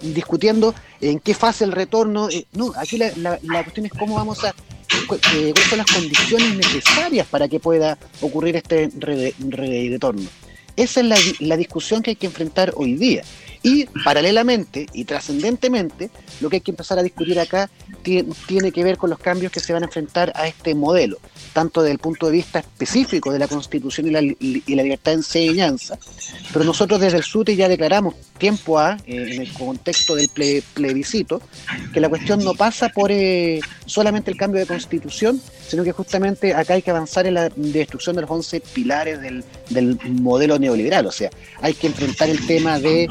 discutiendo 0.00 0.74
en 1.02 1.20
qué 1.20 1.34
fase 1.34 1.64
el 1.64 1.72
retorno. 1.72 2.30
Eh, 2.30 2.46
no, 2.54 2.72
aquí 2.76 2.96
la, 2.96 3.38
cuestión 3.62 3.84
es 3.84 3.92
cómo 3.92 4.14
vamos 4.14 4.42
a, 4.42 4.54
cuáles 5.06 5.54
son 5.68 5.78
las 5.78 5.86
condiciones 5.86 6.54
necesarias 6.54 7.26
para 7.26 7.48
que 7.48 7.60
pueda 7.60 7.98
ocurrir 8.20 8.56
este 8.56 8.90
retorno. 9.48 10.28
Esa 10.76 11.00
es 11.00 11.40
la 11.40 11.56
discusión 11.56 12.02
que 12.02 12.10
hay 12.10 12.16
que 12.16 12.26
enfrentar 12.26 12.72
hoy 12.76 12.94
día. 12.94 13.22
Y 13.66 13.86
paralelamente 14.04 14.86
y 14.92 15.04
trascendentemente, 15.04 16.08
lo 16.40 16.48
que 16.48 16.56
hay 16.56 16.60
que 16.60 16.70
empezar 16.70 17.00
a 17.00 17.02
discutir 17.02 17.40
acá 17.40 17.68
tiene 18.46 18.70
que 18.70 18.84
ver 18.84 18.96
con 18.96 19.10
los 19.10 19.18
cambios 19.18 19.50
que 19.50 19.58
se 19.58 19.72
van 19.72 19.82
a 19.82 19.86
enfrentar 19.86 20.32
a 20.36 20.46
este 20.46 20.76
modelo, 20.76 21.18
tanto 21.52 21.82
desde 21.82 21.94
el 21.94 21.98
punto 21.98 22.26
de 22.26 22.32
vista 22.32 22.60
específico 22.60 23.32
de 23.32 23.40
la 23.40 23.48
Constitución 23.48 24.06
y 24.06 24.10
la, 24.10 24.20
libertad 24.20 25.10
de 25.10 25.16
enseñanza, 25.16 25.98
pero 26.52 26.64
nosotros 26.64 27.00
desde 27.00 27.16
el 27.16 27.24
SUTE 27.24 27.56
ya 27.56 27.68
declaramos 27.68 28.14
tiempo 28.38 28.78
A, 28.78 28.98
eh, 29.04 29.32
en 29.34 29.42
el 29.42 29.52
contexto 29.52 30.14
del 30.14 30.28
plebiscito, 30.28 31.42
que 31.92 31.98
la 31.98 32.08
cuestión 32.08 32.44
no 32.44 32.54
pasa 32.54 32.90
por 32.90 33.10
eh, 33.10 33.60
solamente 33.84 34.30
el 34.30 34.36
cambio 34.36 34.60
de 34.60 34.66
constitución, 34.66 35.40
sino 35.66 35.82
que 35.82 35.90
justamente 35.90 36.54
acá 36.54 36.74
hay 36.74 36.82
que 36.82 36.92
avanzar 36.92 37.26
en 37.26 37.34
la 37.34 37.48
destrucción 37.48 38.14
de 38.14 38.22
los 38.22 38.30
11 38.30 38.60
pilares 38.60 39.20
del, 39.20 39.42
del 39.70 39.98
modelo 40.12 40.56
neoliberal, 40.56 41.06
o 41.06 41.12
sea, 41.12 41.30
hay 41.60 41.74
que 41.74 41.88
enfrentar 41.88 42.28
el 42.28 42.46
tema 42.46 42.78
de 42.78 43.08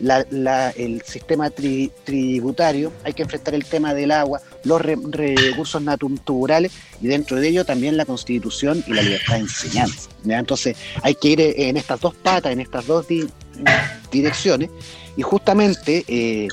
el 0.00 1.02
sistema 1.04 1.50
tributario, 1.50 2.92
hay 3.04 3.12
que 3.12 3.22
enfrentar 3.22 3.54
el 3.54 3.64
tema 3.64 3.94
del 3.94 4.10
agua, 4.10 4.40
los 4.64 4.80
recursos 4.80 5.82
naturales 5.82 6.72
y 7.00 7.08
dentro 7.08 7.38
de 7.38 7.48
ello 7.48 7.64
también 7.64 7.96
la 7.96 8.04
constitución 8.04 8.82
y 8.86 8.92
la 8.92 9.02
libertad 9.02 9.34
de 9.34 9.40
enseñanza. 9.40 10.08
Entonces 10.24 10.76
hay 11.02 11.14
que 11.14 11.28
ir 11.28 11.40
en 11.40 11.76
estas 11.76 12.00
dos 12.00 12.14
patas, 12.14 12.52
en 12.52 12.60
estas 12.60 12.86
dos 12.86 13.06
direcciones 14.10 14.70
y 15.16 15.22
justamente 15.22 16.04
eh, 16.06 16.48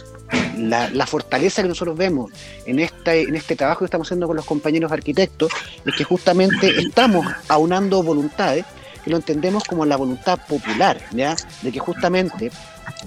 la, 0.57 1.05
fortaleza 1.05 1.61
que 1.61 1.67
nosotros 1.67 1.97
vemos 1.97 2.31
en 2.65 2.79
este, 2.79 3.55
trabajo 3.55 3.79
que 3.79 3.85
estamos 3.85 4.07
haciendo 4.07 4.27
con 4.27 4.35
los 4.35 4.45
compañeros 4.45 4.91
arquitectos 4.91 5.51
es 5.85 5.95
que 5.95 6.03
justamente 6.03 6.79
estamos 6.79 7.25
aunando 7.47 8.01
voluntades 8.01 8.65
que 9.03 9.11
lo 9.11 9.17
entendemos 9.17 9.63
como 9.65 9.85
la 9.85 9.97
voluntad 9.97 10.39
popular, 10.47 10.99
de 11.11 11.71
que 11.71 11.79
justamente 11.79 12.51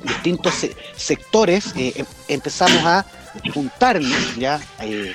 distintos 0.03 0.55
sectores 0.97 1.75
eh, 1.77 2.05
empezamos 2.29 2.85
a 2.85 3.05
juntarnos, 3.53 4.37
¿ya? 4.37 4.61
Eh, 4.81 5.15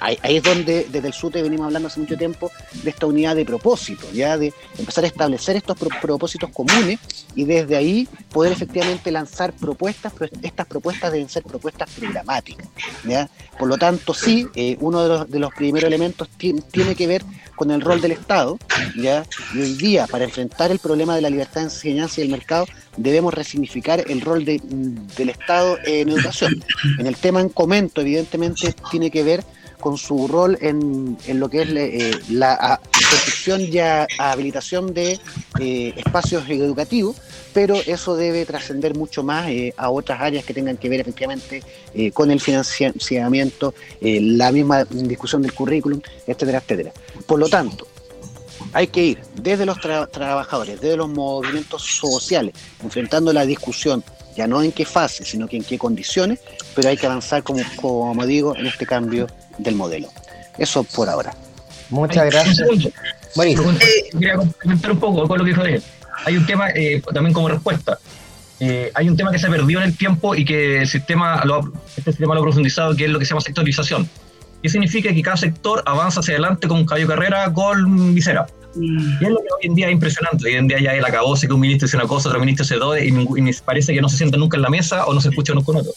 ahí 0.00 0.36
es 0.36 0.42
donde 0.42 0.86
desde 0.90 1.08
el 1.08 1.14
SUTE 1.14 1.42
venimos 1.42 1.66
hablando 1.66 1.88
hace 1.88 2.00
mucho 2.00 2.16
tiempo 2.16 2.50
de 2.82 2.90
esta 2.90 3.06
unidad 3.06 3.36
de 3.36 3.44
propósito, 3.44 4.06
ya 4.12 4.38
de 4.38 4.52
empezar 4.78 5.04
a 5.04 5.06
establecer 5.08 5.56
estos 5.56 5.76
propósitos 5.78 6.50
comunes 6.50 6.98
y 7.34 7.44
desde 7.44 7.76
ahí 7.76 8.08
poder 8.30 8.52
efectivamente 8.52 9.10
lanzar 9.10 9.52
propuestas, 9.52 10.12
pero 10.16 10.30
estas 10.42 10.66
propuestas 10.66 11.12
deben 11.12 11.28
ser 11.28 11.42
propuestas 11.42 11.90
programáticas. 11.90 12.68
¿ya? 13.04 13.28
Por 13.58 13.68
lo 13.68 13.76
tanto, 13.78 14.14
sí, 14.14 14.46
eh, 14.54 14.76
uno 14.80 15.02
de 15.02 15.08
los, 15.08 15.30
de 15.30 15.38
los 15.38 15.52
primeros 15.54 15.88
elementos 15.88 16.28
tiene 16.36 16.94
que 16.94 17.06
ver 17.06 17.24
con 17.56 17.70
el 17.70 17.80
rol 17.80 18.00
del 18.00 18.12
Estado, 18.12 18.58
¿ya? 18.96 19.24
y 19.54 19.60
hoy 19.60 19.74
día 19.74 20.06
para 20.06 20.24
enfrentar 20.24 20.70
el 20.70 20.78
problema 20.78 21.14
de 21.14 21.20
la 21.20 21.30
libertad 21.30 21.60
de 21.60 21.66
enseñanza 21.66 22.20
y 22.20 22.24
el 22.24 22.30
mercado 22.30 22.66
debemos 22.96 23.34
resignificar 23.34 24.04
el 24.08 24.20
rol 24.20 24.44
del 24.44 25.28
Estado 25.28 25.78
en 25.84 26.08
educación. 26.08 26.29
En 26.98 27.06
el 27.06 27.16
tema 27.16 27.40
en 27.40 27.48
comento, 27.48 28.00
evidentemente, 28.00 28.74
tiene 28.90 29.10
que 29.10 29.22
ver 29.22 29.44
con 29.80 29.98
su 29.98 30.28
rol 30.28 30.58
en, 30.60 31.16
lo 31.34 31.48
que 31.48 31.62
es 31.62 31.68
eh, 31.70 32.20
la 32.28 32.80
construcción 32.92 33.62
y 33.62 33.78
habilitación 34.18 34.94
de 34.94 35.18
eh, 35.58 35.94
espacios 35.96 36.48
educativos, 36.48 37.16
pero 37.52 37.74
eso 37.74 38.14
debe 38.14 38.46
trascender 38.46 38.94
mucho 38.94 39.24
más 39.24 39.48
eh, 39.48 39.74
a 39.76 39.90
otras 39.90 40.20
áreas 40.20 40.44
que 40.44 40.54
tengan 40.54 40.76
que 40.76 40.88
ver 40.88 41.00
efectivamente 41.00 41.62
con 42.12 42.30
el 42.30 42.40
financiamiento, 42.40 43.74
la 44.00 44.52
misma 44.52 44.84
discusión 44.84 45.42
del 45.42 45.52
currículum, 45.52 46.00
etcétera, 46.26 46.58
etcétera. 46.58 46.92
Por 47.26 47.40
lo 47.40 47.48
tanto, 47.48 47.88
hay 48.72 48.86
que 48.86 49.04
ir 49.04 49.18
desde 49.34 49.66
los 49.66 49.80
trabajadores, 49.80 50.80
desde 50.80 50.96
los 50.96 51.08
movimientos 51.08 51.82
sociales, 51.82 52.54
enfrentando 52.82 53.32
la 53.32 53.44
discusión, 53.44 54.04
ya 54.36 54.46
no 54.46 54.62
en 54.62 54.72
qué 54.72 54.84
fase, 54.84 55.24
sino 55.24 55.48
que 55.48 55.56
en 55.56 55.64
qué 55.64 55.78
condiciones, 55.78 56.40
pero 56.74 56.88
hay 56.88 56.96
que 56.96 57.06
avanzar, 57.06 57.42
como, 57.42 57.60
como 57.76 58.26
digo, 58.26 58.56
en 58.56 58.66
este 58.66 58.86
cambio 58.86 59.26
del 59.58 59.74
modelo. 59.74 60.08
Eso 60.58 60.84
por 60.84 61.08
ahora. 61.08 61.34
Muchas 61.90 62.26
gracias. 62.26 62.58
Quería 64.12 64.36
comentar 64.36 64.92
un 64.92 65.00
poco 65.00 65.26
con 65.26 65.38
lo 65.38 65.44
que 65.44 65.50
dijo 65.50 65.62
él. 65.64 65.82
Hay 66.24 66.36
un 66.36 66.46
tema 66.46 66.70
eh, 66.70 67.02
también 67.12 67.32
como 67.32 67.48
respuesta. 67.48 67.98
Eh, 68.60 68.90
hay 68.94 69.08
un 69.08 69.16
tema 69.16 69.32
que 69.32 69.38
se 69.38 69.48
perdió 69.48 69.78
en 69.78 69.86
el 69.86 69.96
tiempo 69.96 70.34
y 70.34 70.44
que 70.44 70.82
el 70.82 70.86
sistema 70.86 71.42
lo, 71.44 71.72
este 71.96 72.12
sistema 72.12 72.34
lo 72.34 72.40
ha 72.40 72.44
profundizado, 72.44 72.94
que 72.94 73.06
es 73.06 73.10
lo 73.10 73.18
que 73.18 73.24
se 73.24 73.30
llama 73.30 73.40
sectorización. 73.40 74.08
¿Qué 74.62 74.68
significa 74.68 75.12
que 75.14 75.22
cada 75.22 75.38
sector 75.38 75.82
avanza 75.86 76.20
hacia 76.20 76.34
adelante 76.34 76.68
con 76.68 76.78
un 76.78 76.86
caballo 76.86 77.06
carrera 77.06 77.50
con 77.52 78.14
visera. 78.14 78.46
Y 78.76 79.24
es 79.24 79.30
lo 79.30 79.38
que 79.38 79.48
hoy 79.58 79.66
en 79.66 79.74
día 79.74 79.86
es 79.86 79.92
impresionante. 79.92 80.46
Hoy 80.46 80.54
en 80.54 80.68
día 80.68 80.80
ya 80.80 80.92
el 80.92 81.04
acabose 81.04 81.46
que 81.46 81.52
un 81.52 81.60
ministro 81.60 81.86
dice 81.86 81.96
una 81.96 82.06
cosa, 82.06 82.28
otro 82.28 82.40
ministro 82.40 82.64
dice 82.64 82.76
dos, 82.76 82.98
y, 83.00 83.62
parece 83.64 83.92
que 83.94 84.00
no 84.00 84.08
se 84.08 84.16
sienta 84.16 84.36
nunca 84.36 84.56
en 84.56 84.62
la 84.62 84.70
mesa 84.70 85.06
o 85.06 85.14
no 85.14 85.20
se 85.20 85.28
escucha 85.28 85.52
uno 85.52 85.62
con 85.62 85.76
otro. 85.76 85.92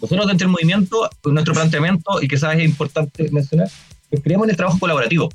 Nosotros 0.00 0.26
dentro 0.26 0.46
del 0.46 0.52
movimiento, 0.52 1.10
nuestro 1.24 1.54
planteamiento, 1.54 2.22
y 2.22 2.28
sabes 2.36 2.58
es 2.58 2.64
importante 2.64 3.30
mencionar, 3.30 3.68
es 4.10 4.22
creemos 4.22 4.46
en 4.46 4.50
el 4.50 4.56
trabajo 4.56 4.78
colaborativo, 4.78 5.28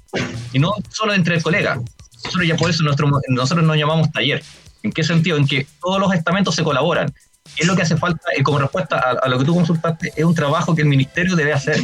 y 0.54 0.60
no 0.60 0.74
solo 0.90 1.14
entre 1.14 1.42
colegas. 1.42 1.80
Nosotros 2.24 2.48
ya 2.48 2.56
por 2.56 2.70
eso 2.70 2.84
nuestro, 2.84 3.10
nosotros 3.28 3.66
nos 3.66 3.78
llamamos 3.78 4.12
taller. 4.12 4.42
¿En 4.82 4.92
qué 4.92 5.04
sentido? 5.04 5.38
En 5.38 5.48
que 5.48 5.68
todos 5.82 6.00
los 6.00 6.14
estamentos 6.14 6.56
se 6.56 6.64
colaboran. 6.64 7.14
es 7.58 7.68
lo 7.68 7.76
que 7.76 7.82
hace 7.82 7.98
falta, 7.98 8.24
y 8.38 8.44
como 8.44 8.60
respuesta 8.60 9.00
a, 9.22 9.28
lo 9.28 9.38
que 9.38 9.46
tú 9.46 9.54
consultaste, 9.54 10.14
es 10.16 10.24
un 10.24 10.34
trabajo 10.34 10.74
que 10.74 10.82
el 10.82 10.88
ministerio 10.88 11.36
debe 11.36 11.54
hacer. 11.54 11.80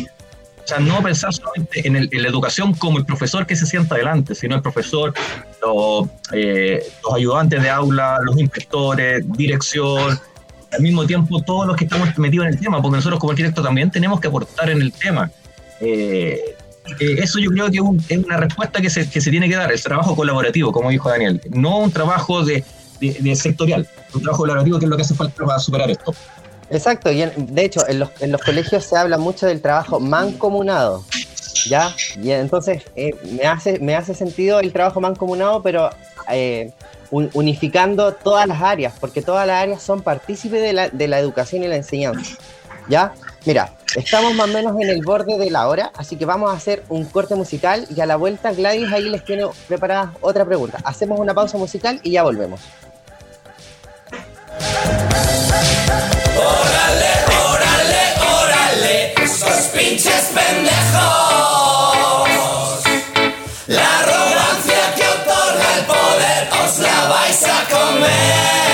O 0.70 0.76
sea, 0.76 0.80
no 0.82 1.02
pensar 1.02 1.34
solamente 1.34 1.88
en, 1.88 2.22
la 2.22 2.28
educación 2.28 2.76
como 2.76 3.00
el 3.00 3.06
profesor 3.06 3.48
que 3.48 3.56
se 3.56 3.66
sienta 3.66 3.96
adelante, 3.96 4.36
sino 4.36 4.56
el 4.56 4.62
profesor, 4.62 5.16
eh, 6.32 6.84
los 7.04 7.14
ayudantes 7.16 7.64
de 7.64 7.72
aula, 7.72 8.20
los 8.22 8.38
inspectores, 8.38 9.24
dirección, 9.32 10.20
al 10.72 10.82
mismo 10.82 11.08
tiempo 11.08 11.42
todos 11.42 11.66
los 11.66 11.76
que 11.76 11.86
estamos 11.86 12.16
metidos 12.20 12.46
en 12.46 12.54
el 12.54 12.60
tema, 12.60 12.84
porque 12.84 12.98
nosotros 12.98 13.20
como 13.20 13.32
arquitectos 13.32 13.66
también 13.66 13.90
tenemos 13.90 14.20
que 14.20 14.28
aportar 14.28 14.70
en 14.70 14.80
el 14.80 14.94
tema. 14.94 15.32
Eh, 15.82 16.56
eh, 17.00 17.16
eso 17.18 17.40
yo 17.40 17.50
creo 17.50 17.72
que 17.72 17.80
es, 18.14 18.24
una 18.24 18.38
respuesta 18.38 18.80
que 18.80 18.92
se, 18.92 19.10
que 19.10 19.22
se, 19.22 19.32
tiene 19.32 19.50
que 19.50 19.56
dar, 19.56 19.72
el 19.72 19.82
trabajo 19.82 20.16
colaborativo, 20.16 20.72
como 20.72 20.92
dijo 20.92 21.10
Daniel, 21.10 21.42
no 21.50 21.80
un 21.80 21.92
trabajo 21.92 22.46
de, 22.46 22.64
de, 23.00 23.36
sectorial, 23.36 23.88
un 24.14 24.22
trabajo 24.22 24.44
colaborativo 24.44 24.78
que 24.78 24.86
es 24.86 24.90
lo 24.92 24.98
que 24.98 25.02
hace 25.02 25.16
falta 25.16 25.44
para 25.44 25.58
superar 25.58 25.90
esto. 25.90 26.14
Exacto, 26.70 27.12
y 27.12 27.24
de 27.24 27.66
hecho 27.66 27.88
en 27.88 28.00
los, 28.00 28.10
en 28.20 28.32
los 28.32 28.42
colegios 28.42 28.84
se 28.86 28.96
habla 28.96 29.18
mucho 29.18 29.48
del 29.48 29.62
trabajo 29.62 30.00
mancomunado, 30.00 31.04
¿ya? 31.68 31.96
Y 32.22 32.32
entonces 32.32 32.84
eh, 32.96 33.16
me, 33.32 33.44
hace, 33.44 33.80
me 33.80 33.96
hace 33.96 34.14
sentido 34.14 34.60
el 34.60 34.72
trabajo 34.72 35.02
mancomunado, 35.02 35.64
pero 35.64 35.90
eh, 36.30 36.72
unificando 37.12 38.14
todas 38.14 38.48
las 38.48 38.62
áreas, 38.62 38.94
porque 39.00 39.24
todas 39.24 39.48
las 39.48 39.64
áreas 39.64 39.82
son 39.82 40.04
partícipes 40.04 40.62
de 40.62 40.74
la, 40.74 40.90
de 40.90 41.08
la 41.08 41.20
educación 41.20 41.64
y 41.64 41.68
la 41.68 41.76
enseñanza, 41.76 42.38
¿ya? 42.88 43.14
Mira, 43.46 43.74
estamos 43.96 44.36
más 44.36 44.48
o 44.48 44.54
menos 44.54 44.80
en 44.80 44.90
el 44.90 45.02
borde 45.02 45.38
de 45.38 45.50
la 45.50 45.68
hora, 45.68 45.92
así 45.96 46.18
que 46.18 46.26
vamos 46.26 46.52
a 46.52 46.54
hacer 46.54 46.84
un 46.90 47.06
corte 47.06 47.34
musical 47.34 47.88
y 47.96 48.00
a 48.02 48.06
la 48.06 48.16
vuelta 48.16 48.52
Gladys 48.52 48.92
ahí 48.92 49.10
les 49.10 49.24
tiene 49.24 49.46
preparada 49.68 50.14
otra 50.22 50.46
pregunta. 50.46 50.78
Hacemos 50.84 51.20
una 51.20 51.34
pausa 51.34 51.58
musical 51.58 52.00
y 52.04 52.12
ya 52.12 52.24
volvemos. 52.24 52.60
Órale, 56.40 57.12
órale, 57.52 58.04
órale, 58.42 59.14
esos 59.22 59.60
pinches 59.74 60.32
pendejos. 60.34 60.70
La 63.68 64.00
arrogancia 64.00 64.96
que 64.96 65.04
otorga 65.04 65.68
el 65.78 65.86
poder 65.86 66.50
os 66.64 66.80
la 66.80 67.08
vais 67.10 67.44
a 67.44 67.68
comer. 67.70 68.69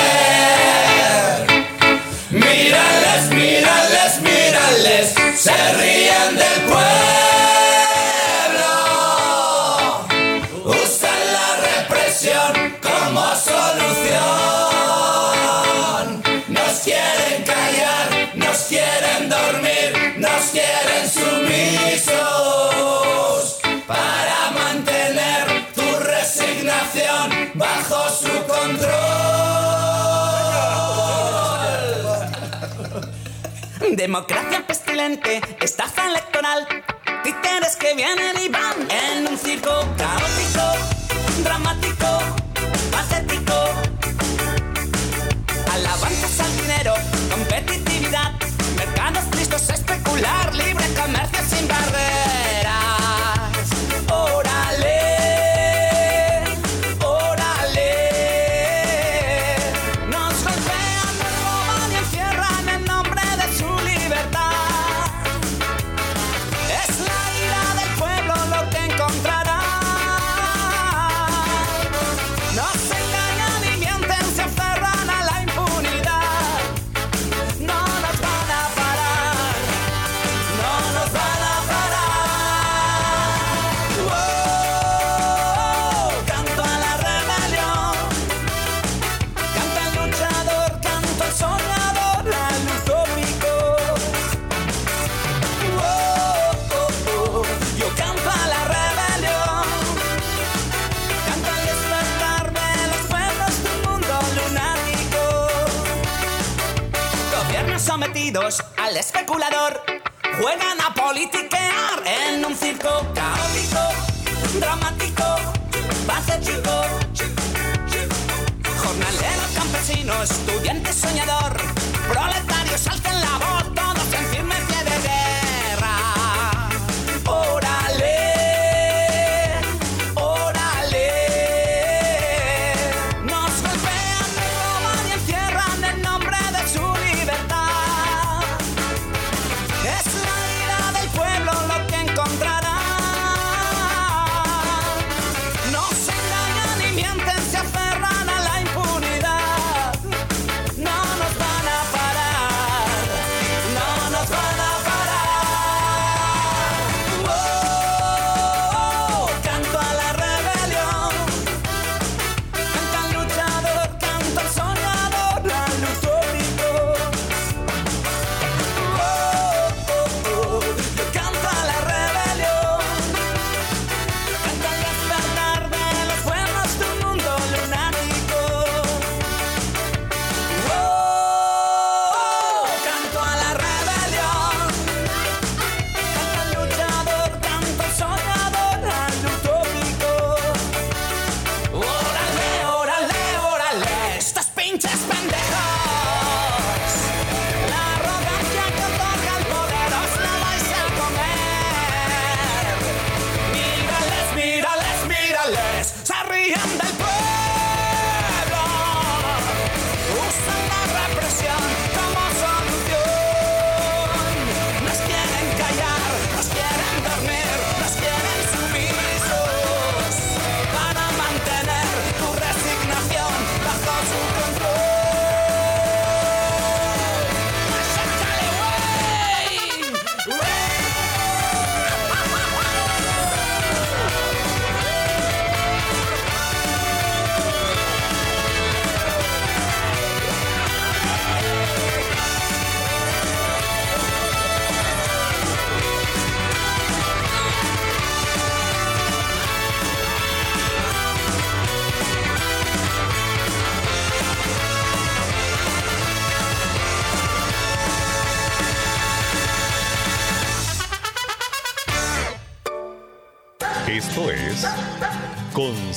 Para 23.87 24.51
mantener 24.51 25.71
tu 25.73 25.99
resignación 25.99 27.51
bajo 27.53 28.09
su 28.09 28.31
control. 28.45 28.95
Democracia 33.95 34.65
estafa 35.61 36.09
electoral, 36.09 36.67
títeres 37.23 37.77
que 37.77 37.95
vienen 37.95 38.35
y 38.43 38.49
van 38.49 38.91
en 38.91 39.27
un 39.27 39.37
circo 39.37 39.87
caótico, 39.97 40.73
dramático, 41.43 42.19
patético. 42.91 43.53
Alabanzas 45.71 46.39
al 46.41 46.57
dinero, 46.57 46.93
competitividad, 47.31 48.33
mercados 48.75 49.23
listos 49.37 49.69
a 49.69 49.75
especular, 49.75 50.53
libre 50.53 50.84
comercio 51.05 51.39
sin 51.47 51.67
barreras. 51.67 52.34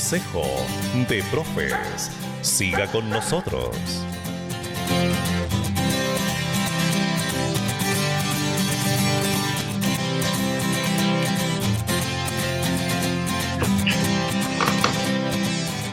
Consejo 0.09 0.43
de 1.07 1.23
Profes. 1.31 2.11
Siga 2.41 2.87
con 2.87 3.11
nosotros. 3.11 3.77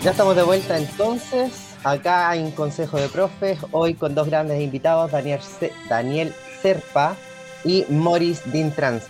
Ya 0.02 0.12
estamos 0.12 0.38
de 0.38 0.44
vuelta 0.44 0.78
entonces, 0.78 1.52
acá 1.84 2.34
en 2.38 2.52
Consejo 2.52 2.96
de 2.96 3.10
Profes, 3.10 3.60
hoy 3.72 3.96
con 3.96 4.16
dos 4.16 4.28
grandes 4.30 4.62
invitados, 4.62 5.12
Daniel, 5.12 5.42
Daniel 5.90 6.34
Serpa 6.62 7.18
y 7.66 7.84
Morris 7.90 8.50
Dintrans. 8.50 9.08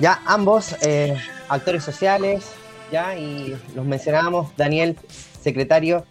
Ya 0.00 0.22
ambos 0.24 0.74
eh, 0.80 1.18
actores 1.50 1.84
sociales, 1.84 2.46
ya, 2.90 3.16
y 3.16 3.56
los 3.74 3.84
mencionábamos, 3.84 4.54
Daniel, 4.56 4.96
secretario 5.42 6.04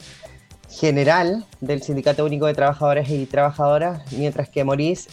general 0.69 1.45
del 1.61 1.81
Sindicato 1.81 2.25
Único 2.25 2.45
de 2.45 2.53
Trabajadores 2.53 3.09
y 3.09 3.25
Trabajadoras, 3.25 4.11
mientras 4.11 4.49
que 4.49 4.63
Morris 4.63 5.07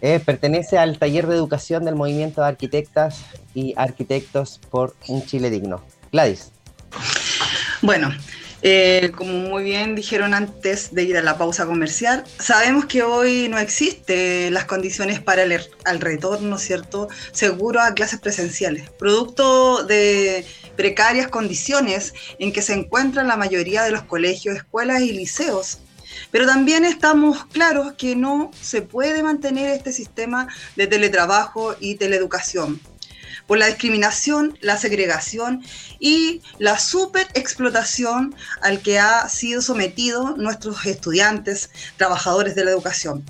eh, 0.00 0.20
pertenece 0.20 0.78
al 0.78 0.98
taller 0.98 1.26
de 1.26 1.36
educación 1.36 1.84
del 1.84 1.94
movimiento 1.94 2.40
de 2.40 2.48
arquitectas 2.48 3.24
y 3.54 3.74
arquitectos 3.76 4.60
por 4.70 4.96
un 5.08 5.24
Chile 5.24 5.50
digno. 5.50 5.82
Gladys. 6.10 6.52
Bueno, 7.82 8.10
eh, 8.62 9.10
como 9.16 9.32
muy 9.32 9.64
bien 9.64 9.96
dijeron 9.96 10.34
antes 10.34 10.94
de 10.94 11.02
ir 11.02 11.16
a 11.16 11.22
la 11.22 11.36
pausa 11.36 11.66
comercial, 11.66 12.22
sabemos 12.38 12.86
que 12.86 13.02
hoy 13.02 13.48
no 13.48 13.58
existen 13.58 14.54
las 14.54 14.66
condiciones 14.66 15.20
para 15.20 15.42
el, 15.42 15.60
al 15.84 16.00
retorno, 16.00 16.58
¿cierto? 16.58 17.08
Seguro 17.32 17.80
a 17.80 17.94
clases 17.94 18.20
presenciales, 18.20 18.88
producto 18.90 19.82
de 19.82 20.46
precarias 20.76 21.26
condiciones 21.28 22.14
en 22.38 22.52
que 22.52 22.62
se 22.62 22.74
encuentran 22.74 23.26
la 23.26 23.36
mayoría 23.36 23.82
de 23.82 23.90
los 23.90 24.04
colegios, 24.04 24.56
escuelas 24.56 25.02
y 25.02 25.12
liceos. 25.12 25.80
Pero 26.30 26.46
también 26.46 26.84
estamos 26.84 27.44
claros 27.46 27.94
que 27.94 28.14
no 28.14 28.52
se 28.60 28.82
puede 28.82 29.22
mantener 29.22 29.70
este 29.70 29.92
sistema 29.92 30.46
de 30.76 30.86
teletrabajo 30.86 31.74
y 31.80 31.96
teleeducación 31.96 32.80
por 33.46 33.58
la 33.58 33.66
discriminación, 33.66 34.58
la 34.60 34.78
segregación 34.78 35.62
y 35.98 36.42
la 36.58 36.78
superexplotación 36.78 38.34
al 38.60 38.80
que 38.80 38.98
ha 38.98 39.28
sido 39.28 39.62
sometido 39.62 40.36
nuestros 40.36 40.84
estudiantes, 40.86 41.70
trabajadores 41.96 42.54
de 42.54 42.64
la 42.64 42.70
educación. 42.70 43.24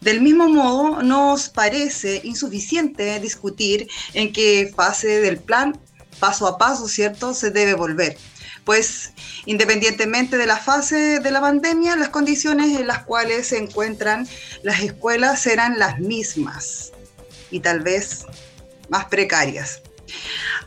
Del 0.00 0.20
mismo 0.20 0.48
modo, 0.48 1.02
nos 1.02 1.48
parece 1.48 2.20
insuficiente 2.24 3.18
discutir 3.20 3.88
en 4.12 4.32
qué 4.32 4.72
fase 4.74 5.20
del 5.20 5.38
plan, 5.38 5.78
paso 6.20 6.46
a 6.46 6.58
paso, 6.58 6.86
¿cierto?, 6.88 7.34
se 7.34 7.50
debe 7.50 7.74
volver. 7.74 8.16
Pues 8.64 9.12
independientemente 9.46 10.36
de 10.36 10.46
la 10.46 10.56
fase 10.56 11.20
de 11.20 11.30
la 11.30 11.40
pandemia, 11.40 11.96
las 11.96 12.08
condiciones 12.08 12.78
en 12.78 12.88
las 12.88 13.04
cuales 13.04 13.48
se 13.48 13.58
encuentran 13.58 14.26
las 14.62 14.80
escuelas 14.80 15.40
serán 15.40 15.78
las 15.78 16.00
mismas 16.00 16.92
y 17.50 17.60
tal 17.60 17.80
vez 17.80 18.26
más 18.88 19.06
precarias. 19.06 19.82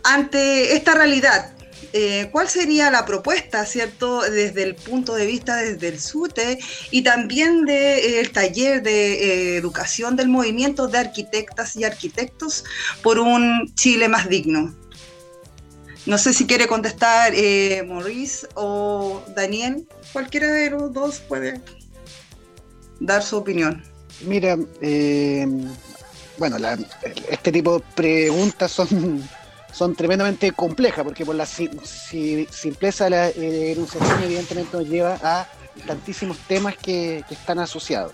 Ante 0.03 0.75
esta 0.75 0.93
realidad, 0.95 1.53
eh, 1.91 2.29
¿cuál 2.32 2.47
sería 2.47 2.91
la 2.91 3.05
propuesta, 3.05 3.65
cierto, 3.65 4.21
desde 4.21 4.63
el 4.63 4.75
punto 4.75 5.15
de 5.15 5.25
vista 5.25 5.58
desde 5.58 5.88
el 5.88 5.99
SUTE 5.99 6.60
y 6.91 7.01
también 7.01 7.65
del 7.65 8.25
eh, 8.25 8.29
taller 8.32 8.84
de 8.84 9.13
eh, 9.13 9.58
educación 9.58 10.15
del 10.15 10.29
movimiento 10.29 10.88
de 10.88 10.99
arquitectas 10.99 11.75
y 11.75 11.84
arquitectos 11.84 12.63
por 13.01 13.17
un 13.19 13.73
Chile 13.75 14.08
más 14.08 14.29
digno? 14.29 14.75
No 16.05 16.17
sé 16.17 16.34
si 16.34 16.45
quiere 16.45 16.67
contestar 16.67 17.34
Maurice 17.88 18.47
o 18.55 19.23
Daniel, 19.36 19.88
cualquiera 20.13 20.51
de 20.51 20.69
los 20.71 20.93
dos 20.93 21.19
puede 21.19 21.62
dar 22.99 23.21
su 23.21 23.38
opinión. 23.38 23.84
Mira, 24.21 24.58
bueno, 26.39 26.58
este 27.30 27.52
tipo 27.52 27.80
de 27.80 27.84
preguntas 27.95 28.71
son, 28.71 29.21
son 29.71 29.95
tremendamente 29.95 30.52
complejas, 30.54 31.04
porque 31.04 31.25
por 31.25 31.36
la 31.36 31.45
simpleza 31.45 33.06
de 33.06 33.10
la 33.10 33.30
enunciación 33.30 34.23
evidentemente 34.23 34.78
nos 34.78 34.88
lleva 34.88 35.19
a 35.21 35.47
tantísimos 35.86 36.38
temas 36.39 36.78
que, 36.78 37.23
están 37.30 37.60
asociados. 37.60 38.13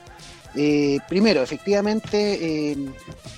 Eh, 0.58 1.00
primero, 1.10 1.42
efectivamente, 1.42 2.72
eh, 2.72 2.78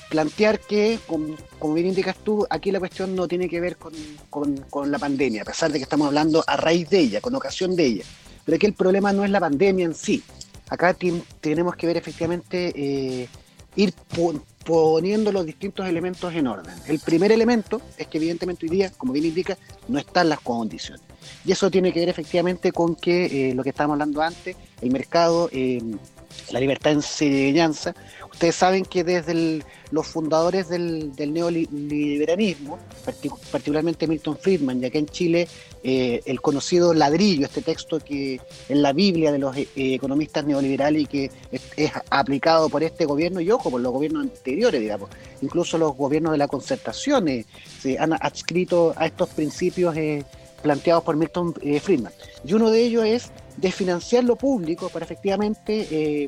plantear 0.09 0.59
que, 0.59 0.99
como, 1.07 1.73
bien 1.73 1.87
indicas 1.87 2.15
tú, 2.23 2.45
aquí 2.49 2.71
la 2.71 2.79
cuestión 2.79 3.15
no 3.15 3.27
tiene 3.27 3.49
que 3.49 3.59
ver 3.59 3.77
con, 3.77 4.91
la 4.91 4.99
pandemia, 4.99 5.41
a 5.41 5.45
pesar 5.45 5.71
de 5.71 5.79
que 5.79 5.83
estamos 5.83 6.07
hablando 6.07 6.43
a 6.45 6.57
raíz 6.57 6.89
de 6.89 6.99
ella, 6.99 7.21
con 7.21 7.33
ocasión 7.35 7.75
de 7.75 7.85
ella. 7.85 8.03
Pero 8.45 8.55
aquí 8.55 8.65
el 8.65 8.73
problema 8.73 9.11
no 9.13 9.25
es 9.25 9.31
la 9.31 9.39
pandemia 9.39 9.85
en 9.85 9.95
sí. 9.95 10.23
Acá 10.69 10.95
tenemos 11.41 11.75
que 11.75 11.87
ver 11.87 11.97
efectivamente 11.97 12.73
eh, 12.75 13.27
ir 13.75 13.93
poniendo 14.67 15.31
los 15.31 15.45
distintos 15.45 15.87
elementos 15.87 16.33
en 16.33 16.45
orden. 16.45 16.75
El 16.87 16.99
primer 16.99 17.31
elemento 17.31 17.81
es 17.97 18.05
que 18.07 18.17
evidentemente 18.17 18.65
hoy 18.65 18.69
día, 18.69 18.91
como 18.97 19.13
bien 19.13 19.23
indica, 19.23 19.57
no 19.87 19.97
están 19.97 20.27
las 20.27 20.41
condiciones. 20.41 21.01
Y 21.45 21.53
eso 21.53 21.71
tiene 21.71 21.93
que 21.93 22.01
ver 22.01 22.09
efectivamente 22.09 22.73
con 22.73 22.93
que 22.95 23.51
eh, 23.51 23.55
lo 23.55 23.63
que 23.63 23.69
estábamos 23.69 23.95
hablando 23.95 24.21
antes, 24.21 24.57
el 24.81 24.91
mercado, 24.91 25.49
eh, 25.53 25.81
la 26.51 26.59
libertad 26.59 26.89
de 26.89 26.97
enseñanza, 26.97 27.95
Ustedes 28.37 28.55
saben 28.55 28.85
que 28.85 29.03
desde 29.03 29.63
los 29.89 30.05
fundadores 30.05 30.69
del, 30.69 31.11
neoliberalismo, 31.17 32.77
particularmente 33.51 34.05
Milton 34.05 34.37
Friedman, 34.37 34.79
ya 34.79 34.91
que 34.91 34.99
en 34.99 35.07
Chile 35.07 35.47
eh, 35.89 36.21
el 36.25 36.41
conocido 36.41 36.93
ladrillo, 36.93 37.45
este 37.45 37.61
texto 37.61 38.01
que 38.01 38.41
en 38.67 38.81
la 38.81 38.91
Biblia 38.91 39.31
de 39.31 39.39
los 39.39 39.55
eh, 39.55 39.69
economistas 39.77 40.43
neoliberales 40.43 41.03
y 41.03 41.05
que 41.05 41.31
es, 41.49 41.91
aplicado 42.09 42.67
por 42.67 42.83
este 42.83 43.05
gobierno 43.05 43.39
y 43.39 43.49
ojo, 43.51 43.71
por 43.71 43.79
los 43.79 43.93
gobiernos 43.93 44.23
anteriores, 44.23 44.81
digamos, 44.81 45.09
incluso 45.41 45.77
los 45.77 45.95
gobiernos 45.95 46.33
de 46.33 46.39
la 46.39 46.49
concertación 46.49 47.29
eh, 47.29 47.45
se 47.79 47.97
han 47.97 48.11
adscrito 48.11 48.95
a 48.97 49.05
estos 49.05 49.29
principios 49.29 49.95
planteados 50.61 51.05
por 51.05 51.15
Milton 51.15 51.53
Friedman. 51.53 52.11
Y 52.43 52.53
uno 52.53 52.69
de 52.69 52.81
ellos 52.81 53.05
es 53.05 53.31
de 53.57 53.71
financiar 53.71 54.23
lo 54.23 54.35
público 54.35 54.89
para 54.89 55.03
efectivamente 55.03 55.87
eh, 55.91 56.27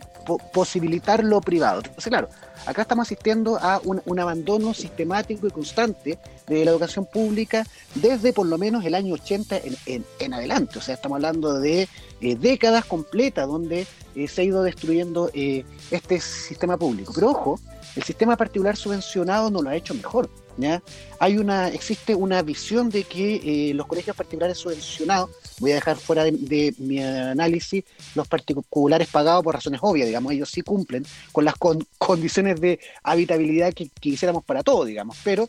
posibilitar 0.51 1.23
lo 1.23 1.39
privado. 1.39 1.81
Entonces, 1.85 2.09
claro, 2.09 2.27
acá 2.65 2.81
estamos 2.81 3.07
asistiendo 3.07 3.57
a 3.57 3.79
un, 3.83 4.19
abandono 4.19 4.73
sistemático 4.73 5.47
y 5.47 5.51
constante 5.51 6.17
de 6.47 6.65
la 6.65 6.71
educación 6.71 7.05
pública 7.05 7.65
desde 7.95 8.33
por 8.33 8.47
lo 8.47 8.57
menos 8.57 8.83
el 8.83 8.95
año 8.95 9.13
80 9.13 9.61
en, 9.85 10.33
adelante. 10.33 10.79
O 10.79 10.81
sea, 10.81 10.95
estamos 10.95 11.17
hablando 11.17 11.59
de 11.59 11.87
eh, 12.21 12.35
décadas 12.35 12.85
completas 12.85 13.47
donde 13.47 13.85
eh, 14.15 14.27
se 14.27 14.41
ha 14.41 14.43
ido 14.43 14.63
destruyendo 14.63 15.29
este 15.33 16.19
sistema 16.19 16.77
público. 16.77 17.13
Pero 17.13 17.29
ojo, 17.29 17.59
el 17.95 18.03
sistema 18.03 18.35
particular 18.35 18.75
subvencionado 18.75 19.51
no 19.51 19.61
lo 19.61 19.69
ha 19.69 19.75
hecho 19.75 19.93
mejor. 19.93 20.29
Hay 21.19 21.37
una, 21.37 21.69
existe 21.69 22.15
una 22.15 22.41
visión 22.41 22.89
de 22.89 23.03
que 23.03 23.71
los 23.73 23.87
colegios 23.87 24.15
particulares 24.15 24.57
subvencionados, 24.57 25.29
voy 25.59 25.71
a 25.71 25.75
dejar 25.75 25.97
fuera 25.97 26.23
de, 26.23 26.73
mi 26.77 27.01
análisis 27.01 27.83
los 28.15 28.27
particulares 28.27 29.07
pagados 29.09 29.43
por 29.43 29.55
razones 29.55 29.79
obvias, 29.83 30.07
digamos, 30.07 30.31
ellos 30.33 30.49
sí 30.49 30.61
cumplen 30.61 31.05
con 31.31 31.45
las 31.45 31.55
condiciones 31.97 32.59
de 32.59 32.79
habitabilidad 33.03 33.73
que, 33.73 33.89
quisiéramos 33.99 34.43
para 34.43 34.63
todo, 34.63 34.85
digamos, 34.85 35.17
pero 35.23 35.47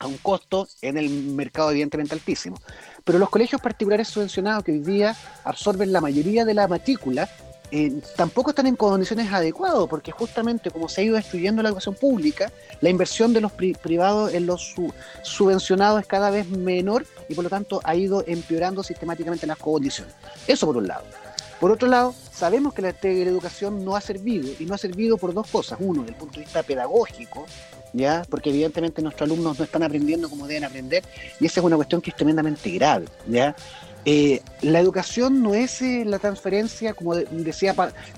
a 0.00 0.06
un 0.06 0.16
costo 0.18 0.68
en 0.80 0.96
el 0.96 1.10
mercado 1.10 1.70
evidentemente 1.70 2.14
altísimo. 2.14 2.56
Pero 3.04 3.18
los 3.18 3.30
colegios 3.30 3.60
particulares 3.60 4.08
subvencionados 4.08 4.62
que 4.62 4.72
hoy 4.72 4.80
día 4.80 5.16
absorben 5.44 5.92
la 5.92 6.00
mayoría 6.00 6.44
de 6.44 6.54
la 6.54 6.68
matrícula 6.68 7.28
eh, 7.70 8.00
tampoco 8.16 8.50
están 8.50 8.66
en 8.66 8.76
condiciones 8.76 9.32
adecuadas, 9.32 9.86
porque 9.88 10.10
justamente 10.10 10.70
como 10.70 10.88
se 10.88 11.00
ha 11.00 11.04
ido 11.04 11.16
destruyendo 11.16 11.62
la 11.62 11.68
educación 11.68 11.94
pública, 11.94 12.50
la 12.80 12.88
inversión 12.88 13.32
de 13.32 13.40
los 13.40 13.52
privados 13.52 14.32
en 14.32 14.46
los 14.46 14.74
subvencionados 15.22 16.00
es 16.00 16.06
cada 16.06 16.30
vez 16.30 16.48
menor 16.48 17.04
y 17.28 17.34
por 17.34 17.44
lo 17.44 17.50
tanto 17.50 17.80
ha 17.84 17.94
ido 17.94 18.24
empeorando 18.26 18.82
sistemáticamente 18.82 19.46
las 19.46 19.58
condiciones. 19.58 20.14
Eso 20.46 20.66
por 20.66 20.76
un 20.76 20.88
lado. 20.88 21.04
Por 21.60 21.72
otro 21.72 21.88
lado, 21.88 22.14
sabemos 22.32 22.72
que 22.72 22.82
la 22.82 22.90
educación 22.90 23.84
no 23.84 23.96
ha 23.96 24.00
servido 24.00 24.48
y 24.58 24.64
no 24.64 24.74
ha 24.74 24.78
servido 24.78 25.18
por 25.18 25.34
dos 25.34 25.48
cosas. 25.48 25.78
Uno, 25.80 26.02
desde 26.02 26.12
el 26.12 26.18
punto 26.18 26.34
de 26.38 26.44
vista 26.44 26.62
pedagógico, 26.62 27.46
¿ya? 27.92 28.24
porque 28.30 28.50
evidentemente 28.50 29.02
nuestros 29.02 29.28
alumnos 29.28 29.58
no 29.58 29.64
están 29.64 29.82
aprendiendo 29.82 30.30
como 30.30 30.46
deben 30.46 30.64
aprender 30.64 31.02
y 31.40 31.46
esa 31.46 31.60
es 31.60 31.66
una 31.66 31.76
cuestión 31.76 32.00
que 32.00 32.10
es 32.10 32.16
tremendamente 32.16 32.70
grave. 32.70 33.06
¿ya? 33.26 33.56
Eh, 34.04 34.40
la 34.62 34.80
educación 34.80 35.42
no 35.42 35.54
es 35.54 35.82
eh, 35.82 36.04
la 36.06 36.18
transferencia, 36.18 36.94
como 36.94 37.14
decía 37.14 37.74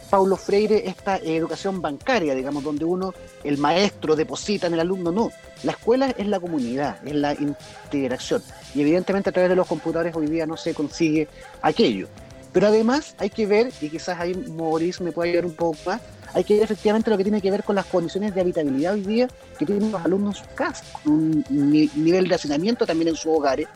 Paulo 0.08 0.36
Freire, 0.36 0.88
esta 0.88 1.16
educación 1.16 1.82
bancaria, 1.82 2.34
digamos, 2.34 2.62
donde 2.62 2.84
uno, 2.84 3.12
el 3.42 3.58
maestro, 3.58 4.14
deposita 4.14 4.66
en 4.66 4.74
el 4.74 4.80
alumno, 4.80 5.10
no. 5.10 5.32
La 5.62 5.72
escuela 5.72 6.14
es 6.16 6.26
la 6.26 6.38
comunidad, 6.38 6.98
es 7.06 7.14
la 7.14 7.34
integración. 7.34 8.42
Y 8.74 8.82
evidentemente 8.82 9.30
a 9.30 9.32
través 9.32 9.50
de 9.50 9.56
los 9.56 9.66
computadores 9.66 10.14
hoy 10.14 10.26
día 10.26 10.46
no 10.46 10.56
se 10.56 10.74
consigue 10.74 11.28
aquello. 11.60 12.08
Pero 12.52 12.68
además 12.68 13.14
hay 13.18 13.30
que 13.30 13.46
ver, 13.46 13.72
y 13.80 13.88
quizás 13.88 14.18
ahí 14.20 14.34
Maurice 14.34 15.02
me 15.02 15.12
puede 15.12 15.30
ayudar 15.30 15.46
un 15.46 15.54
poco 15.54 15.76
más, 15.86 16.00
hay 16.34 16.44
que 16.44 16.54
ver 16.54 16.64
efectivamente 16.64 17.10
lo 17.10 17.16
que 17.16 17.24
tiene 17.24 17.40
que 17.40 17.50
ver 17.50 17.64
con 17.64 17.76
las 17.76 17.86
condiciones 17.86 18.34
de 18.34 18.40
habitabilidad 18.40 18.94
hoy 18.94 19.02
día 19.02 19.28
que 19.58 19.66
tienen 19.66 19.90
los 19.90 20.04
alumnos 20.04 20.36
en 20.36 20.44
sus 20.44 20.54
casas, 20.54 20.86
con 21.02 21.12
un 21.12 21.44
nivel 21.50 22.28
de 22.28 22.34
hacinamiento 22.34 22.86
también 22.86 23.08
en 23.08 23.16
sus 23.16 23.36
hogares. 23.36 23.68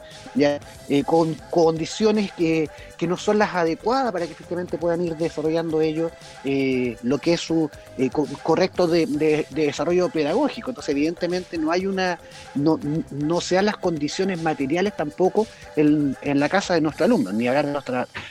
Eh, 0.88 1.04
con 1.04 1.34
condiciones 1.48 2.32
que, 2.32 2.68
que, 2.98 3.06
no 3.06 3.16
son 3.16 3.38
las 3.38 3.54
adecuadas 3.54 4.12
para 4.12 4.26
que 4.26 4.32
efectivamente 4.32 4.76
puedan 4.76 5.02
ir 5.02 5.16
desarrollando 5.16 5.80
ellos 5.80 6.12
eh, 6.44 6.96
lo 7.02 7.18
que 7.18 7.34
es 7.34 7.40
su 7.40 7.70
eh, 7.96 8.10
correcto 8.42 8.86
de, 8.86 9.46
desarrollo 9.50 10.08
pedagógico. 10.08 10.70
Entonces, 10.70 10.90
evidentemente, 10.90 11.56
no 11.56 11.70
hay 11.70 11.86
una, 11.86 12.18
no, 12.54 12.78
no 13.10 13.40
se 13.40 13.62
las 13.62 13.76
condiciones 13.76 14.42
materiales 14.42 14.96
tampoco 14.96 15.46
en, 15.76 16.16
en 16.20 16.40
la 16.40 16.48
casa 16.48 16.74
de 16.74 16.80
nuestros 16.80 17.06
alumnos, 17.06 17.32
ni 17.32 17.46
hablar 17.46 17.66
de 17.66 17.72
los 17.72 17.84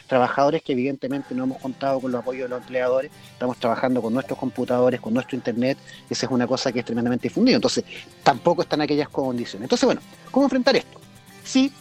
trabajadores 0.07 0.61
que 0.61 0.73
evidentemente 0.73 1.33
no 1.33 1.45
hemos 1.45 1.59
contado 1.59 1.99
con 1.99 2.11
los 2.11 2.21
apoyos 2.21 2.43
de 2.43 2.49
los 2.49 2.61
empleadores, 2.61 3.11
estamos 3.31 3.57
trabajando 3.57 4.01
con 4.01 4.12
nuestros 4.13 4.37
computadores, 4.37 5.01
con 5.01 5.13
nuestro 5.13 5.35
internet, 5.35 5.77
esa 6.09 6.25
es 6.25 6.31
una 6.31 6.47
cosa 6.47 6.71
que 6.71 6.79
es 6.79 6.85
tremendamente 6.85 7.27
difundida. 7.27 7.55
Entonces, 7.55 7.83
tampoco 8.23 8.61
están 8.61 8.81
aquellas 8.81 9.09
condiciones. 9.09 9.65
Entonces, 9.65 9.85
bueno, 9.85 10.01
¿cómo 10.31 10.45
enfrentar 10.45 10.75
esto? 10.75 10.99
Sí, 11.43 11.71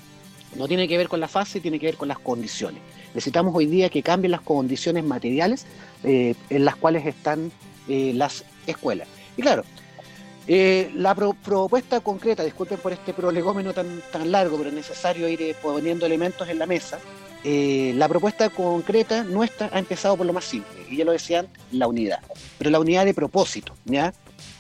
no 0.57 0.69
tiene 0.69 0.87
que 0.87 0.99
ver 0.99 1.09
con 1.09 1.21
la 1.21 1.29
fase, 1.29 1.61
tiene 1.61 1.79
que 1.79 1.87
ver 1.87 1.97
con 1.97 2.09
las 2.09 2.19
condiciones. 2.19 2.83
Necesitamos 3.15 3.55
hoy 3.55 3.67
día 3.67 3.89
que 3.89 4.03
cambien 4.03 4.33
las 4.33 4.41
condiciones 4.41 5.05
materiales 5.05 5.67
eh, 6.05 6.35
en 6.51 6.65
las 6.65 6.77
cuales 6.77 7.07
están 7.07 7.53
eh, 7.89 8.13
las 8.15 8.45
escuelas. 8.67 9.09
Y 9.37 9.43
claro, 9.43 9.65
eh, 10.47 10.91
la 10.95 11.15
propuesta 11.15 12.01
concreta, 12.01 12.43
disculpen 12.43 12.79
por 12.79 12.93
este 12.93 13.13
prolegómeno 13.13 13.73
tan, 13.73 14.03
tan 14.11 14.31
largo, 14.33 14.57
pero 14.57 14.71
es 14.71 14.75
necesario 14.75 15.29
ir 15.29 15.55
poniendo 15.63 16.07
elementos 16.07 16.49
en 16.49 16.59
la 16.59 16.67
mesa. 16.67 16.99
La 17.45 18.09
propuesta 18.09 18.51
concreta 18.51 19.25
nuestra 19.25 19.71
ha 19.73 19.79
empezado 19.79 20.17
por 20.17 20.27
lo 20.27 20.33
más 20.33 20.45
simple, 20.45 20.87
y 20.89 20.97
ya 20.97 21.05
lo 21.05 21.13
decían, 21.13 21.49
la 21.73 21.89
unidad, 21.89 22.21
pero 22.59 22.71
la 22.71 22.81
unidad 22.81 23.05
de 23.05 23.15
propósito, 23.15 23.75
¿ya? 23.85 24.13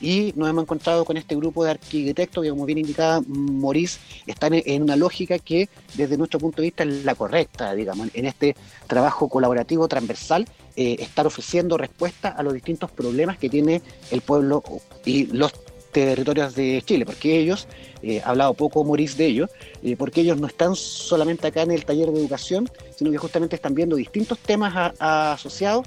y 0.02 0.32
nos 0.36 0.50
hemos 0.50 0.64
encontrado 0.64 1.04
con 1.04 1.16
este 1.16 1.36
grupo 1.36 1.64
de 1.64 1.70
arquitectos 1.70 2.42
que, 2.42 2.50
como 2.50 2.66
bien 2.66 2.78
indicaba 2.78 3.22
Maurice, 3.26 4.00
están 4.26 4.52
en 4.54 4.82
una 4.82 4.96
lógica 4.96 5.38
que 5.38 5.68
desde 5.94 6.18
nuestro 6.18 6.40
punto 6.40 6.60
de 6.60 6.68
vista 6.68 6.82
es 6.82 7.04
la 7.04 7.14
correcta, 7.14 7.72
digamos, 7.74 8.08
en 8.12 8.26
este 8.26 8.56
trabajo 8.88 9.28
colaborativo 9.28 9.86
transversal, 9.86 10.46
eh, 10.74 10.96
estar 10.98 11.26
ofreciendo 11.26 11.78
respuesta 11.78 12.28
a 12.28 12.42
los 12.42 12.52
distintos 12.52 12.90
problemas 12.90 13.38
que 13.38 13.48
tiene 13.48 13.80
el 14.10 14.22
pueblo 14.22 14.62
y 15.04 15.26
los 15.26 15.52
territorios 15.92 16.54
de 16.54 16.82
Chile, 16.84 17.06
porque 17.06 17.38
ellos, 17.38 17.68
eh, 18.02 18.20
ha 18.24 18.30
hablado 18.30 18.54
poco 18.54 18.82
Maurice 18.82 19.16
de 19.16 19.26
ello, 19.26 19.48
eh, 19.82 19.96
porque 19.96 20.22
ellos 20.22 20.40
no 20.40 20.46
están 20.46 20.74
solamente 20.74 21.46
acá 21.46 21.62
en 21.62 21.70
el 21.70 21.84
taller 21.84 22.10
de 22.10 22.18
educación, 22.18 22.68
sino 22.96 23.10
que 23.10 23.18
justamente 23.18 23.56
están 23.56 23.74
viendo 23.74 23.94
distintos 23.96 24.38
temas 24.38 24.94
asociados 24.98 25.86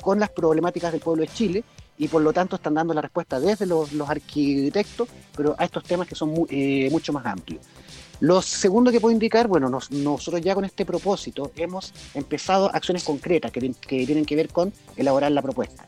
con 0.00 0.18
las 0.18 0.30
problemáticas 0.30 0.92
del 0.92 1.02
pueblo 1.02 1.22
de 1.22 1.28
Chile 1.28 1.64
y 1.98 2.08
por 2.08 2.22
lo 2.22 2.32
tanto 2.32 2.56
están 2.56 2.74
dando 2.74 2.94
la 2.94 3.02
respuesta 3.02 3.38
desde 3.38 3.66
los, 3.66 3.90
arquitectos, 4.08 5.08
pero 5.36 5.54
a 5.58 5.64
estos 5.64 5.84
temas 5.84 6.08
que 6.08 6.14
son 6.14 6.34
eh, 6.50 6.88
mucho 6.90 7.12
más 7.12 7.24
amplios. 7.26 7.64
Lo 8.20 8.40
segundo 8.42 8.90
que 8.90 9.00
puedo 9.00 9.12
indicar, 9.12 9.48
bueno, 9.48 9.68
nosotros 9.68 10.40
ya 10.40 10.54
con 10.54 10.64
este 10.64 10.86
propósito 10.86 11.52
hemos 11.56 11.92
empezado 12.14 12.70
acciones 12.72 13.04
concretas 13.04 13.50
que, 13.50 13.60
tienen 13.60 14.24
que 14.24 14.36
ver 14.36 14.48
con 14.48 14.72
elaborar 14.96 15.32
la 15.32 15.42
propuesta. 15.42 15.84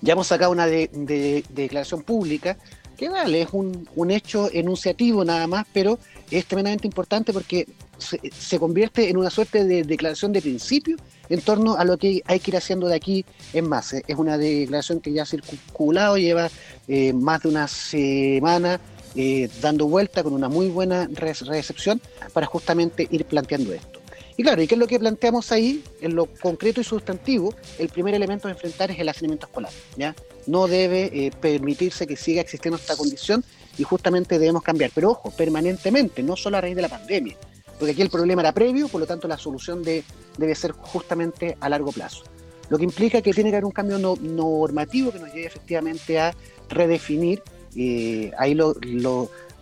Ya 0.00 0.12
hemos 0.12 0.26
sacado 0.26 0.52
una 0.52 0.66
de, 0.66 1.44
declaración 1.50 2.02
pública, 2.02 2.56
que 2.96 3.08
vale, 3.08 3.42
es 3.42 3.48
un, 3.52 4.10
hecho 4.10 4.50
enunciativo 4.52 5.24
nada 5.24 5.46
más, 5.46 5.66
pero 5.72 5.98
es 6.30 6.46
tremendamente 6.46 6.86
importante 6.86 7.32
porque 7.32 7.66
se, 7.98 8.20
se 8.36 8.58
convierte 8.58 9.08
en 9.08 9.16
una 9.16 9.30
suerte 9.30 9.64
de 9.64 9.84
declaración 9.84 10.32
de 10.32 10.42
principio 10.42 10.96
en 11.28 11.40
torno 11.40 11.76
a 11.76 11.84
lo 11.84 11.96
que 11.96 12.22
hay 12.26 12.40
que 12.40 12.50
ir 12.50 12.56
haciendo 12.56 12.88
de 12.88 12.96
aquí 12.96 13.24
en 13.52 13.68
más. 13.68 13.92
Es 13.92 14.16
una 14.16 14.38
declaración 14.38 15.00
que 15.00 15.12
ya 15.12 15.22
ha 15.22 15.26
circulado, 15.26 16.16
lleva 16.16 16.50
eh, 16.86 17.12
más 17.12 17.42
de 17.42 17.48
una 17.48 17.68
semana 17.68 18.80
eh, 19.14 19.48
dando 19.60 19.86
vuelta 19.86 20.22
con 20.22 20.32
una 20.32 20.48
muy 20.48 20.68
buena 20.68 21.08
recepción 21.12 22.00
para 22.32 22.46
justamente 22.46 23.06
ir 23.10 23.24
planteando 23.24 23.72
esto. 23.72 23.97
Y 24.38 24.42
claro, 24.42 24.62
¿y 24.62 24.66
qué 24.66 24.76
es 24.76 24.78
lo 24.78 24.86
que 24.86 24.98
planteamos 24.98 25.52
ahí? 25.52 25.84
En 26.00 26.14
lo 26.14 26.24
concreto 26.26 26.80
y 26.80 26.84
sustantivo, 26.84 27.54
el 27.78 27.90
primer 27.90 28.14
elemento 28.14 28.48
a 28.48 28.52
enfrentar 28.52 28.90
es 28.90 28.98
el 28.98 29.08
hacinamiento 29.10 29.46
escolar. 29.46 29.72
¿ya? 29.96 30.14
No 30.46 30.66
debe 30.66 31.10
eh, 31.12 31.30
permitirse 31.38 32.06
que 32.06 32.16
siga 32.16 32.40
existiendo 32.40 32.78
esta 32.78 32.96
condición 32.96 33.44
y 33.76 33.82
justamente 33.82 34.38
debemos 34.38 34.62
cambiar. 34.62 34.92
Pero 34.94 35.10
ojo, 35.10 35.30
permanentemente, 35.32 36.22
no 36.22 36.36
solo 36.36 36.56
a 36.56 36.62
raíz 36.62 36.76
de 36.76 36.82
la 36.82 36.88
pandemia 36.88 37.36
porque 37.78 37.92
aquí 37.92 38.02
el 38.02 38.10
problema 38.10 38.42
era 38.42 38.52
previo, 38.52 38.88
por 38.88 39.00
lo 39.00 39.06
tanto 39.06 39.28
la 39.28 39.38
solución 39.38 39.82
debe 39.82 40.54
ser 40.54 40.72
justamente 40.72 41.56
a 41.60 41.68
largo 41.68 41.92
plazo. 41.92 42.24
Lo 42.68 42.76
que 42.76 42.84
implica 42.84 43.22
que 43.22 43.32
tiene 43.32 43.50
que 43.50 43.56
haber 43.56 43.64
un 43.64 43.70
cambio 43.70 43.98
normativo 43.98 45.12
que 45.12 45.18
nos 45.18 45.32
lleve 45.32 45.46
efectivamente 45.46 46.18
a 46.18 46.34
redefinir 46.68 47.42
eh, 47.76 48.30
ahí 48.36 48.54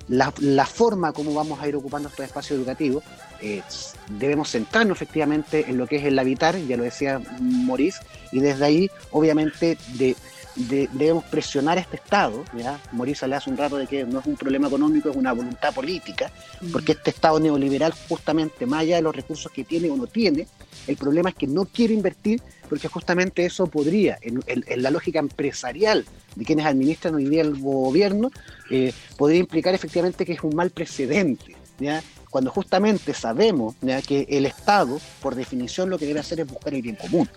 la, 0.09 0.67
forma 0.67 1.13
como 1.13 1.35
vamos 1.35 1.61
a 1.61 1.69
ir 1.69 1.77
ocupando 1.77 2.09
estos 2.09 2.25
espacios 2.25 2.59
educativos. 2.59 3.05
Eh, 3.41 3.63
debemos 4.09 4.51
centrarnos 4.51 4.97
efectivamente 4.97 5.67
en 5.69 5.79
lo 5.79 5.87
que 5.87 5.97
es 5.97 6.05
el 6.05 6.19
habitar, 6.19 6.57
ya 6.59 6.77
lo 6.77 6.85
decía 6.85 7.21
Maurice, 7.41 8.01
y 8.33 8.41
desde 8.41 8.65
ahí, 8.65 8.91
obviamente, 9.11 9.79
de 9.95 10.17
debemos 10.57 11.25
presionar 11.25 11.79
a 11.79 11.83
este 11.83 11.97
Estado, 11.97 12.45
¿ya? 12.57 12.81
Morisa 12.93 13.27
le 13.27 13.37
hace 13.37 13.51
un 13.51 13.57
rato 13.57 13.77
de 13.77 13.87
que 13.87 14.05
no 14.05 14.21
es 14.21 14.27
un 14.27 14.37
problema 14.37 14.69
económico, 14.69 15.11
es 15.11 15.17
una 15.17 15.33
voluntad 15.33 15.75
política, 15.75 16.31
porque 16.73 16.93
este 16.93 17.11
Estado 17.11 17.39
neoliberal 17.39 17.93
justamente, 18.09 18.65
más 18.67 18.81
allá 18.81 18.97
de 18.97 19.03
los 19.03 19.15
recursos 19.15 19.53
que 19.53 19.65
tiene 19.65 19.91
o 19.91 19.97
no 19.97 20.07
tiene, 20.07 20.47
el 20.87 20.97
problema 20.97 21.31
es 21.31 21.37
que 21.37 21.47
no 21.47 21.67
quiere 21.67 21.95
invertir, 21.95 22.41
porque 22.69 22.89
justamente 22.89 23.45
eso 23.45 23.67
podría, 23.67 24.19
en, 24.23 24.43
la 24.83 24.91
lógica 24.91 25.19
empresarial 25.19 26.05
de 26.35 26.45
quienes 26.45 26.67
administran 26.67 27.15
hoy 27.15 27.27
día 27.27 27.43
el 27.43 27.61
gobierno, 27.61 28.31
eh, 28.71 28.93
podría 29.17 29.41
implicar 29.41 29.75
efectivamente 29.75 30.25
que 30.25 30.33
es 30.33 30.43
un 30.43 30.55
mal 30.55 30.71
precedente, 30.71 31.55
¿ya? 31.79 32.03
Cuando 32.31 32.51
justamente 32.51 33.15
sabemos 33.15 33.75
que 34.07 34.27
el 34.29 34.47
Estado, 34.47 35.01
por 35.21 35.35
definición, 35.35 35.91
lo 35.91 35.99
que 35.99 36.07
debe 36.07 36.21
hacer 36.21 36.41
es 36.41 36.47
buscar 36.47 36.75
el 36.75 36.83
bien 36.83 36.97
común. 36.97 37.29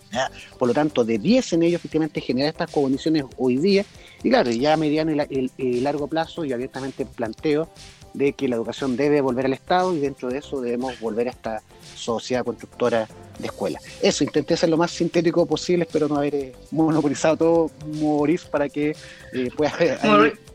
Por 0.57 0.67
lo 0.67 0.73
tanto, 0.73 1.05
debiesen 1.05 1.63
ellos 1.63 1.79
efectivamente 1.79 2.21
generar 2.21 2.49
estas 2.49 2.71
condiciones 2.71 3.23
hoy 3.37 3.57
día. 3.57 3.85
Y 4.23 4.29
claro, 4.29 4.51
ya 4.51 4.73
a 4.73 4.77
mediano 4.77 5.11
y, 5.57 5.79
largo 5.79 6.07
plazo, 6.07 6.43
y 6.43 6.53
abiertamente 6.53 7.05
planteo 7.05 7.69
de 8.13 8.33
que 8.33 8.47
la 8.47 8.55
educación 8.55 8.97
debe 8.97 9.21
volver 9.21 9.45
al 9.45 9.53
Estado 9.53 9.95
y 9.95 9.99
dentro 9.99 10.29
de 10.29 10.39
eso 10.39 10.59
debemos 10.61 10.99
volver 10.99 11.27
a 11.27 11.31
esta 11.31 11.61
sociedad 11.95 12.43
constructora 12.43 13.07
de 13.37 13.45
escuelas. 13.45 13.83
Eso, 14.01 14.23
intenté 14.23 14.57
ser 14.57 14.69
lo 14.69 14.77
más 14.77 14.91
sintético 14.91 15.45
posible, 15.45 15.83
espero 15.83 16.07
no 16.07 16.15
haber 16.17 16.35
eh, 16.35 16.55
monopolizado 16.71 17.37
todo, 17.37 17.71
Maurice, 18.01 18.47
para 18.49 18.67
que 18.67 18.95
eh, 19.33 19.49
pueda 19.55 19.71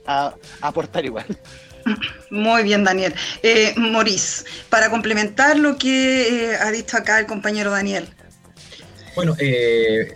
aportar 0.61 1.05
igual. 1.05 1.27
Muy 2.31 2.63
bien, 2.63 2.85
Daniel. 2.85 3.15
Eh, 3.43 3.75
Maurice, 3.77 4.45
para 4.69 4.91
complementar 4.91 5.59
lo 5.59 5.77
que 5.77 6.53
eh, 6.53 6.57
ha 6.57 6.71
dicho 6.71 6.97
acá 6.97 7.21
el 7.21 7.27
compañero 7.27 7.71
Daniel. 7.71 8.09
Bueno, 9.15 9.35
eh, 9.39 10.15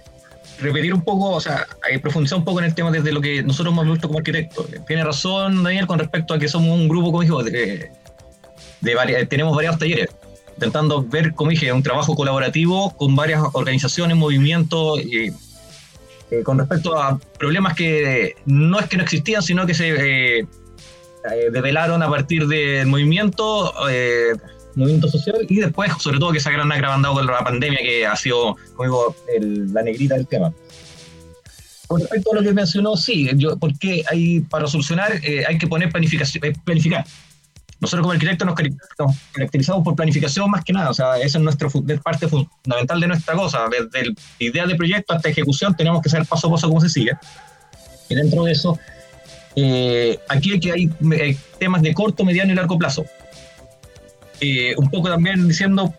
repetir 0.60 0.92
un 0.92 1.02
poco, 1.02 1.30
o 1.30 1.40
sea, 1.40 1.66
profundizar 2.02 2.38
un 2.38 2.44
poco 2.44 2.58
en 2.60 2.66
el 2.66 2.74
tema 2.74 2.90
desde 2.90 3.12
lo 3.12 3.20
que 3.20 3.42
nosotros 3.42 3.72
hemos 3.72 3.86
visto 3.86 4.08
como 4.08 4.18
arquitectos. 4.18 4.66
Tiene 4.86 5.04
razón, 5.04 5.62
Daniel, 5.62 5.86
con 5.86 5.98
respecto 5.98 6.34
a 6.34 6.38
que 6.38 6.48
somos 6.48 6.76
un 6.76 6.88
grupo, 6.88 7.12
como 7.12 7.22
dijo, 7.22 7.42
de, 7.42 7.90
tenemos 9.28 9.54
varios 9.54 9.78
talleres, 9.78 10.08
intentando 10.54 11.04
ver, 11.04 11.34
como 11.34 11.50
dije, 11.50 11.72
un 11.72 11.82
trabajo 11.82 12.16
colaborativo 12.16 12.96
con 12.96 13.14
varias 13.14 13.42
organizaciones, 13.52 14.16
movimientos. 14.16 15.00
y 15.00 15.32
con 16.44 16.58
respecto 16.58 17.00
a 17.00 17.18
problemas 17.38 17.74
que 17.74 18.36
no 18.44 18.78
es 18.78 18.86
que 18.86 18.96
no 18.96 19.02
existían, 19.02 19.42
sino 19.42 19.66
que 19.66 19.74
se 19.74 20.40
eh, 20.40 20.46
develaron 21.52 22.02
a 22.02 22.08
partir 22.08 22.46
del 22.46 22.86
movimiento, 22.86 23.72
eh, 23.90 24.32
movimiento 24.74 25.08
social 25.08 25.46
y 25.48 25.60
después, 25.60 25.90
sobre 25.98 26.18
todo, 26.18 26.32
que 26.32 26.40
se 26.40 26.48
han 26.48 26.72
agravando 26.72 27.12
con 27.12 27.26
la 27.26 27.44
pandemia, 27.44 27.78
que 27.80 28.06
ha 28.06 28.16
sido, 28.16 28.56
como 28.74 28.84
digo, 28.84 29.16
la 29.72 29.82
negrita 29.82 30.14
del 30.14 30.26
tema. 30.26 30.52
Con 31.86 32.00
respecto 32.00 32.32
a 32.32 32.36
lo 32.36 32.42
que 32.42 32.52
mencionó, 32.52 32.96
sí, 32.96 33.30
yo, 33.36 33.56
porque 33.56 34.04
hay, 34.10 34.40
para 34.40 34.66
solucionar 34.66 35.12
eh, 35.22 35.44
hay 35.46 35.56
que 35.58 35.66
poner 35.66 35.90
planificación, 35.90 36.42
planificar. 36.64 37.04
Nosotros 37.80 38.02
como 38.02 38.12
arquitectos 38.12 38.46
nos, 38.46 39.16
caracterizamos 39.32 39.84
por 39.84 39.94
planificación 39.94 40.50
más 40.50 40.64
que 40.64 40.72
nada, 40.72 40.90
o 40.90 40.94
sea, 40.94 41.16
esa 41.18 41.38
es, 41.38 41.44
nuestro, 41.44 41.70
es 41.88 42.00
parte 42.00 42.26
fundamental 42.28 43.00
de 43.00 43.06
nuestra 43.06 43.34
cosa, 43.34 43.66
desde 43.70 44.08
la 44.08 44.14
idea 44.40 44.66
de 44.66 44.74
proyecto 44.74 45.14
hasta 45.14 45.28
ejecución 45.28 45.76
tenemos 45.76 46.02
que 46.02 46.08
saber 46.08 46.26
paso 46.26 46.48
a 46.48 46.50
paso 46.50 46.68
cómo 46.68 46.80
se 46.80 46.88
sigue. 46.88 47.12
Y 48.08 48.14
dentro 48.14 48.44
de 48.44 48.52
eso 48.52 48.78
eh, 49.60 50.20
aquí 50.28 50.60
que 50.60 50.70
hay 50.70 50.90
eh, 51.12 51.36
temas 51.58 51.82
de 51.82 51.92
corto, 51.92 52.24
mediano 52.24 52.52
y 52.52 52.54
largo 52.54 52.78
plazo. 52.78 53.04
Eh, 54.40 54.74
un 54.76 54.88
poco 54.88 55.08
también 55.08 55.48
diciendo, 55.48 55.92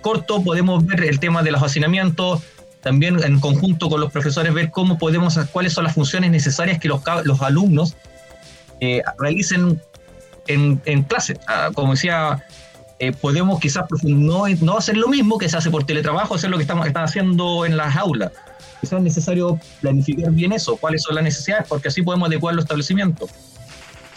corto 0.00 0.42
podemos 0.42 0.86
ver 0.86 1.04
el 1.04 1.20
tema 1.20 1.42
de 1.42 1.50
los 1.50 1.62
hacinamientos, 1.62 2.40
también 2.80 3.22
en 3.22 3.38
conjunto 3.38 3.90
con 3.90 4.00
los 4.00 4.10
profesores 4.10 4.54
ver 4.54 4.70
cómo 4.70 4.96
podemos, 4.96 5.38
cuáles 5.52 5.74
son 5.74 5.84
las 5.84 5.94
funciones 5.94 6.30
necesarias 6.30 6.78
que 6.78 6.88
los, 6.88 7.02
los 7.24 7.42
alumnos 7.42 7.96
realicen 9.18 9.82
en, 10.46 10.80
en 10.86 11.02
clase. 11.02 11.38
Ah, 11.46 11.68
como 11.74 11.92
decía, 11.92 12.46
podemos 13.20 13.60
quizás 13.60 13.84
no, 14.04 14.44
no 14.62 14.78
hacer 14.78 14.96
lo 14.96 15.08
mismo 15.08 15.36
que 15.36 15.50
se 15.50 15.58
hace 15.58 15.70
por 15.70 15.84
teletrabajo, 15.84 16.36
hacer 16.36 16.48
lo 16.48 16.56
que 16.56 16.62
estamos, 16.62 16.86
están 16.86 17.04
haciendo 17.04 17.66
en 17.66 17.76
las 17.76 17.94
aulas 17.94 18.32
quizás 18.80 18.98
es 18.98 19.04
necesario 19.04 19.58
planificar 19.80 20.30
bien 20.30 20.52
eso, 20.52 20.76
cuáles 20.76 21.02
son 21.02 21.14
las 21.14 21.24
necesidades, 21.24 21.66
porque 21.68 21.88
así 21.88 22.02
podemos 22.02 22.28
adecuar 22.28 22.54
los 22.54 22.64
establecimientos. 22.64 23.30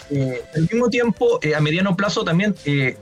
Eh, 0.10 0.44
al 0.56 0.64
mismo 0.64 0.90
tiempo, 0.90 1.40
eh, 1.42 1.56
a 1.56 1.62
mediano 1.62 1.96
plazo 1.96 2.24
también, 2.24 2.54
eh, 2.66 2.98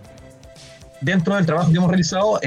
dentro 1.02 1.36
del 1.36 1.46
trabajo 1.46 1.72
que 1.72 1.78
hemos 1.78 1.90
realizado, 1.90 2.40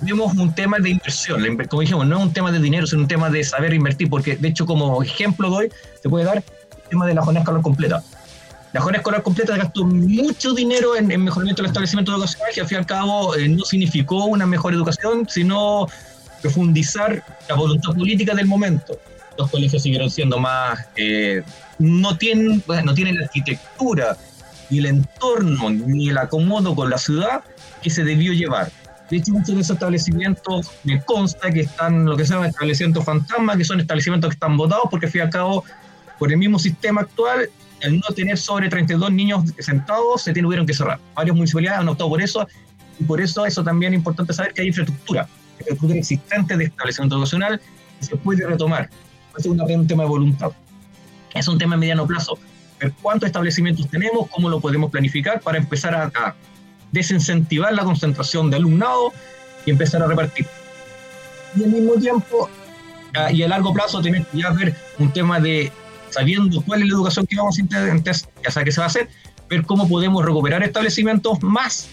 vemos 0.00 0.34
un 0.36 0.54
tema 0.54 0.78
de 0.78 0.90
inversión. 0.90 1.40
Como 1.68 1.82
dijimos, 1.82 2.06
no 2.06 2.18
es 2.18 2.22
un 2.24 2.32
tema 2.32 2.50
de 2.50 2.58
dinero, 2.58 2.86
sino 2.86 3.02
un 3.02 3.08
tema 3.08 3.30
de 3.30 3.44
saber 3.44 3.72
invertir, 3.74 4.10
porque 4.10 4.36
de 4.36 4.48
hecho, 4.48 4.66
como 4.66 5.02
ejemplo 5.02 5.50
doy, 5.50 5.70
se 6.02 6.08
puede 6.08 6.24
dar 6.24 6.38
el 6.38 6.44
tema 6.90 7.06
de 7.06 7.14
la 7.14 7.22
jornada 7.22 7.42
escolar 7.42 7.62
completa. 7.62 8.02
La 8.72 8.80
jornada 8.80 9.00
escolar 9.00 9.22
completa 9.22 9.56
gastó 9.56 9.84
mucho 9.84 10.52
dinero 10.52 10.94
en, 10.96 11.10
en 11.10 11.24
mejoramiento 11.24 11.62
del 11.62 11.70
establecimiento 11.70 12.12
educacional, 12.12 12.52
que 12.52 12.60
al 12.60 12.66
fin 12.66 12.76
y 12.76 12.78
al 12.80 12.86
cabo 12.86 13.34
no 13.48 13.64
significó 13.64 14.26
una 14.26 14.46
mejor 14.46 14.74
educación, 14.74 15.26
sino 15.28 15.88
profundizar 16.40 17.22
la 17.48 17.54
voluntad 17.54 17.92
política 17.94 18.34
del 18.34 18.46
momento. 18.46 18.98
Los 19.36 19.50
colegios 19.50 19.82
siguieron 19.82 20.10
siendo 20.10 20.38
más, 20.38 20.86
eh, 20.96 21.42
no, 21.78 22.16
tienen, 22.16 22.62
no 22.84 22.94
tienen 22.94 23.18
la 23.18 23.24
arquitectura, 23.24 24.16
ni 24.70 24.78
el 24.78 24.86
entorno, 24.86 25.70
ni 25.70 26.10
el 26.10 26.18
acomodo 26.18 26.74
con 26.74 26.90
la 26.90 26.98
ciudad 26.98 27.42
que 27.82 27.90
se 27.90 28.04
debió 28.04 28.32
llevar. 28.32 28.70
De 29.10 29.16
hecho, 29.16 29.32
muchos 29.32 29.54
de 29.54 29.62
esos 29.62 29.74
establecimientos 29.76 30.70
me 30.84 31.00
consta 31.02 31.50
que 31.50 31.60
están 31.60 32.04
lo 32.04 32.16
que 32.16 32.26
se 32.26 32.34
llama 32.34 32.48
establecimientos 32.48 33.04
fantasma, 33.04 33.56
que 33.56 33.64
son 33.64 33.80
establecimientos 33.80 34.30
que 34.30 34.34
están 34.34 34.56
votados 34.56 34.84
porque, 34.90 35.06
al 35.06 35.12
fin 35.12 35.20
y 35.20 35.24
al 35.24 35.30
cabo, 35.30 35.64
por 36.18 36.30
el 36.30 36.36
mismo 36.36 36.58
sistema 36.58 37.02
actual, 37.02 37.48
al 37.82 37.98
no 37.98 38.14
tener 38.14 38.36
sobre 38.36 38.68
32 38.68 39.10
niños 39.12 39.44
sentados, 39.60 40.22
se 40.22 40.34
tuvieron 40.34 40.66
que 40.66 40.74
cerrar. 40.74 40.98
Varias 41.14 41.36
municipalidades 41.36 41.80
han 41.80 41.88
optado 41.88 42.10
por 42.10 42.20
eso, 42.20 42.46
y 42.98 43.04
por 43.04 43.20
eso 43.20 43.46
eso 43.46 43.64
también 43.64 43.94
es 43.94 43.98
importante 43.98 44.34
saber 44.34 44.52
que 44.52 44.62
hay 44.62 44.68
infraestructura 44.68 45.28
infraestructura 45.58 45.98
existente 45.98 46.56
de 46.56 46.64
establecimiento 46.64 47.16
educacional 47.16 47.60
se 48.00 48.16
puede 48.16 48.46
retomar. 48.46 48.88
Es 49.36 49.46
un 49.46 49.86
tema 49.86 50.02
de 50.02 50.08
voluntad. 50.08 50.50
Es 51.34 51.46
un 51.48 51.58
tema 51.58 51.74
a 51.74 51.78
mediano 51.78 52.06
plazo. 52.06 52.38
Ver 52.80 52.92
cuántos 53.02 53.28
establecimientos 53.28 53.88
tenemos, 53.88 54.28
cómo 54.30 54.48
lo 54.48 54.60
podemos 54.60 54.90
planificar 54.90 55.40
para 55.40 55.58
empezar 55.58 55.94
a, 55.94 56.34
desincentivar 56.90 57.74
la 57.74 57.84
concentración 57.84 58.50
de 58.50 58.56
alumnado 58.56 59.12
y 59.66 59.70
empezar 59.70 60.02
a 60.02 60.06
repartir. 60.06 60.46
Y 61.54 61.64
al 61.64 61.70
mismo 61.70 61.94
tiempo, 61.94 62.48
y 63.30 63.42
a 63.42 63.48
largo 63.48 63.74
plazo, 63.74 64.00
tener 64.00 64.24
que 64.24 64.38
ya 64.38 64.50
ver 64.50 64.74
un 64.98 65.12
tema 65.12 65.38
de 65.38 65.70
sabiendo 66.08 66.62
cuál 66.62 66.80
es 66.80 66.88
la 66.88 66.94
educación 66.94 67.26
que 67.26 67.36
vamos 67.36 67.58
a 67.58 67.60
intentar, 67.60 68.14
ya 68.42 68.50
sea 68.50 68.64
que 68.64 68.72
se 68.72 68.80
va 68.80 68.84
a 68.84 68.88
hacer, 68.88 69.10
ver 69.50 69.64
cómo 69.66 69.86
podemos 69.86 70.24
recuperar 70.24 70.62
establecimientos 70.62 71.42
más 71.42 71.88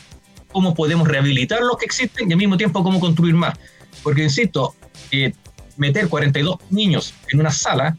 cómo 0.56 0.74
podemos 0.74 1.06
rehabilitar 1.06 1.60
los 1.60 1.76
que 1.78 1.84
existen 1.84 2.30
y 2.30 2.32
al 2.32 2.40
mismo 2.40 2.56
tiempo 2.56 2.82
cómo 2.82 2.98
construir 3.02 3.36
más. 3.36 3.56
Porque, 4.02 4.24
insisto, 4.24 4.74
eh, 5.12 5.34
meter 5.76 6.08
42 6.08 6.60
niños 6.70 7.14
en 7.30 7.42
una 7.42 7.52
sala, 7.52 7.98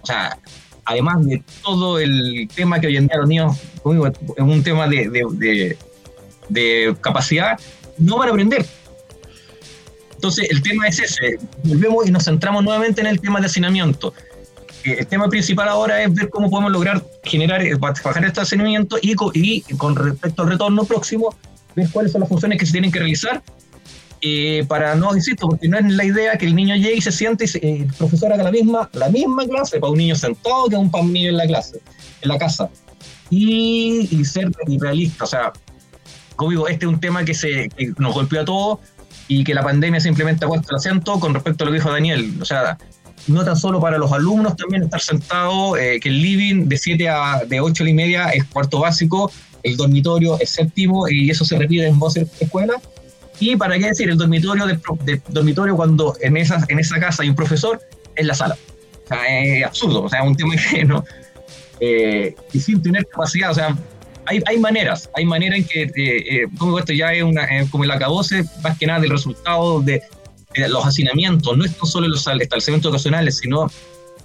o 0.00 0.06
sea, 0.06 0.38
además 0.86 1.26
de 1.26 1.42
todo 1.62 1.98
el 1.98 2.48
tema 2.54 2.80
que 2.80 2.86
hoy 2.86 2.96
en 2.96 3.06
día 3.06 3.18
los 3.18 3.28
niños, 3.28 3.58
es 4.34 4.42
un 4.42 4.62
tema 4.62 4.88
de, 4.88 5.10
de, 5.10 5.76
de, 6.48 6.96
capacidad, 7.02 7.60
no 7.98 8.16
van 8.16 8.28
a 8.28 8.32
aprender. 8.32 8.64
Entonces, 10.14 10.48
el 10.48 10.62
tema 10.62 10.88
es 10.88 11.00
ese. 11.00 11.38
Volvemos 11.64 12.08
y 12.08 12.10
nos 12.10 12.24
centramos 12.24 12.64
nuevamente 12.64 13.02
en 13.02 13.08
el 13.08 13.20
tema 13.20 13.40
de 13.40 13.46
hacinamiento. 13.46 14.14
Eh, 14.84 14.96
el 15.00 15.06
tema 15.06 15.28
principal 15.28 15.68
ahora 15.68 16.02
es 16.02 16.14
ver 16.14 16.30
cómo 16.30 16.48
podemos 16.48 16.72
lograr 16.72 17.04
generar, 17.24 17.60
eh, 17.60 17.74
bajar 17.74 18.24
este 18.24 18.40
hacinamiento 18.40 18.96
y 19.02 19.14
con 19.76 19.96
respecto 19.96 20.44
al 20.44 20.48
retorno 20.48 20.84
próximo, 20.84 21.36
ver 21.74 21.88
cuáles 21.90 22.12
son 22.12 22.20
las 22.20 22.28
funciones 22.28 22.58
que 22.58 22.66
se 22.66 22.72
tienen 22.72 22.90
que 22.90 22.98
realizar 22.98 23.42
eh, 24.22 24.64
para 24.68 24.94
no, 24.94 25.14
insisto, 25.16 25.48
porque 25.48 25.66
no 25.66 25.78
es 25.78 25.92
la 25.94 26.04
idea 26.04 26.36
que 26.36 26.44
el 26.44 26.54
niño 26.54 26.76
llegue 26.76 26.96
y 26.96 27.00
se 27.00 27.10
siente 27.10 27.46
y 27.46 27.66
eh, 27.66 27.76
el 27.82 27.94
profesor 27.94 28.32
haga 28.32 28.44
la 28.44 28.50
misma, 28.50 28.90
la 28.92 29.08
misma 29.08 29.46
clase 29.46 29.80
para 29.80 29.92
un 29.92 29.98
niño 29.98 30.14
sentado 30.14 30.68
que 30.68 30.76
un, 30.76 30.90
para 30.90 31.04
un 31.04 31.12
niño 31.12 31.30
en 31.30 31.38
la 31.38 31.46
clase, 31.46 31.80
en 32.20 32.28
la 32.28 32.38
casa. 32.38 32.68
Y, 33.30 34.24
ser 34.24 34.50
realista, 34.80 35.24
o 35.24 35.26
sea, 35.26 35.52
como 36.36 36.50
digo, 36.50 36.68
este 36.68 36.84
es 36.84 36.92
un 36.92 37.00
tema 37.00 37.24
que, 37.24 37.32
se, 37.32 37.68
nos 37.96 38.12
golpeó 38.12 38.42
a 38.42 38.44
todos 38.44 38.78
y 39.28 39.44
que 39.44 39.54
la 39.54 39.62
pandemia 39.62 40.00
simplemente 40.00 40.44
ha 40.44 40.48
puesto 40.48 40.68
el 40.70 40.76
acento 40.76 41.18
con 41.18 41.32
respecto 41.32 41.64
a 41.64 41.66
lo 41.66 41.72
que 41.72 41.78
dijo 41.78 41.92
Daniel, 41.92 42.34
o 42.40 42.44
sea, 42.44 42.76
no 43.28 43.44
tan 43.44 43.56
solo 43.56 43.80
para 43.80 43.98
los 43.98 44.12
alumnos 44.12 44.56
también 44.56 44.82
estar 44.82 45.00
sentado, 45.00 45.76
eh, 45.76 46.00
que 46.00 46.08
el 46.08 46.20
living 46.20 46.68
de 46.68 46.76
7 46.76 47.08
a 47.08 47.42
de 47.46 47.60
8 47.60 47.86
y 47.86 47.94
media 47.94 48.30
es 48.30 48.44
cuarto 48.44 48.80
básico, 48.80 49.30
el 49.62 49.76
dormitorio 49.76 50.38
es 50.40 50.50
séptimo 50.50 51.08
y 51.08 51.30
eso 51.30 51.44
se 51.44 51.58
repite 51.58 51.86
en 51.86 51.98
voces 51.98 52.28
escuelas. 52.40 52.76
Y 53.38 53.56
para 53.56 53.78
qué 53.78 53.86
decir, 53.86 54.10
el 54.10 54.18
dormitorio 54.18 54.66
de, 54.66 55.22
dormitorio 55.28 55.76
cuando 55.76 56.14
en 56.20 56.36
esa, 56.36 56.64
en 56.68 56.78
esa 56.78 57.00
casa 57.00 57.22
hay 57.22 57.30
un 57.30 57.36
profesor, 57.36 57.80
es 58.14 58.26
la 58.26 58.34
sala. 58.34 58.56
O 59.04 59.08
sea, 59.08 59.42
es 59.42 59.64
absurdo, 59.64 60.02
o 60.04 60.08
sea, 60.08 60.20
es 60.20 60.26
un 60.26 60.36
tema 60.36 60.54
ingenuo. 60.54 61.04
Eh, 61.80 62.34
y 62.52 62.60
sin 62.60 62.82
tener 62.82 63.06
capacidad, 63.06 63.50
o 63.50 63.54
sea, 63.54 63.76
hay, 64.26 64.42
hay 64.46 64.58
maneras, 64.58 65.08
hay 65.14 65.24
maneras 65.24 65.60
en 65.60 65.64
que, 65.64 65.82
eh, 65.82 65.90
eh 65.96 66.46
como 66.58 66.78
esto 66.78 66.92
ya 66.92 67.12
es 67.14 67.22
una, 67.22 67.48
como 67.70 67.84
el 67.84 67.90
acabose, 67.90 68.44
más 68.62 68.78
que 68.78 68.86
nada 68.86 69.00
del 69.00 69.10
resultado 69.10 69.80
de, 69.80 70.02
los 70.68 70.84
hacinamientos, 70.84 71.56
no 71.56 71.64
es 71.64 71.72
solo 71.84 72.08
los 72.08 72.26
establecimientos 72.26 72.90
ocasionales, 72.90 73.38
sino 73.38 73.70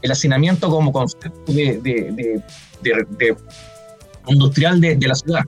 el 0.02 0.12
hacinamiento 0.12 0.70
como 0.70 0.92
concepto 0.92 1.54
de, 1.54 1.80
de, 1.82 2.42
de 2.82 3.36
industrial 4.28 4.82
de, 4.82 4.96
de 4.96 5.08
la 5.08 5.16
ciudad. 5.16 5.44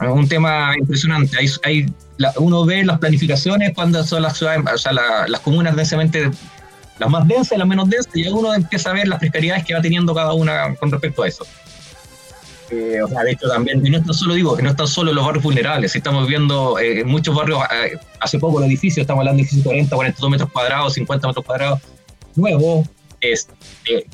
Es 0.00 0.08
un 0.08 0.28
tema 0.28 0.74
impresionante. 0.78 1.36
Hay, 1.38 1.48
hay 1.64 1.86
uno 2.38 2.64
ve 2.64 2.84
las 2.84 2.98
planificaciones 2.98 3.72
cuando 3.74 4.02
son 4.04 4.22
las 4.22 4.36
ciudades, 4.36 4.62
o 4.72 4.78
sea, 4.78 4.92
las 4.92 5.40
comunas 5.40 5.74
densamente, 5.76 6.30
las 6.98 7.10
más 7.10 7.26
densas 7.26 7.52
y 7.52 7.58
las 7.58 7.68
menos 7.68 7.88
densas, 7.88 8.14
y 8.14 8.26
uno 8.28 8.54
empieza 8.54 8.90
a 8.90 8.92
ver 8.94 9.08
las 9.08 9.18
precariedades 9.18 9.64
que 9.64 9.74
va 9.74 9.82
teniendo 9.82 10.14
cada 10.14 10.32
una 10.32 10.74
con 10.76 10.90
respecto 10.90 11.22
a 11.22 11.28
eso. 11.28 11.46
Eh, 12.70 13.02
o 13.02 13.08
sea, 13.08 13.22
de 13.22 13.32
hecho 13.32 13.48
también, 13.48 13.84
y 13.84 13.90
no 13.90 13.98
es 13.98 14.16
solo, 14.16 14.34
digo, 14.34 14.56
que 14.56 14.62
no 14.62 14.70
están 14.70 14.86
solo 14.86 15.12
los 15.12 15.24
barrios 15.24 15.44
vulnerables, 15.44 15.94
estamos 15.94 16.26
viendo 16.26 16.78
eh, 16.78 17.00
en 17.00 17.08
muchos 17.08 17.34
barrios, 17.34 17.60
eh, 17.70 17.98
hace 18.18 18.38
poco 18.38 18.60
los 18.60 18.68
edificios, 18.68 19.02
estamos 19.02 19.20
hablando 19.20 19.36
de 19.36 19.42
edificios 19.42 19.64
40, 19.64 19.94
42 19.94 20.30
metros 20.30 20.50
cuadrados, 20.50 20.94
50 20.94 21.26
metros 21.28 21.44
cuadrados, 21.44 21.80
nuevos, 22.34 22.88
es, 23.20 23.46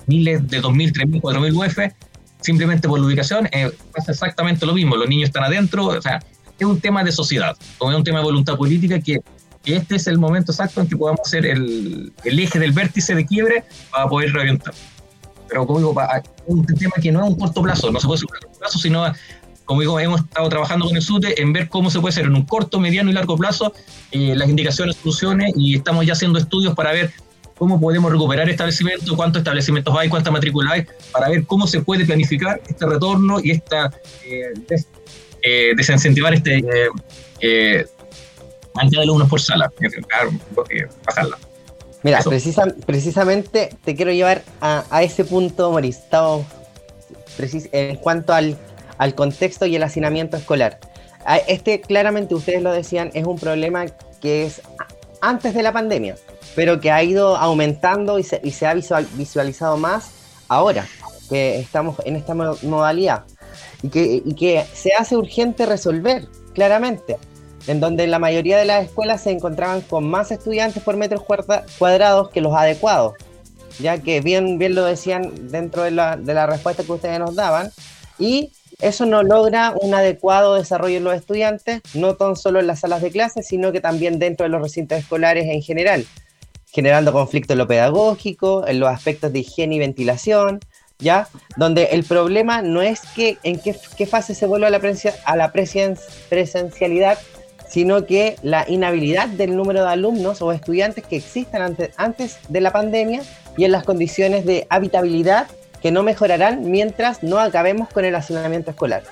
miles 0.07 0.49
de 0.49 0.61
2.000, 0.61 0.93
3.000, 0.93 1.21
4.000 1.21 1.67
UF, 1.69 1.95
simplemente 2.41 2.89
por 2.89 3.01
la 3.01 3.07
ubicación, 3.07 3.49
eh, 3.53 3.71
pasa 3.95 4.13
exactamente 4.13 4.67
lo 4.67 4.75
mismo. 4.75 4.97
Los 4.97 5.09
niños 5.09 5.29
están 5.29 5.45
adentro, 5.45 5.87
o 5.87 6.03
sea, 6.03 6.23
es 6.59 6.67
un 6.67 6.81
tema 6.81 7.05
de 7.05 7.13
sociedad, 7.13 7.57
es 7.61 7.81
un 7.81 8.05
tema 8.05 8.19
de 8.19 8.25
voluntad 8.25 8.57
política 8.57 9.01
que, 9.01 9.21
este 9.65 9.97
es 9.97 10.07
el 10.07 10.17
momento 10.17 10.51
exacto 10.51 10.81
en 10.81 10.89
que 10.89 10.97
podamos 10.97 11.21
hacer 11.27 11.45
el, 11.45 12.11
eje 12.25 12.59
del 12.59 12.73
vértice 12.73 13.15
de 13.15 13.27
quiebre 13.27 13.65
para 13.91 14.09
poder 14.09 14.33
reorientar. 14.33 14.73
Pero 15.47 15.67
como 15.67 15.79
digo, 15.79 15.95
un 16.47 16.65
tema 16.65 16.95
que 17.03 17.13
no 17.13 17.23
es 17.23 17.29
un 17.29 17.39
corto 17.39 17.61
plazo, 17.61 17.91
no 17.91 18.01
se 18.01 18.07
puede 18.07 18.17
hacer 18.17 18.29
un 18.33 18.41
corto 18.41 18.59
plazo, 18.59 18.79
sino, 18.79 19.13
como 19.67 19.83
digo, 19.83 20.01
hemos 20.01 20.23
estado 20.23 20.49
trabajando 20.49 20.87
con 20.87 20.97
el 20.97 21.03
SUTE 21.03 21.43
en 21.43 21.53
ver 21.53 21.69
cómo 21.69 21.91
se 21.91 22.01
puede 22.01 22.13
hacer 22.13 22.25
en 22.25 22.35
un 22.35 22.47
corto, 22.47 22.81
mediano 22.81 23.11
y 23.11 23.13
largo 23.13 23.37
plazo 23.37 23.75
eh, 24.11 24.35
las 24.35 24.49
indicaciones, 24.49 24.97
soluciones, 24.97 25.53
y 25.55 25.77
estamos 25.77 26.07
ya 26.07 26.15
haciendo 26.15 26.39
estudios 26.39 26.75
para 26.75 26.93
ver 26.93 27.13
cómo 27.59 27.81
podemos 27.81 28.11
recuperar 28.11 28.49
establecimientos, 28.49 29.15
cuántos 29.17 29.41
establecimientos 29.41 29.95
hay, 29.99 30.09
cuántas 30.09 30.33
matrículas 30.33 30.73
hay, 30.73 30.87
para 31.13 31.29
ver 31.29 31.45
cómo 31.45 31.67
se 31.67 31.81
puede 31.81 32.07
planificar 32.07 32.61
este 32.67 32.87
retorno 32.87 33.41
y 33.43 33.51
esta 33.51 33.93
eh, 34.25 34.53
eh 35.43 35.73
desincentivar 35.77 36.33
este 36.35 36.59
eh, 36.59 36.89
eh, 37.41 37.87
cantidad 38.75 39.01
de 39.01 39.05
alumnos 39.05 39.29
por 39.29 39.41
sala, 39.41 39.71
bajarla. 41.05 41.39
Mira, 42.05 42.21
precisamente 42.87 43.71
te 43.85 43.97
quiero 43.97 44.13
llevar 44.13 44.43
a, 44.61 45.03
ese 45.03 45.25
punto, 45.25 45.73
Maurice, 45.73 46.01
en 47.73 47.97
cuanto 47.97 48.33
al, 48.33 48.57
al 48.99 49.15
contexto 49.17 49.67
y 49.67 49.75
el 49.75 49.83
hacinamiento 49.83 50.37
escolar. 50.37 50.79
Este, 51.49 51.81
claramente, 51.81 52.37
ustedes 52.37 52.63
lo 52.63 52.73
decían, 52.73 53.11
es 53.15 53.27
un 53.27 53.37
problema 53.37 53.87
que 54.21 54.47
es 54.47 54.63
antes 55.21 55.55
de 55.55 55.63
la 55.63 55.73
pandemia 55.73 56.17
pero 56.59 56.81
que 56.81 56.91
ha 56.91 57.05
ido 57.05 57.37
aumentando 57.37 58.19
y 58.19 58.25
se, 58.25 58.41
y 58.43 58.51
se 58.51 58.67
ha 58.67 58.75
visualizado 58.75 59.77
más 59.77 60.11
ahora 60.49 60.89
que 61.29 61.61
estamos 61.61 61.97
en 62.05 62.17
esta 62.17 62.35
modalidad. 62.35 63.25
Y 63.83 63.91
que, 64.35 64.65
se 64.73 64.93
hace 64.95 65.17
urgente 65.17 65.67
resolver, 65.67 66.27
claramente, 66.55 67.17
en 67.69 67.79
donde 67.79 68.09
la 68.09 68.19
mayoría 68.19 68.59
de 68.59 68.65
las 68.65 68.87
escuelas 68.87 69.23
se 69.23 69.31
encontraban 69.31 69.83
con 69.83 70.11
más 70.11 70.33
estudiantes 70.33 70.83
por 70.83 70.97
metros 70.97 71.23
cuadrados 71.79 72.31
que 72.31 72.41
los 72.41 72.55
adecuados, 72.57 73.15
ya 73.79 73.99
que 73.99 74.21
bien, 74.21 74.59
bien 74.59 74.75
lo 74.75 74.85
decían 74.85 75.31
dentro 75.53 75.85
de 75.85 75.93
la, 75.93 76.17
de 76.17 76.35
la 76.35 76.47
respuesta 76.47 76.83
que 76.83 76.91
ustedes 76.91 77.21
nos 77.21 77.37
daban, 77.37 77.71
y 78.19 78.51
eso 78.81 79.07
no 79.07 79.23
logra 79.23 79.75
un 79.81 79.95
adecuado 79.95 80.55
desarrollo 80.55 80.99
en 80.99 81.05
los 81.05 81.15
estudiantes, 81.15 81.81
no 81.95 82.15
tan 82.17 82.37
solo 82.37 82.61
en 82.61 82.67
las 82.67 82.81
salas 82.81 83.03
de 83.03 83.11
clases, 83.11 83.47
sino 83.47 83.73
que 83.73 83.81
también 83.81 84.19
dentro 84.19 84.45
de 84.45 84.51
los 84.51 84.63
recintos 84.63 84.99
escolares 84.99 85.47
en 85.47 85.63
general 85.63 86.07
generando 86.71 87.13
conflicto 87.13 87.55
en 87.55 87.59
lo 87.59 87.67
pedagógico, 87.67 88.67
en 88.67 88.81
los 88.81 88.89
aspectos 88.89 89.33
de 89.33 89.41
higiene 89.41 89.77
y 89.77 89.79
ventilación, 89.79 90.61
¿ya? 90.99 91.29
Donde 91.57 91.85
el 91.93 92.05
problema 92.05 92.63
no 92.63 92.83
es 92.83 93.01
que 93.15 93.39
en 93.43 93.59
qué, 93.59 93.75
fase 94.07 94.35
se 94.35 94.47
vuelve 94.47 94.67
a 94.67 94.71
la, 94.71 94.81
a 95.25 95.37
la 95.37 95.53
presencialidad, 95.53 97.19
sino 97.69 98.07
que 98.07 98.37
la 98.43 98.65
inhabilidad 98.69 99.29
del 99.29 99.57
número 99.57 99.83
de 99.83 99.89
alumnos 99.89 100.43
o 100.43 100.53
estudiantes 100.53 101.05
que 101.05 101.17
existan 101.17 101.63
antes, 101.63 101.91
antes 101.97 102.39
de 102.49 102.61
la 102.61 102.73
pandemia 102.73 103.23
y 103.57 103.65
en 103.65 103.73
las 103.73 103.85
condiciones 103.85 104.45
de 104.45 104.67
habitabilidad 104.71 105.49
que 105.83 105.91
no 105.91 106.03
mejorarán 106.03 106.71
mientras 106.71 107.23
no 107.23 107.39
acabemos 107.39 107.89
con 107.89 108.05
el 108.05 108.15
hacinamiento 108.15 108.71
escolar. 108.71 109.03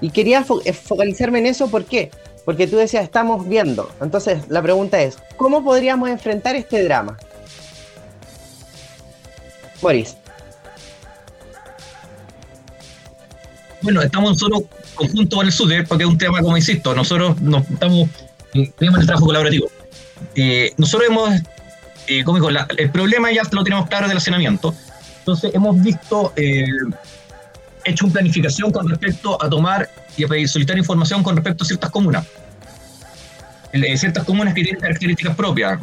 Y 0.00 0.10
quería 0.10 0.44
eh, 0.64 0.72
focalizarme 0.72 1.38
en 1.38 1.46
eso, 1.46 1.68
¿por 1.68 1.84
qué? 1.84 2.10
Porque 2.44 2.66
tú 2.66 2.76
decías, 2.76 3.02
estamos 3.02 3.48
viendo. 3.48 3.90
Entonces, 4.00 4.44
la 4.48 4.62
pregunta 4.62 5.00
es, 5.00 5.16
¿cómo 5.36 5.64
podríamos 5.64 6.08
enfrentar 6.08 6.54
este 6.54 6.84
drama? 6.84 7.16
Boris. 9.80 10.16
Bueno, 13.82 14.02
estamos 14.02 14.38
solo 14.38 14.64
conjunto 14.94 15.36
con 15.36 15.46
el 15.46 15.52
SUDE, 15.52 15.84
porque 15.84 16.04
es 16.04 16.10
un 16.10 16.18
tema, 16.18 16.40
como 16.40 16.56
insisto, 16.56 16.94
nosotros 16.94 17.40
nos 17.40 17.68
estamos, 17.70 18.08
tenemos 18.78 19.00
el 19.00 19.06
trabajo 19.06 19.26
colaborativo. 19.26 19.68
Eh, 20.34 20.72
nosotros 20.76 21.08
hemos, 21.10 21.30
eh, 22.08 22.24
como 22.24 22.38
digo, 22.38 22.48
el 22.76 22.90
problema 22.90 23.30
ya 23.32 23.42
lo 23.50 23.62
tenemos 23.62 23.88
claro 23.88 24.08
del 24.08 24.16
hacinamiento. 24.16 24.74
Entonces, 25.26 25.52
hemos 25.54 25.82
visto, 25.82 26.32
eh, 26.36 26.64
hecho 27.84 28.04
una 28.04 28.12
planificación 28.12 28.70
con 28.70 28.88
respecto 28.88 29.42
a 29.42 29.50
tomar 29.50 29.90
y 30.16 30.22
a 30.22 30.28
solicitar 30.28 30.78
información 30.78 31.24
con 31.24 31.34
respecto 31.34 31.64
a 31.64 31.66
ciertas 31.66 31.90
comunas. 31.90 32.24
ciertas 33.96 34.22
comunas 34.22 34.54
que 34.54 34.62
tienen 34.62 34.80
características 34.80 35.34
propias, 35.34 35.80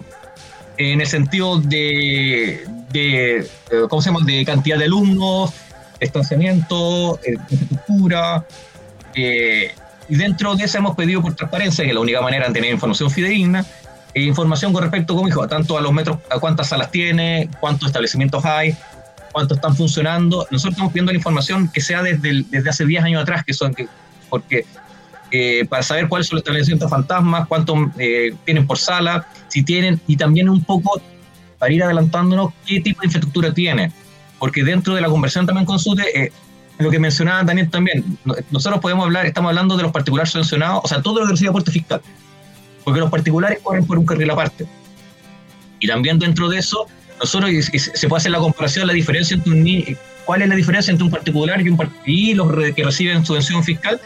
en 0.78 1.02
el 1.02 1.08
sentido 1.08 1.60
de, 1.60 2.66
de 2.94 3.46
¿cómo 3.90 4.02
se 4.02 4.12
de 4.24 4.46
cantidad 4.46 4.78
de 4.78 4.86
alumnos, 4.86 5.52
estacionamiento, 6.00 7.20
infraestructura, 7.28 8.46
eh, 9.14 9.76
y 10.08 10.16
dentro 10.16 10.56
de 10.56 10.64
eso 10.64 10.78
hemos 10.78 10.96
pedido 10.96 11.22
por 11.22 11.36
transparencia, 11.36 11.84
que 11.84 11.90
es 11.90 11.96
la 11.96 12.02
única 12.02 12.22
manera 12.22 12.48
de 12.48 12.54
tener 12.54 12.72
información 12.72 13.12
fidedigna, 13.12 13.66
e 14.14 14.22
información 14.22 14.72
con 14.72 14.84
respecto, 14.84 15.16
como 15.16 15.28
dijo, 15.28 15.46
tanto 15.50 15.78
a 15.78 15.82
los 15.82 15.92
metros, 15.92 16.20
a 16.30 16.40
cuántas 16.40 16.70
salas 16.70 16.92
tiene, 16.92 17.50
cuántos 17.60 17.88
establecimientos 17.88 18.46
hay, 18.46 18.78
cuántos 19.34 19.58
están 19.58 19.76
funcionando. 19.76 20.48
Nosotros 20.50 20.74
estamos 20.74 20.94
pidiendo 20.94 21.12
la 21.12 21.18
información 21.18 21.70
que 21.70 21.82
sea 21.82 22.02
desde, 22.02 22.46
desde 22.50 22.70
hace 22.70 22.86
10 22.86 23.04
años 23.04 23.22
atrás, 23.22 23.44
que 23.44 23.54
son, 23.54 23.74
que, 23.74 23.88
porque 24.30 24.66
eh, 25.32 25.66
para 25.68 25.84
saber 25.84 26.08
cuáles 26.08 26.28
son 26.28 26.38
los 26.38 26.44
establecimientos 26.44 26.90
fantasmas, 26.90 27.48
cuántos 27.48 27.78
eh, 27.98 28.34
tienen 28.46 28.66
por 28.66 28.78
sala, 28.78 29.28
si 29.50 29.64
tienen, 29.64 30.00
y 30.08 30.16
también 30.16 30.48
un 30.48 30.64
poco, 30.64 31.02
para 31.60 31.74
ir 31.74 31.84
adelantándonos, 31.84 32.54
qué 32.66 32.80
tipo 32.80 33.02
de 33.02 33.08
infraestructura 33.08 33.54
tiene. 33.54 33.92
Porque 34.40 34.64
dentro 34.64 34.96
de 34.96 35.02
la 35.02 35.10
conversión 35.10 35.46
también 35.46 35.66
con 35.66 35.80
SUTE, 35.80 36.32
lo 36.78 36.90
que 36.90 37.00
mencionaba 37.00 37.44
Daniel 37.44 37.70
también, 37.70 38.18
nosotros 38.52 38.82
podemos 38.82 39.06
hablar, 39.06 39.26
estamos 39.26 39.50
hablando 39.50 39.78
de 39.78 39.84
los 39.84 39.92
particulares 39.92 40.32
sancionados, 40.32 40.82
o 40.84 40.88
sea, 40.88 41.02
todo 41.02 41.20
lo 41.20 41.26
que 41.26 41.32
recibe 41.32 41.50
aporte 41.50 41.72
fiscal, 41.72 42.02
porque 42.84 43.00
los 43.00 43.10
particulares 43.10 43.60
corren 43.62 43.86
por 43.86 43.98
un 43.98 44.06
carril 44.06 44.30
aparte. 44.32 44.66
Y 45.80 45.88
también 45.88 46.18
dentro 46.18 46.50
de 46.50 46.60
eso, 46.60 46.88
nosotros 47.20 47.52
se 47.72 48.08
puede 48.08 48.20
hacer 48.20 48.32
la 48.32 48.40
comparación, 48.40 48.88
la 48.88 48.94
diferencia 48.94 49.36
entre 49.36 49.54
un 49.54 49.98
cuál 50.26 50.42
es 50.42 50.50
la 50.50 50.56
diferencia 50.56 50.92
entre 50.92 51.06
un 51.06 51.12
particular 51.12 51.62
y, 51.62 51.70
un, 51.70 51.92
y 52.06 52.34
los 52.34 52.52
que 52.74 52.84
reciben 52.84 53.26
subvención 53.26 53.64
fiscal, 53.64 54.00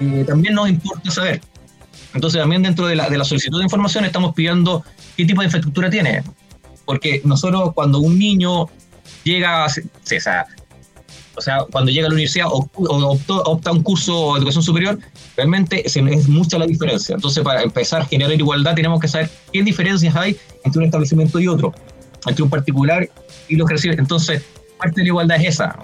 eh, 0.00 0.24
también 0.26 0.54
nos 0.54 0.68
importa 0.68 1.10
saber. 1.10 1.40
Entonces, 2.14 2.40
también 2.40 2.62
dentro 2.62 2.86
de 2.86 2.96
la, 2.96 3.08
de 3.08 3.18
la 3.18 3.24
solicitud 3.24 3.58
de 3.58 3.64
información 3.64 4.04
estamos 4.04 4.34
pidiendo 4.34 4.84
qué 5.16 5.24
tipo 5.24 5.40
de 5.40 5.46
infraestructura 5.46 5.90
tiene. 5.90 6.22
Porque 6.84 7.20
nosotros, 7.24 7.72
cuando 7.74 7.98
un 7.98 8.18
niño 8.18 8.66
llega, 9.22 9.66
a, 9.66 9.68
sea, 9.68 10.46
o 11.36 11.40
sea, 11.40 11.58
cuando 11.70 11.90
llega 11.90 12.06
a 12.06 12.08
la 12.08 12.14
universidad 12.14 12.46
o, 12.50 12.68
opta 12.74 13.70
un 13.70 13.82
curso 13.82 14.32
de 14.32 14.38
educación 14.38 14.62
superior, 14.62 14.98
realmente 15.36 15.86
es, 15.86 16.28
mucha 16.28 16.58
la 16.58 16.66
diferencia. 16.66 17.14
Entonces, 17.14 17.44
para 17.44 17.62
empezar 17.62 18.02
a 18.02 18.04
generar 18.06 18.34
igualdad, 18.34 18.74
tenemos 18.74 19.00
que 19.00 19.08
saber 19.08 19.30
qué 19.52 19.62
diferencias 19.62 20.16
hay 20.16 20.36
entre 20.64 20.80
un 20.80 20.86
establecimiento 20.86 21.38
y 21.38 21.46
otro, 21.46 21.74
entre 22.26 22.42
un 22.42 22.50
particular 22.50 23.08
y 23.48 23.56
los 23.56 23.66
que 23.68 23.74
reciben. 23.74 23.98
Entonces, 23.98 24.42
parte 24.78 25.00
de 25.00 25.02
la 25.02 25.08
igualdad 25.08 25.40
es 25.40 25.48
esa. 25.54 25.78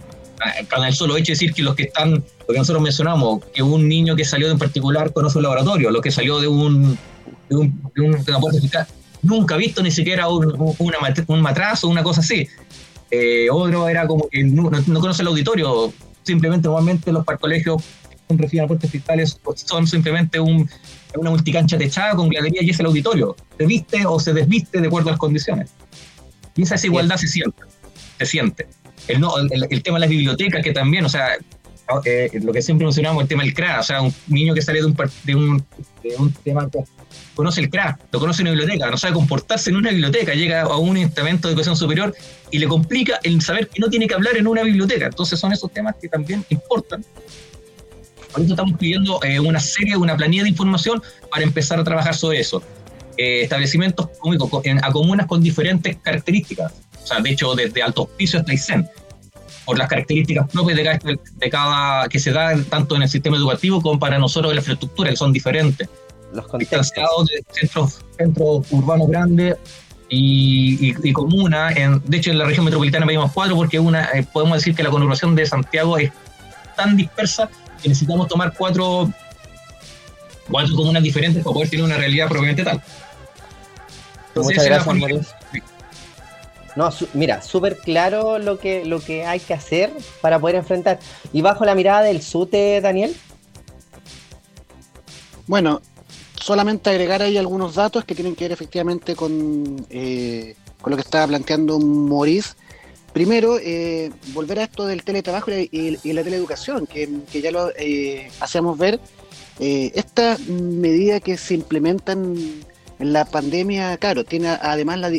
Con 0.72 0.85
el 0.85 0.95
solo 0.95 1.16
hecho 1.16 1.32
de 1.32 1.35
decir 1.35 1.55
que 1.55 1.62
los 1.62 1.74
que 1.74 1.85
están, 1.85 2.12
lo 2.12 2.47
que 2.47 2.59
nosotros 2.59 2.82
mencionamos, 2.82 3.45
que 3.55 3.62
un 3.62 3.89
niño 3.89 4.16
que 4.16 4.24
salió 4.24 4.47
de 4.47 4.53
un 4.53 4.59
particular 4.59 5.12
conoce 5.12 5.39
un 5.39 5.45
laboratorio, 5.45 5.91
lo 5.91 6.01
que 6.01 6.11
salió 6.11 6.41
de 6.41 6.49
un, 6.49 6.99
de 7.49 7.57
un, 7.57 7.80
de 7.95 8.03
un, 8.03 8.61
fiscal, 8.61 8.87
nunca 9.22 9.55
ha 9.55 9.59
visto 9.59 9.82
ni 9.82 9.91
siquiera 9.91 10.28
un, 10.28 10.74
una, 10.78 10.99
un 11.28 11.41
matraz 11.41 11.85
o 11.85 11.89
una 11.89 12.03
cosa 12.03 12.20
así. 12.20 12.49
Eh, 13.11 13.49
otro 13.51 13.89
era 13.89 14.07
como 14.07 14.28
que 14.28 14.43
no, 14.43 14.70
conoce 15.01 15.22
el 15.22 15.28
auditorio, 15.28 15.93
simplemente 16.24 16.66
normalmente 16.66 17.12
los 17.12 17.24
colegios 17.24 17.82
que 18.28 18.37
reciben 18.37 18.64
aportes 18.64 18.91
fiscales 18.91 19.39
son 19.55 19.87
simplemente 19.87 20.41
un, 20.41 20.68
una 21.16 21.30
multicancha 21.30 21.78
techada 21.78 22.14
con 22.14 22.28
gradería 22.28 22.62
y 22.62 22.70
es 22.70 22.80
el 22.80 22.87
auditorio. 22.87 23.37
Se 23.57 23.66
viste 23.66 24.05
o 24.07 24.18
se 24.18 24.32
desviste 24.32 24.80
de 24.80 24.87
acuerdo 24.87 25.11
a 25.11 25.12
las 25.12 25.20
condiciones. 25.20 25.70
Y 26.57 26.63
esa 26.63 26.75
desigualdad 26.75 27.17
se 27.17 27.29
siente. 27.29 27.63
Se 28.19 28.27
siente. 28.27 28.67
El, 29.09 29.21
no, 29.21 29.37
el, 29.39 29.83
tema 29.83 29.97
de 29.97 30.01
las 30.01 30.11
bibliotecas, 30.11 30.63
que 30.63 30.73
también, 30.73 31.05
o 31.05 31.09
sea, 31.09 31.37
eh, 32.05 32.31
lo 32.43 32.53
que 32.53 32.63
siempre 32.63 32.87
mencionamos, 32.87 33.23
el 33.23 33.29
tema 33.29 33.43
del 33.43 33.53
CRA, 33.53 33.81
o 33.81 33.83
sea, 33.83 34.01
un 34.01 34.15
niño 34.29 34.55
que 34.55 34.63
sale 34.63 34.81
de 34.81 34.87
un, 34.87 34.97
de 35.25 35.35
un, 35.35 35.67
de 36.03 36.17
un 36.17 36.33
tema 36.33 36.69
conoce 37.35 37.61
el 37.61 37.71
CRA, 37.71 37.99
lo 38.13 38.21
conoce 38.21 38.43
en 38.43 38.49
una 38.49 38.57
biblioteca, 38.57 38.91
no 38.91 38.97
sabe 38.97 39.15
comportarse 39.15 39.71
en 39.71 39.77
una 39.77 39.91
biblioteca, 39.91 40.35
llega 40.35 40.63
a 40.63 40.77
un 40.79 40.97
estamento 40.97 41.49
de 41.49 41.53
educación 41.53 41.77
superior 41.77 42.15
y 42.51 42.59
le 42.59 42.67
complica 42.67 43.19
el 43.23 43.41
saber 43.43 43.69
que 43.69 43.81
no 43.81 43.89
tiene 43.89 44.07
que 44.07 44.15
hablar 44.15 44.37
en 44.37 44.47
una 44.47 44.63
biblioteca. 44.63 45.07
Entonces 45.07 45.39
son 45.39 45.53
esos 45.53 45.71
temas 45.73 45.97
que 46.01 46.09
también 46.09 46.45
importan. 46.49 47.05
Por 48.33 48.43
eso 48.43 48.53
estamos 48.53 48.79
pidiendo 48.79 49.23
eh, 49.23 49.39
una 49.39 49.61
serie, 49.61 49.97
una 49.97 50.17
planilla 50.17 50.43
de 50.43 50.49
información 50.49 51.03
para 51.31 51.45
empezar 51.45 51.79
a 51.79 51.85
trabajar 51.85 52.15
sobre 52.15 52.41
eso. 52.41 52.63
Eh, 53.17 53.43
establecimientos 53.43 54.09
públicos 54.21 54.51
a 54.83 54.93
comunas 54.93 55.27
con 55.27 55.41
diferentes 55.41 55.97
características. 55.97 56.73
O 57.03 57.07
sea, 57.07 57.21
de 57.21 57.31
hecho, 57.31 57.55
desde 57.55 57.83
Alto 57.83 58.03
Hospicio 58.03 58.41
hasta 58.41 58.53
ICEN, 58.53 58.89
por 59.65 59.79
las 59.79 59.89
características 59.89 60.51
propias 60.51 60.77
de 60.77 60.85
cada, 60.85 60.99
de 60.99 61.51
cada 61.51 62.09
que 62.09 62.19
se 62.19 62.33
da 62.33 62.55
tanto 62.65 62.97
en 62.97 63.03
el 63.03 63.09
sistema 63.09 63.37
educativo 63.37 63.81
como 63.81 63.99
para 63.99 64.19
nosotros 64.19 64.51
en 64.53 64.57
la 64.57 64.61
infraestructura, 64.61 65.11
que 65.11 65.17
son 65.17 65.33
diferentes 65.33 65.89
los 66.35 66.47
distanciados 66.59 67.29
de 67.29 67.45
centros, 67.53 68.01
centros 68.17 68.67
urbanos 68.71 69.09
grandes 69.09 69.57
y, 70.09 70.95
y, 71.03 71.12
comuna. 71.12 71.71
En, 71.73 72.03
de 72.05 72.17
hecho, 72.17 72.31
en 72.31 72.39
la 72.39 72.45
región 72.45 72.65
metropolitana 72.65 73.07
pedimos 73.07 73.33
cuatro 73.33 73.57
porque 73.57 73.79
una, 73.79 74.11
eh, 74.12 74.27
podemos 74.31 74.59
decir 74.59 74.75
que 74.75 74.83
la 74.83 74.91
conurbación 74.91 75.35
de 75.35 75.47
Santiago 75.47 75.99
es 75.99 76.12
tan 76.77 76.97
dispersa 76.97 77.49
que 77.83 77.89
necesitamos 77.89 78.29
tomar 78.29 78.53
cuatro, 78.57 79.11
cuatro 80.51 80.75
comunas 80.75 81.03
diferentes 81.03 81.43
para 81.43 81.55
poder 81.55 81.71
tener 81.71 81.85
una 81.85 81.97
realidad 81.97 82.29
propiamente 82.29 82.65
tal. 82.65 82.83
Muchas 84.37 84.64
gracias, 84.64 85.35
No, 86.76 86.91
mira, 87.12 87.43
súper 87.43 87.78
claro 87.78 88.39
lo 88.39 88.59
que, 88.59 88.85
lo 88.85 89.01
que 89.01 89.24
hay 89.24 89.41
que 89.41 89.55
hacer 89.55 89.93
para 90.20 90.39
poder 90.39 90.57
enfrentar. 90.57 90.99
Y 91.32 91.43
bajo 91.43 91.64
la 91.64 91.74
mirada 91.74 92.03
del 92.03 92.22
SUTE, 92.22 92.80
Daniel. 92.80 93.14
Bueno, 95.47 95.82
solamente 96.41 96.91
agregar 96.91 97.22
ahí 97.22 97.37
algunos 97.37 97.74
datos 97.74 98.05
que 98.05 98.14
tienen 98.14 98.35
que 98.35 98.45
ver 98.45 98.53
efectivamente 98.53 99.14
con, 99.14 99.87
eh, 99.91 100.57
con 100.80 100.91
lo 100.91 100.97
que 100.97 101.03
estaba 101.03 101.26
planteando 101.26 101.78
Maurice. 101.78 102.55
Primero, 103.12 103.59
eh, 103.61 104.11
volver 104.32 104.59
a 104.59 104.64
esto 104.64 104.87
del 104.87 105.05
teletrabajo 105.05 105.53
y, 105.53 105.99
la 106.12 106.24
teleeducación, 106.24 106.87
que, 106.87 107.09
ya 107.41 107.53
lo 107.53 107.70
eh, 107.76 108.28
hacíamos 108.41 108.76
ver. 108.76 108.99
esta 109.61 110.37
medida 110.49 111.20
que 111.20 111.37
se 111.37 111.55
implementan 111.55 112.37
en 112.37 112.74
la 112.99 113.24
pandemia, 113.24 113.97
claro, 113.97 114.24
tiene 114.24 114.49
además 114.49 114.99
la 114.99 115.11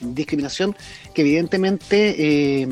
discriminación 0.00 0.76
que 1.14 1.22
evidentemente 1.22 2.68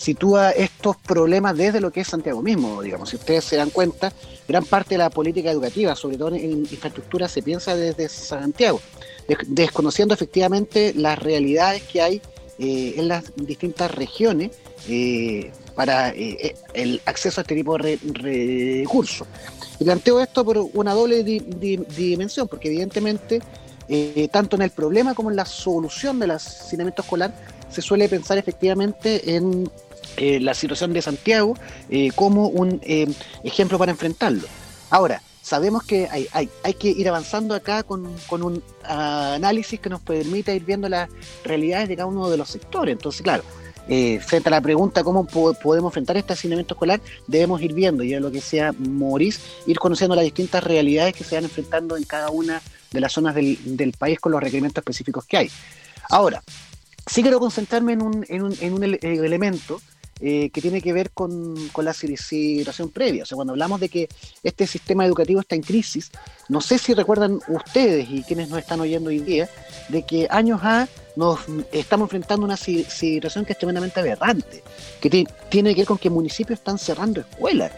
sitúa 0.00 0.50
estos 0.52 0.96
problemas 0.96 1.54
desde 1.58 1.78
lo 1.78 1.90
que 1.90 2.00
es 2.00 2.08
Santiago 2.08 2.40
mismo, 2.40 2.80
digamos. 2.80 3.10
Si 3.10 3.16
ustedes 3.16 3.44
se 3.44 3.56
dan 3.56 3.68
cuenta, 3.68 4.10
gran 4.48 4.64
parte 4.64 4.94
de 4.94 4.98
la 4.98 5.10
política 5.10 5.50
educativa, 5.50 5.94
sobre 5.94 6.16
todo 6.16 6.34
en 6.34 6.60
infraestructura, 6.60 7.28
se 7.28 7.42
piensa 7.42 7.76
desde 7.76 8.08
Santiago, 8.08 8.80
desconociendo 9.46 10.14
efectivamente 10.14 10.94
las 10.96 11.18
realidades 11.18 11.82
que 11.82 12.00
hay 12.00 12.22
eh, 12.58 12.94
en 12.96 13.08
las 13.08 13.24
distintas 13.36 13.90
regiones 13.90 14.52
eh, 14.88 15.52
para 15.74 16.10
eh, 16.10 16.54
el 16.72 17.02
acceso 17.04 17.40
a 17.40 17.42
este 17.42 17.54
tipo 17.54 17.76
de 17.76 17.98
recursos. 18.14 19.28
Y 19.78 19.84
planteo 19.84 20.18
esto 20.20 20.46
por 20.46 20.58
una 20.72 20.94
doble 20.94 21.22
dimensión, 21.22 22.48
porque 22.48 22.68
evidentemente, 22.68 23.40
tanto 24.30 24.56
en 24.56 24.62
el 24.62 24.70
problema 24.70 25.14
como 25.14 25.30
en 25.30 25.36
la 25.36 25.44
solución 25.44 26.18
del 26.18 26.32
hacinamiento 26.32 27.02
escolar, 27.02 27.32
se 27.70 27.82
suele 27.82 28.08
pensar 28.08 28.38
efectivamente 28.38 29.36
en 29.36 29.70
eh, 30.16 30.40
la 30.40 30.54
situación 30.54 30.92
de 30.92 31.02
Santiago 31.02 31.54
eh, 31.88 32.10
como 32.14 32.48
un 32.48 32.80
eh, 32.82 33.06
ejemplo 33.44 33.78
para 33.78 33.92
enfrentarlo. 33.92 34.46
Ahora, 34.90 35.22
sabemos 35.40 35.84
que 35.84 36.08
hay, 36.10 36.26
hay, 36.32 36.50
hay 36.64 36.74
que 36.74 36.88
ir 36.88 37.08
avanzando 37.08 37.54
acá 37.54 37.84
con, 37.84 38.12
con, 38.26 38.42
un 38.42 38.62
análisis 38.84 39.78
que 39.78 39.88
nos 39.88 40.00
permita 40.00 40.52
ir 40.52 40.64
viendo 40.64 40.88
las 40.88 41.08
realidades 41.44 41.88
de 41.88 41.96
cada 41.96 42.06
uno 42.06 42.28
de 42.28 42.36
los 42.36 42.48
sectores. 42.48 42.92
Entonces, 42.92 43.22
claro, 43.22 43.44
eh, 43.92 44.20
frente 44.20 44.48
a 44.48 44.52
la 44.52 44.60
pregunta 44.60 45.02
cómo 45.02 45.26
podemos 45.26 45.90
enfrentar 45.90 46.16
este 46.16 46.32
hacinamiento 46.32 46.74
escolar, 46.74 47.00
debemos 47.26 47.60
ir 47.60 47.74
viendo, 47.74 48.04
y 48.04 48.14
es 48.14 48.20
lo 48.20 48.30
que 48.30 48.36
decía 48.36 48.72
Maurice, 48.78 49.40
ir 49.66 49.80
conociendo 49.80 50.14
las 50.14 50.22
distintas 50.22 50.62
realidades 50.62 51.12
que 51.12 51.24
se 51.24 51.34
van 51.34 51.42
enfrentando 51.42 51.96
en 51.96 52.04
cada 52.04 52.30
una 52.30 52.62
de 52.92 53.00
las 53.00 53.12
zonas 53.12 53.34
del, 53.34 53.94
país 53.98 54.20
con 54.20 54.30
los 54.30 54.40
requerimientos 54.40 54.82
específicos 54.82 55.24
que 55.26 55.38
hay. 55.38 55.50
Ahora, 56.08 56.40
sí 57.04 57.20
quiero 57.22 57.40
concentrarme 57.40 57.94
en 57.94 58.02
un, 58.02 58.24
en 58.28 58.42
un, 58.44 58.56
en 58.60 58.74
un 58.74 58.84
elemento 58.84 59.80
eh, 60.22 60.50
que 60.50 60.60
tiene 60.60 60.82
que 60.82 60.92
ver 60.92 61.10
con, 61.12 61.54
la 61.82 61.94
situación 61.94 62.90
previa. 62.90 63.22
O 63.22 63.26
sea, 63.26 63.36
cuando 63.36 63.52
hablamos 63.52 63.80
de 63.80 63.88
que 63.88 64.08
este 64.42 64.66
sistema 64.66 65.06
educativo 65.06 65.40
está 65.40 65.54
en 65.54 65.62
crisis, 65.62 66.10
no 66.48 66.60
sé 66.60 66.78
si 66.78 66.92
recuerdan 66.92 67.40
ustedes 67.48 68.06
y 68.10 68.22
quienes 68.22 68.50
nos 68.50 68.58
están 68.58 68.80
oyendo 68.80 69.08
hoy 69.08 69.20
día, 69.20 69.48
de 69.88 70.02
que 70.02 70.26
años 70.30 70.60
A 70.62 70.88
nos 71.16 71.40
estamos 71.72 72.06
enfrentando 72.06 72.44
una 72.44 72.56
situación 72.56 73.44
que 73.44 73.52
es 73.52 73.58
tremendamente 73.58 73.98
aberrante, 73.98 74.62
que 75.00 75.26
tiene 75.48 75.74
que 75.74 75.80
ver 75.80 75.88
con 75.88 75.98
que 75.98 76.10
municipios 76.10 76.58
están 76.58 76.78
cerrando 76.78 77.20
escuelas, 77.20 77.72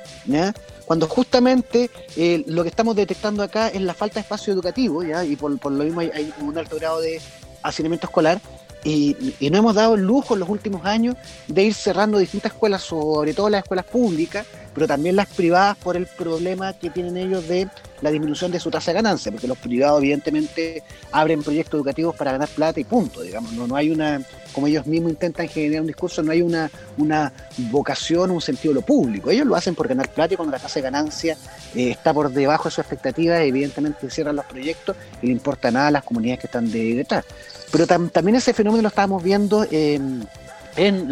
cuando 0.84 1.08
justamente 1.08 1.90
eh, 2.16 2.44
lo 2.46 2.62
que 2.62 2.68
estamos 2.68 2.96
detectando 2.96 3.42
acá 3.42 3.68
es 3.68 3.80
la 3.80 3.94
falta 3.94 4.14
de 4.14 4.20
espacio 4.22 4.52
educativo, 4.52 5.02
¿ya? 5.02 5.24
y 5.24 5.36
por, 5.36 5.52
lo 5.70 5.84
mismo 5.84 6.00
hay, 6.00 6.10
hay 6.12 6.34
un 6.40 6.58
alto 6.58 6.76
grado 6.76 7.00
de 7.00 7.20
hacinamiento 7.62 8.06
escolar, 8.06 8.40
y, 8.84 9.16
no 9.50 9.58
hemos 9.58 9.74
dado 9.74 9.94
el 9.94 10.02
lujo 10.02 10.34
en 10.34 10.40
los 10.40 10.48
últimos 10.48 10.84
años 10.84 11.16
de 11.46 11.62
ir 11.62 11.74
cerrando 11.74 12.18
distintas 12.18 12.52
escuelas, 12.52 12.82
sobre 12.82 13.34
todo 13.34 13.48
las 13.48 13.62
escuelas 13.62 13.84
públicas, 13.84 14.46
pero 14.74 14.88
también 14.88 15.16
las 15.16 15.28
privadas 15.28 15.76
por 15.76 15.96
el 15.96 16.06
problema 16.06 16.72
que 16.72 16.90
tienen 16.90 17.16
ellos 17.16 17.46
de 17.46 17.68
la 18.00 18.10
disminución 18.10 18.50
de 18.50 18.58
su 18.58 18.70
tasa 18.70 18.90
de 18.90 18.96
ganancia, 18.96 19.30
porque 19.30 19.46
los 19.46 19.58
privados 19.58 20.00
evidentemente 20.00 20.82
abren 21.12 21.42
proyectos 21.42 21.78
educativos 21.78 22.16
para 22.16 22.32
ganar 22.32 22.48
plata 22.48 22.80
y 22.80 22.84
punto, 22.84 23.20
digamos, 23.20 23.52
no, 23.52 23.68
no 23.68 23.76
hay 23.76 23.90
una, 23.90 24.20
como 24.52 24.66
ellos 24.66 24.86
mismos 24.86 25.12
intentan 25.12 25.46
generar 25.46 25.82
un 25.82 25.86
discurso, 25.86 26.22
no 26.22 26.32
hay 26.32 26.42
una, 26.42 26.68
una 26.96 27.32
vocación, 27.70 28.32
un 28.32 28.40
sentido 28.40 28.74
de 28.74 28.80
lo 28.80 28.86
público, 28.86 29.30
ellos 29.30 29.46
lo 29.46 29.54
hacen 29.54 29.76
por 29.76 29.86
ganar 29.86 30.08
plata 30.08 30.34
y 30.34 30.36
cuando 30.36 30.50
la 30.50 30.58
tasa 30.58 30.80
de 30.80 30.82
ganancia 30.82 31.36
eh, 31.76 31.90
está 31.90 32.12
por 32.12 32.32
debajo 32.32 32.64
de 32.64 32.70
su 32.72 32.80
expectativa, 32.80 33.40
evidentemente 33.42 34.10
cierran 34.10 34.34
los 34.34 34.46
proyectos 34.46 34.96
y 35.20 35.26
le 35.26 35.32
importa 35.32 35.70
nada 35.70 35.88
a 35.88 35.90
las 35.92 36.02
comunidades 36.02 36.40
que 36.40 36.46
están 36.48 36.72
de 36.72 36.94
detrás. 36.94 37.24
Pero 37.72 37.86
también 37.86 38.36
ese 38.36 38.52
fenómeno 38.52 38.82
lo 38.82 38.88
estábamos 38.88 39.22
viendo 39.22 39.66
en 39.70 40.28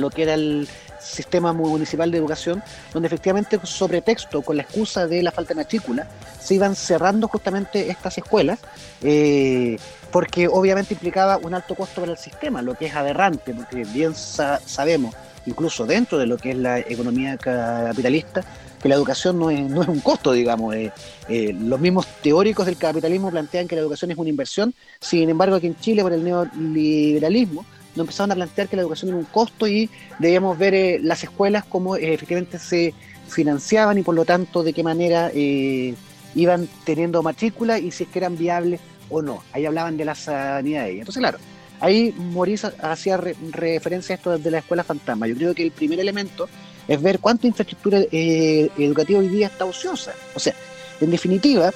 lo 0.01 0.11
que 0.11 0.23
era 0.23 0.35
el 0.35 0.69
sistema 1.01 1.53
municipal 1.53 2.11
de 2.11 2.19
educación, 2.19 2.63
donde 2.93 3.07
efectivamente 3.07 3.59
sobre 3.65 4.03
texto, 4.03 4.43
con 4.43 4.57
la 4.57 4.63
excusa 4.63 5.07
de 5.07 5.23
la 5.23 5.33
falta 5.33 5.55
de 5.55 5.63
matrícula, 5.63 6.07
se 6.41 6.55
iban 6.55 6.77
cerrando 6.77 7.29
justamente 7.29 7.91
estas 7.91 8.19
escuelas, 8.19 8.59
eh, 9.03 9.79
porque 10.11 10.49
obviamente 10.49 10.95
implicaba 10.95 11.39
un 11.39 11.55
alto 11.55 11.75
costo 11.75 12.01
para 12.01 12.13
el 12.13 12.19
sistema, 12.19 12.63
lo 12.63 12.75
que 12.75 12.87
es 12.87 12.95
aberrante, 12.95 13.55
porque 13.55 13.85
bien 13.85 14.15
sabemos, 14.15 15.15
incluso 15.47 15.87
dentro 15.87 16.19
de 16.19 16.27
lo 16.27 16.37
que 16.37 16.51
es 16.51 16.57
la 16.57 16.79
economía 16.79 17.37
capitalista, 17.37 18.43
que 18.81 18.89
la 18.89 18.95
educación 18.95 19.39
no 19.39 19.51
es, 19.51 19.61
no 19.69 19.83
es 19.83 19.89
un 19.89 20.01
costo, 20.01 20.33
digamos. 20.33 20.75
Eh, 20.75 20.93
eh, 21.29 21.55
los 21.59 21.81
mismos 21.81 22.07
teóricos 22.23 22.67
del 22.67 22.77
capitalismo 22.77 23.31
plantean 23.31 23.69
que 23.69 23.77
la 23.77 23.83
educación 23.83 24.11
es 24.11 24.19
una 24.19 24.31
inversión, 24.31 24.75
sin 25.01 25.29
embargo 25.29 25.57
aquí 25.57 25.67
en 25.67 25.77
Chile 25.77 26.03
por 26.03 26.13
el 26.13 26.25
neoliberalismo 26.25 27.65
nos 27.97 28.05
empezaron 28.05 28.31
a 28.31 28.35
plantear 28.37 28.69
que 28.69 28.77
la 28.77 28.83
educación 28.83 29.09
era 29.09 29.19
un 29.19 29.25
costo 29.25 29.67
y 29.67 29.91
debíamos 30.21 30.57
ver 30.57 30.75
eh, 30.75 31.01
las 31.03 31.25
escuelas 31.25 31.65
como 31.65 31.97
efectivamente 31.97 32.59
se 32.59 32.95
financiaban 33.29 33.99
y 33.99 34.03
por 34.03 34.15
lo 34.15 34.25
tanto 34.25 34.63
de 34.63 34.73
qué 34.73 34.85
manera 34.85 35.31
iban 35.35 36.69
teniendo 36.85 37.23
matrícula 37.23 37.79
y 37.79 37.91
si 37.91 38.05
es 38.05 38.11
que 38.11 38.21
eran 38.21 38.37
viables 38.37 38.81
o 39.09 39.23
no. 39.23 39.43
Ahí 39.53 39.67
hablaban 39.67 39.97
de 39.97 40.05
la 40.05 40.15
sanidad 40.15 40.85
de 40.85 40.99
Entonces, 41.01 41.21
claro, 41.21 41.39
ahí 41.81 42.15
Maurice 42.33 42.69
hacía 42.81 43.17
referencia 43.17 44.15
a 44.15 44.17
esto 44.17 44.39
de 44.39 44.51
la 44.51 44.59
escuela 44.59 44.85
fantasma. 44.85 45.27
Yo 45.27 45.35
creo 45.35 45.55
que 45.55 45.65
el 45.65 45.73
primer 45.73 45.99
elemento 45.99 46.49
es 46.91 47.01
ver 47.01 47.21
cuánta 47.21 47.47
infraestructura 47.47 48.01
eh, 48.11 48.69
educativa 48.77 49.21
hoy 49.21 49.29
día 49.29 49.47
está 49.47 49.65
ociosa. 49.65 50.13
O 50.35 50.41
sea, 50.41 50.53
en 51.01 51.13
definitiva, 51.13 51.71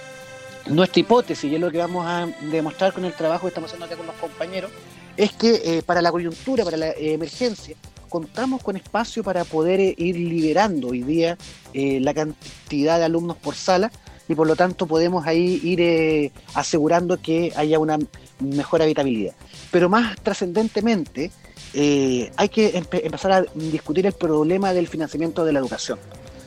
nuestra 0.67 0.99
hipótesis, 0.99 1.53
y 1.53 1.55
es 1.55 1.61
lo 1.61 1.71
que 1.71 1.79
vamos 1.79 2.05
a 2.05 2.27
demostrar 2.51 2.93
con 2.93 3.05
el 3.05 3.12
trabajo 3.12 3.43
que 3.43 3.49
estamos 3.51 3.69
haciendo 3.69 3.87
acá 3.87 3.97
con 3.97 4.07
los 4.07 4.17
compañeros, 4.17 4.73
es 5.17 5.33
que 5.33 5.62
eh, 5.65 5.83
para 5.87 6.03
la 6.03 6.11
coyuntura, 6.11 6.65
para 6.65 6.77
la 6.77 6.91
emergencia, 6.97 7.77
contamos 8.09 8.61
con 8.61 8.75
espacio 8.75 9.23
para 9.23 9.45
poder 9.45 9.79
eh, 9.79 9.95
ir 9.97 10.17
liberando 10.17 10.89
hoy 10.89 11.03
día 11.03 11.39
la 11.73 12.12
cantidad 12.12 12.99
de 12.99 13.05
alumnos 13.05 13.37
por 13.37 13.55
sala 13.55 13.93
y 14.29 14.35
por 14.35 14.47
lo 14.47 14.57
tanto 14.57 14.87
podemos 14.87 15.27
ahí 15.27 15.61
ir 15.62 16.33
asegurando 16.55 17.20
que 17.20 17.53
haya 17.57 17.79
una 17.79 17.99
mejor 18.41 18.83
habitabilidad. 18.83 19.35
Pero 19.70 19.89
más 19.89 20.16
trascendentemente, 20.20 21.31
eh, 21.75 22.31
hay 22.37 22.49
que 22.49 22.77
empezar 22.77 23.33
a 23.33 23.43
discutir 23.55 24.07
el 24.07 24.12
problema 24.12 24.72
del 24.72 24.87
financiamiento 24.87 25.45
de 25.45 25.53
la 25.53 25.59
educación. 25.59 25.99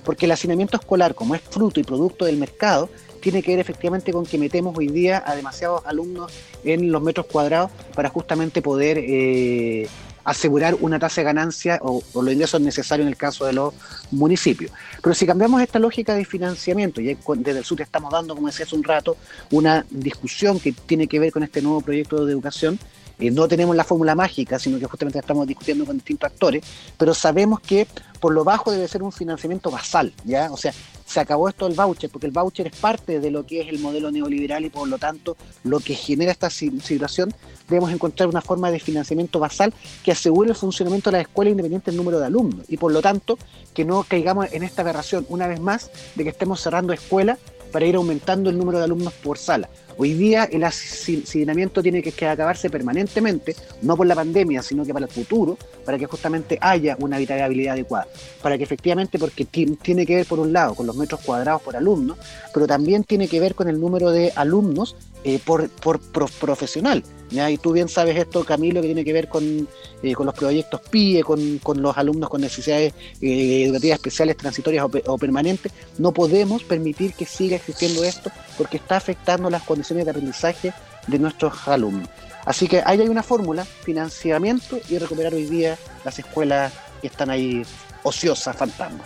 Porque 0.06 0.26
el 0.26 0.32
hacinamiento 0.32 0.78
escolar, 0.78 1.14
como 1.16 1.36
es 1.36 1.42
fruto 1.42 1.82
y 1.82 1.84
producto 1.84 2.24
del 2.24 2.38
mercado, 2.38 2.90
tiene 3.20 3.44
que 3.44 3.52
ver 3.52 3.60
efectivamente 3.60 4.14
con 4.14 4.26
que 4.26 4.38
metemos 4.38 4.78
hoy 4.78 4.88
día 4.88 5.22
a 5.26 5.36
demasiados 5.36 5.86
alumnos 5.86 6.32
en 6.64 6.92
los 6.92 7.02
metros 7.02 7.26
cuadrados 7.26 7.72
para 7.94 8.10
justamente 8.10 8.62
poder 8.62 8.98
eh, 9.00 9.90
asegurar 10.28 10.76
una 10.82 11.00
tasa 11.00 11.22
de 11.22 11.26
ganancia 11.26 11.80
o, 11.82 12.04
los 12.14 12.34
ingresos 12.34 12.60
necesarios 12.60 13.06
en 13.06 13.10
el 13.10 13.18
caso 13.18 13.46
de 13.46 13.54
los 13.54 13.74
municipios. 14.12 14.72
Pero 15.02 15.16
si 15.16 15.26
cambiamos 15.26 15.62
esta 15.62 15.80
lógica 15.80 16.16
de 16.16 16.26
financiamiento, 16.26 17.00
y 17.00 17.18
desde 17.38 17.60
el 17.60 17.64
sur 17.64 17.80
estamos 17.80 18.12
dando, 18.12 18.36
como 18.36 18.48
decía 18.48 18.66
hace 18.66 18.76
un 18.76 18.84
rato, 18.84 19.16
una 19.52 19.86
discusión 19.90 20.60
que 20.60 20.74
tiene 20.74 21.08
que 21.08 21.20
ver 21.20 21.32
con 21.32 21.44
este 21.44 21.62
nuevo 21.62 21.80
proyecto 21.80 22.26
de 22.26 22.34
educación, 22.34 22.78
eh, 23.20 23.32
no 23.32 23.48
tenemos 23.48 23.76
la 23.76 23.84
fórmula 23.84 24.16
mágica, 24.16 24.60
sino 24.60 24.80
que 24.80 24.86
justamente 24.86 25.20
estamos 25.20 25.48
discutiendo 25.48 25.86
con 25.86 25.98
distintos 25.98 26.32
actores, 26.32 26.64
pero 26.98 27.14
sabemos 27.14 27.60
que 27.60 27.88
por 28.20 28.34
lo 28.34 28.44
bajo 28.44 28.72
debe 28.72 28.88
ser 28.88 29.04
un 29.04 29.12
financiamiento 29.12 29.72
basal, 29.72 30.14
¿ya? 30.24 30.52
O 30.52 30.58
sea, 30.58 30.74
se 31.06 31.20
acabó 31.20 31.48
esto 31.48 31.68
del 31.68 31.78
voucher, 31.78 32.10
porque 32.10 32.28
el 32.28 32.34
voucher 32.34 32.68
es 32.68 32.76
parte 32.76 33.20
de 33.20 33.32
lo 33.32 33.46
que 33.46 33.62
es 33.62 33.70
el 33.70 33.80
modelo 33.80 34.12
neoliberal 34.12 34.66
y 34.66 34.70
por 34.70 34.88
lo 34.88 34.98
tanto 34.98 35.38
lo 35.64 35.80
que 35.80 35.96
genera 35.96 36.32
esta 36.32 36.50
situación, 36.50 37.34
debemos 37.70 37.92
encontrar 37.92 38.28
una 38.28 38.42
forma 38.42 38.72
de 38.72 38.80
financiamiento 38.80 39.40
basal 39.40 39.74
que 40.04 40.12
asegure 40.12 40.50
el 40.50 40.56
funcionamiento 40.56 41.10
de 41.10 41.18
la 41.18 41.22
escuela 41.22 41.50
independiente 41.50 41.92
del 41.92 41.98
número 41.98 42.20
de 42.20 42.26
alumnos 42.26 42.66
y 42.68 42.78
por 42.78 42.92
lo 42.92 43.02
tanto 43.02 43.38
que 43.74 43.86
no 43.86 44.04
caigamos 44.04 44.52
en 44.52 44.64
esta 44.64 44.82
aberración 44.82 45.26
una 45.30 45.48
vez 45.48 45.60
más 45.60 45.92
de 46.16 46.24
que 46.24 46.30
estemos 46.30 46.62
cerrando 46.62 46.94
escuelas 46.94 47.40
para 47.72 47.86
ir 47.86 47.96
aumentando 47.96 48.50
el 48.50 48.58
número 48.58 48.78
de 48.80 48.86
alumnos 48.86 49.14
por 49.14 49.38
sala. 49.38 49.70
Hoy 50.00 50.14
día 50.14 50.44
el 50.52 50.64
hacinamiento 50.64 51.82
tiene 51.82 52.04
que 52.04 52.28
acabarse 52.28 52.70
permanentemente, 52.70 53.56
no 53.82 53.98
por 53.98 54.06
la 54.06 54.14
pandemia, 54.14 54.62
sino 54.62 54.86
que 54.86 54.94
para 54.94 55.08
el 55.08 55.12
futuro, 55.12 55.58
para 55.84 55.98
que 55.98 56.06
justamente 56.06 56.58
haya 56.62 56.96
una 57.00 57.16
habitabilidad 57.16 57.74
adecuada. 57.74 58.08
Para 58.44 58.60
que 58.60 58.64
efectivamente, 58.64 59.18
porque 59.18 59.46
tiene 59.46 60.06
que 60.06 60.16
ver 60.16 60.28
por 60.28 60.40
un 60.40 60.54
lado 60.54 60.76
con 60.76 60.86
los 60.86 60.96
metros 60.96 61.22
cuadrados 61.22 61.64
por 61.64 61.76
alumno, 61.76 62.16
pero 62.54 62.68
también 62.68 63.06
tiene 63.06 63.28
que 63.28 63.40
ver 63.40 63.56
con 63.56 63.70
el 63.70 63.80
número 63.80 64.12
de 64.12 64.32
alumnos 64.36 64.96
eh, 65.28 65.42
por, 65.44 65.70
por, 65.70 66.00
profesional. 66.00 67.04
¿ya? 67.30 67.52
Y 67.52 67.58
tú 67.58 67.74
bien 67.74 67.90
sabes 67.90 68.16
esto, 68.16 68.46
Camilo, 68.46 68.80
que 68.80 68.88
tiene 68.88 69.04
que 69.04 69.12
ver 69.12 69.28
con, 69.28 69.68
eh, 70.02 70.14
con 70.14 70.26
los 70.26 70.34
proyectos 70.34 70.80
PIE, 70.90 71.22
con, 71.22 71.58
con, 71.58 71.82
los 71.82 71.98
alumnos 71.98 72.30
con 72.30 72.40
necesidades 72.40 72.94
eh, 73.20 73.66
educativas 73.66 73.98
especiales, 73.98 74.38
transitorias 74.38 74.86
o, 75.06 75.18
permanentes. 75.18 75.74
No 75.98 76.14
podemos 76.14 76.64
permitir 76.64 77.14
que 77.14 77.26
siga 77.26 77.58
existiendo 77.58 78.06
esto 78.06 78.32
porque 78.58 78.78
está 78.78 78.96
afectando 78.96 79.50
las 79.50 79.64
condiciones 79.64 80.06
de 80.06 80.12
aprendizaje 80.12 80.74
de 81.08 81.20
nuestros 81.20 81.68
alumnos. 81.68 82.08
Así 82.46 82.70
que 82.70 82.82
ahí 82.86 83.02
hay 83.02 83.10
una 83.10 83.22
fórmula, 83.22 83.66
financiamiento 83.66 84.80
y 84.88 84.98
recuperar 84.98 85.34
hoy 85.34 85.48
día 85.48 85.78
las 86.06 86.18
escuelas 86.20 86.72
que 87.02 87.08
están 87.08 87.30
ahí 87.30 87.64
ociosas, 88.04 88.56
fantasmas. 88.56 89.06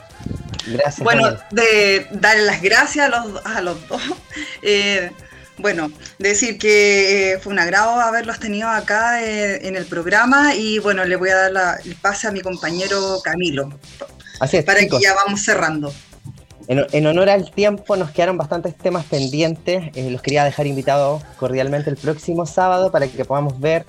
Gracias. 0.67 1.03
Bueno, 1.03 1.35
de 1.49 2.05
darle 2.11 2.43
las 2.43 2.61
gracias 2.61 3.11
a 3.11 3.25
los, 3.25 3.43
a 3.43 3.61
los 3.61 3.87
dos. 3.87 4.01
Bueno, 5.61 5.91
decir 6.17 6.57
que 6.57 7.33
eh, 7.33 7.39
fue 7.39 7.53
un 7.53 7.59
agrado 7.59 7.99
haberlos 7.99 8.39
tenido 8.39 8.67
acá 8.67 9.23
eh, 9.23 9.67
en 9.67 9.75
el 9.75 9.85
programa 9.85 10.55
y 10.55 10.79
bueno, 10.79 11.05
le 11.05 11.15
voy 11.15 11.29
a 11.29 11.49
dar 11.49 11.79
el 11.85 11.95
pase 11.95 12.27
a 12.27 12.31
mi 12.31 12.41
compañero 12.41 13.19
Camilo. 13.23 13.69
Así 14.39 14.57
es, 14.57 14.65
para 14.65 14.79
que 14.79 14.99
ya 14.99 15.13
vamos 15.13 15.43
cerrando. 15.43 15.93
En, 16.67 17.05
honor 17.05 17.29
al 17.29 17.51
tiempo 17.51 17.95
nos 17.95 18.11
quedaron 18.11 18.37
bastantes 18.37 18.75
temas 18.77 19.05
pendientes. 19.05 19.91
Eh, 19.93 20.09
los 20.09 20.21
quería 20.21 20.43
dejar 20.45 20.65
invitados 20.67 21.21
cordialmente 21.37 21.89
el 21.89 21.97
próximo 21.97 22.45
sábado 22.45 22.91
para 22.91 23.07
que 23.07 23.25
podamos 23.25 23.59
ver 23.59 23.85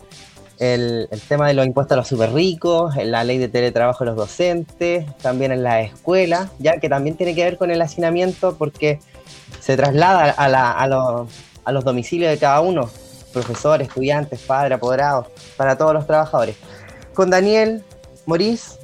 el, 0.59 1.09
el, 1.11 1.20
tema 1.20 1.47
de 1.47 1.55
los 1.55 1.64
impuestos 1.64 1.95
a 1.95 1.97
los 1.97 2.09
super 2.09 2.33
ricos, 2.33 2.97
la 2.97 3.25
ley 3.25 3.39
de 3.39 3.49
teletrabajo 3.49 4.05
de 4.05 4.11
los 4.11 4.16
docentes, 4.16 5.07
también 5.18 5.53
en 5.53 5.62
la 5.62 5.81
escuela, 5.81 6.51
ya 6.59 6.79
que 6.79 6.89
también 6.89 7.16
tiene 7.16 7.35
que 7.35 7.45
ver 7.45 7.57
con 7.57 7.70
el 7.70 7.81
hacinamiento 7.81 8.57
porque 8.59 8.99
se 9.61 9.77
traslada 9.77 10.31
a, 10.31 10.49
la, 10.49 10.73
a, 10.73 10.87
los, 10.89 11.29
a 11.65 11.73
los 11.73 11.85
domicilios 11.85 12.31
de 12.31 12.39
cada 12.39 12.61
uno, 12.61 12.91
profesores, 13.33 13.89
estudiantes, 13.89 14.41
padres, 14.41 14.77
apoderados, 14.77 15.27
para 15.57 15.77
todos 15.77 15.95
los 15.95 16.07
trabajadores. 16.07 16.57
Con 17.15 17.31
Daniel, 17.31 17.83
Morís, 18.27 18.79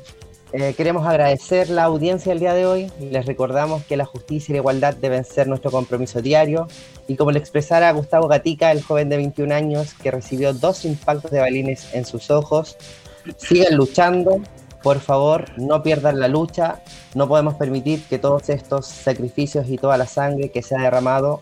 eh, 0.52 0.72
queremos 0.74 1.06
agradecer 1.06 1.68
la 1.68 1.84
audiencia 1.84 2.30
del 2.32 2.40
día 2.40 2.54
de 2.54 2.64
hoy. 2.64 2.90
Les 3.00 3.26
recordamos 3.26 3.84
que 3.84 3.98
la 3.98 4.06
justicia 4.06 4.52
y 4.52 4.54
la 4.54 4.58
igualdad 4.58 4.94
deben 4.94 5.24
ser 5.24 5.46
nuestro 5.46 5.70
compromiso 5.70 6.22
diario. 6.22 6.68
Y 7.06 7.16
como 7.16 7.32
le 7.32 7.38
expresara 7.38 7.92
Gustavo 7.92 8.28
Gatica, 8.28 8.72
el 8.72 8.82
joven 8.82 9.10
de 9.10 9.18
21 9.18 9.54
años 9.54 9.92
que 9.94 10.10
recibió 10.10 10.54
dos 10.54 10.86
impactos 10.86 11.30
de 11.30 11.40
balines 11.40 11.92
en 11.94 12.06
sus 12.06 12.30
ojos, 12.30 12.78
sigan 13.36 13.76
luchando, 13.76 14.40
por 14.82 15.00
favor, 15.00 15.46
no 15.58 15.82
pierdan 15.82 16.18
la 16.18 16.28
lucha. 16.28 16.82
No 17.14 17.28
podemos 17.28 17.54
permitir 17.54 18.02
que 18.04 18.18
todos 18.18 18.48
estos 18.48 18.86
sacrificios 18.86 19.68
y 19.68 19.76
toda 19.76 19.98
la 19.98 20.06
sangre 20.06 20.50
que 20.50 20.62
se 20.62 20.76
ha 20.76 20.80
derramado, 20.80 21.40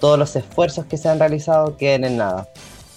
todos 0.00 0.18
los 0.18 0.34
esfuerzos 0.36 0.86
que 0.86 0.96
se 0.96 1.08
han 1.08 1.18
realizado, 1.18 1.76
queden 1.76 2.04
en 2.04 2.16
nada. 2.16 2.48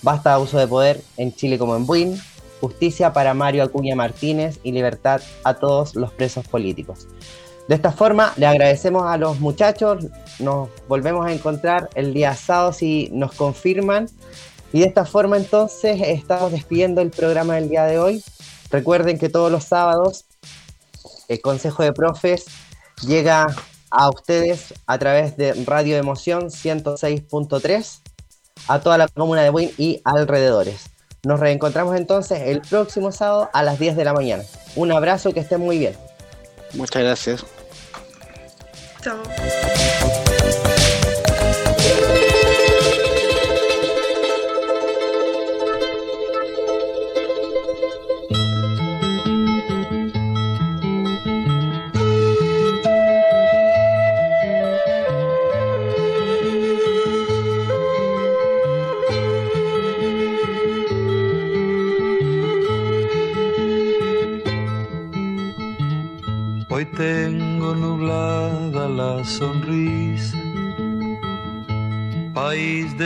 Basta 0.01 0.33
abuso 0.33 0.57
de 0.57 0.67
poder 0.67 1.01
en 1.17 1.33
Chile 1.33 1.57
como 1.57 1.75
en 1.75 1.85
Buin. 1.85 2.21
Justicia 2.61 3.13
para 3.13 3.33
Mario 3.33 3.63
Acuña 3.63 3.95
Martínez 3.95 4.59
y 4.63 4.71
libertad 4.71 5.21
a 5.43 5.53
todos 5.55 5.95
los 5.95 6.11
presos 6.11 6.47
políticos. 6.47 7.07
De 7.67 7.75
esta 7.75 7.91
forma, 7.91 8.33
le 8.37 8.47
agradecemos 8.47 9.05
a 9.05 9.17
los 9.17 9.39
muchachos. 9.39 10.05
Nos 10.39 10.69
volvemos 10.87 11.25
a 11.25 11.33
encontrar 11.33 11.89
el 11.95 12.13
día 12.13 12.33
sábado 12.35 12.73
si 12.73 13.09
nos 13.11 13.33
confirman. 13.33 14.07
Y 14.73 14.79
de 14.79 14.85
esta 14.85 15.05
forma, 15.05 15.37
entonces, 15.37 16.01
estamos 16.01 16.51
despidiendo 16.51 17.01
el 17.01 17.11
programa 17.11 17.55
del 17.55 17.69
día 17.69 17.83
de 17.83 17.99
hoy. 17.99 18.23
Recuerden 18.71 19.17
que 19.19 19.29
todos 19.29 19.51
los 19.51 19.65
sábados 19.65 20.25
el 21.27 21.41
Consejo 21.41 21.83
de 21.83 21.93
Profes 21.93 22.45
llega 23.05 23.47
a 23.97 24.09
ustedes 24.09 24.75
a 24.85 24.99
través 24.99 25.35
de 25.37 25.53
Radio 25.65 25.97
Emoción 25.97 26.51
106.3 26.51 27.99
a 28.67 28.79
toda 28.79 28.97
la 28.99 29.07
comuna 29.07 29.41
de 29.41 29.49
Buin 29.49 29.71
y 29.77 30.01
alrededores. 30.03 30.91
Nos 31.23 31.39
reencontramos 31.39 31.95
entonces 31.97 32.41
el 32.45 32.61
próximo 32.61 33.11
sábado 33.11 33.49
a 33.53 33.63
las 33.63 33.79
10 33.79 33.95
de 33.95 34.05
la 34.05 34.13
mañana. 34.13 34.43
Un 34.75 34.91
abrazo, 34.91 35.33
que 35.33 35.39
estén 35.39 35.61
muy 35.61 35.79
bien. 35.79 35.97
Muchas 36.73 37.01
gracias. 37.01 37.45
Chao. 39.01 39.17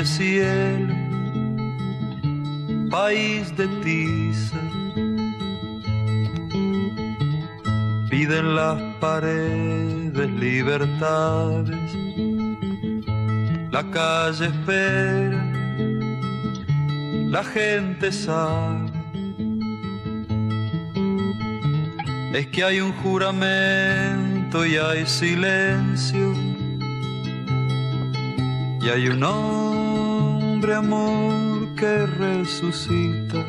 Cielo, 0.05 0.93
país 2.89 3.55
de 3.55 3.67
tiza. 3.83 4.57
Piden 8.09 8.55
las 8.55 8.81
paredes 8.99 10.29
libertades, 10.31 11.95
la 13.71 13.83
calle 13.91 14.45
espera, 14.47 15.43
la 17.29 17.43
gente 17.43 18.11
sabe 18.11 19.01
es 22.33 22.47
que 22.47 22.63
hay 22.63 22.79
un 22.79 22.93
juramento 22.93 24.65
y 24.65 24.77
hay 24.77 25.05
silencio. 25.05 26.33
Y 28.81 28.89
hay 28.89 29.09
un 29.09 29.23
hombre 29.23 29.80
amor 30.69 31.67
que 31.75 32.05
resucita. 32.05 33.43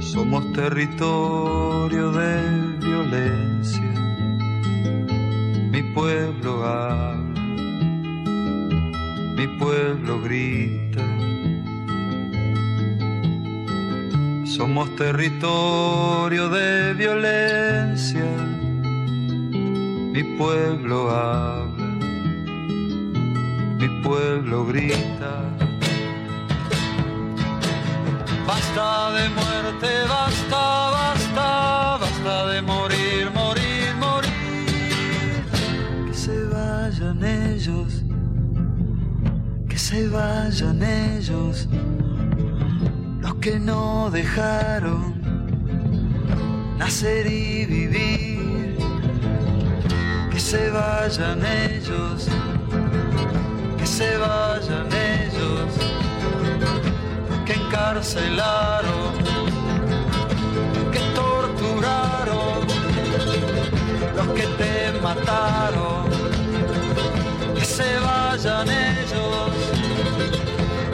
Somos 0.00 0.52
territorio 0.52 2.12
de 2.12 2.78
violencia. 2.78 3.92
Mi 5.70 5.82
pueblo 5.94 6.64
habla, 6.64 7.42
mi 9.36 9.46
pueblo 9.58 10.20
grita 10.22 10.82
Somos 14.52 14.94
territorio 14.96 16.50
de 16.50 16.92
violencia, 16.92 18.22
mi 20.12 20.22
pueblo 20.36 21.10
habla, 21.10 21.71
mi 23.82 23.88
pueblo 24.02 24.64
grita. 24.66 25.34
Basta 28.46 29.12
de 29.16 29.24
muerte, 29.38 29.90
basta, 30.08 30.64
basta, 30.98 31.98
basta 32.02 32.34
de 32.52 32.62
morir, 32.62 33.30
morir, 33.34 33.88
morir. 34.06 35.44
Que 36.06 36.14
se 36.14 36.36
vayan 36.54 37.24
ellos, 37.24 38.02
que 39.68 39.78
se 39.78 40.08
vayan 40.08 40.82
ellos 40.82 41.68
que 43.42 43.58
no 43.58 44.08
dejaron 44.08 45.20
nacer 46.78 47.26
y 47.26 47.66
vivir, 47.66 48.76
que 50.30 50.38
se 50.38 50.70
vayan 50.70 51.40
ellos, 51.44 52.28
se 54.02 54.16
vayan 54.16 54.88
ellos, 54.92 55.72
que 57.46 57.52
encarcelaron, 57.52 59.12
que 60.92 61.00
torturaron, 61.18 62.58
los 64.16 64.28
que 64.36 64.46
te 64.60 64.74
mataron, 65.00 66.04
que 67.54 67.64
se 67.64 67.90
vayan 68.00 68.68
ellos, 68.68 69.52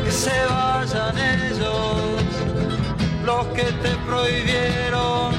que 0.05 0.11
se 0.11 0.37
vayan 0.55 1.19
ellos 1.19 1.97
los 3.25 3.47
que 3.57 3.67
te 3.83 3.91
prohibieron 4.07 5.38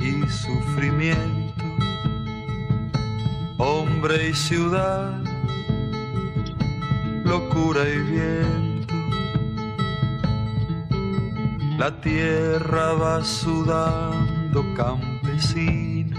Y 0.00 0.28
sufrimiento 0.28 1.64
hombre 3.58 4.28
y 4.28 4.34
ciudad, 4.34 5.20
locura 7.24 7.82
y 7.88 7.98
viento. 7.98 8.94
La 11.76 12.00
tierra 12.00 12.94
va 12.94 13.24
sudando 13.24 14.64
campesinos, 14.74 16.18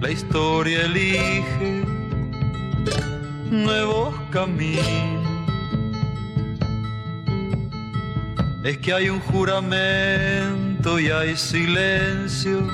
la 0.00 0.10
historia 0.10 0.84
elige 0.84 1.84
nuevos 3.50 4.14
caminos. 4.30 5.26
Es 8.62 8.78
que 8.78 8.92
hay 8.92 9.08
un 9.08 9.20
juramento 9.20 10.69
y 10.82 11.10
hay 11.10 11.36
silencio 11.36 12.66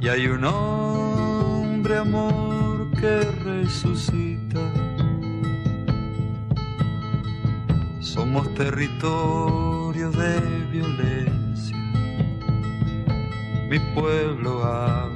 y 0.00 0.08
hay 0.08 0.26
un 0.26 0.44
hombre 0.44 1.98
amor 1.98 2.90
que 3.00 3.20
resucita. 3.44 4.58
Somos 8.00 8.52
territorio 8.54 10.10
de 10.10 10.40
violencia. 10.72 11.76
Mi 13.68 13.78
pueblo 13.94 14.64
habla, 14.64 15.09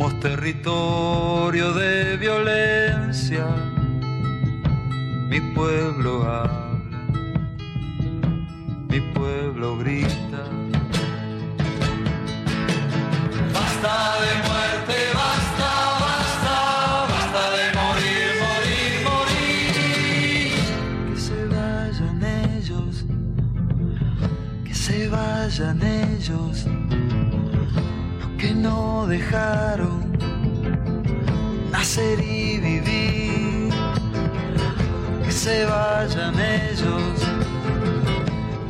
Somos 0.00 0.18
territorio 0.20 1.74
de 1.74 2.16
violencia. 2.16 3.44
Mi 5.28 5.42
pueblo 5.54 6.22
habla 6.22 6.49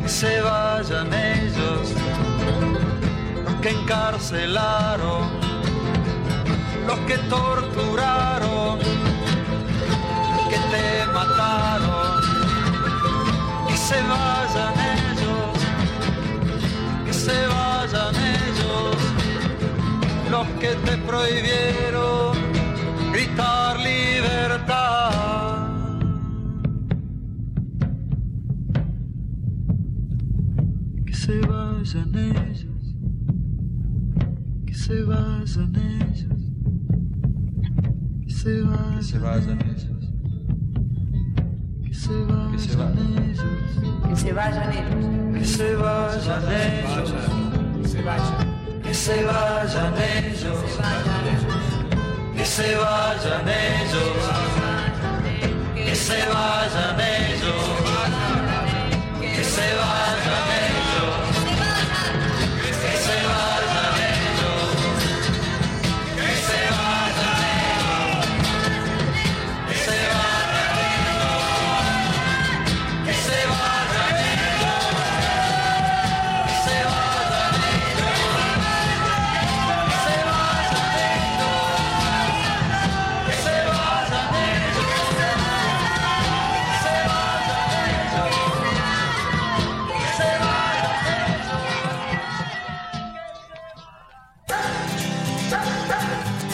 que 0.03 0.09
se 0.09 0.41
vayan 0.41 1.13
ellos, 1.13 1.95
los 3.45 3.55
que 3.63 3.71
encarcelaron, 3.71 5.29
los 6.87 6.99
que 7.01 7.19
torturaron, 7.29 8.79
que 10.51 10.59
te 10.73 11.07
mataron, 11.13 12.21
que 13.69 13.77
se 13.77 14.03
vayan 14.03 14.75
ellos, 14.97 15.57
que 17.07 17.13
se 17.13 17.47
vayan 17.47 18.15
ellos, 18.17 18.97
los 20.31 20.47
que 20.59 20.75
te 20.75 20.97
prohibieron 20.99 21.60
vayan, 39.21 39.59
ellos, 39.67 40.05
que 41.87 41.95
se 41.95 42.13
vayan 42.77 42.99
ellos, 43.29 43.51
que 44.09 44.17
se 44.17 44.33
vayan 44.33 44.73
ellos, 44.73 45.33
que 45.33 45.45
se 45.45 45.77
vayan 45.77 46.45
ellos, 46.53 47.13
que 47.83 47.89
se 47.89 48.03
vayan, 48.03 48.83
que 48.83 48.95
se 48.95 49.25
vayan 49.25 49.95
ellos. 49.99 50.61
Que 52.41 52.47
se 52.47 52.75
vayan 52.75 53.49
ellos, 53.49 54.25
que 55.75 55.95
se 55.95 56.27
vayan 56.27 57.01
ellos, 57.01 57.65
que 59.21 59.45
se 59.45 59.75
vayan 59.77 60.20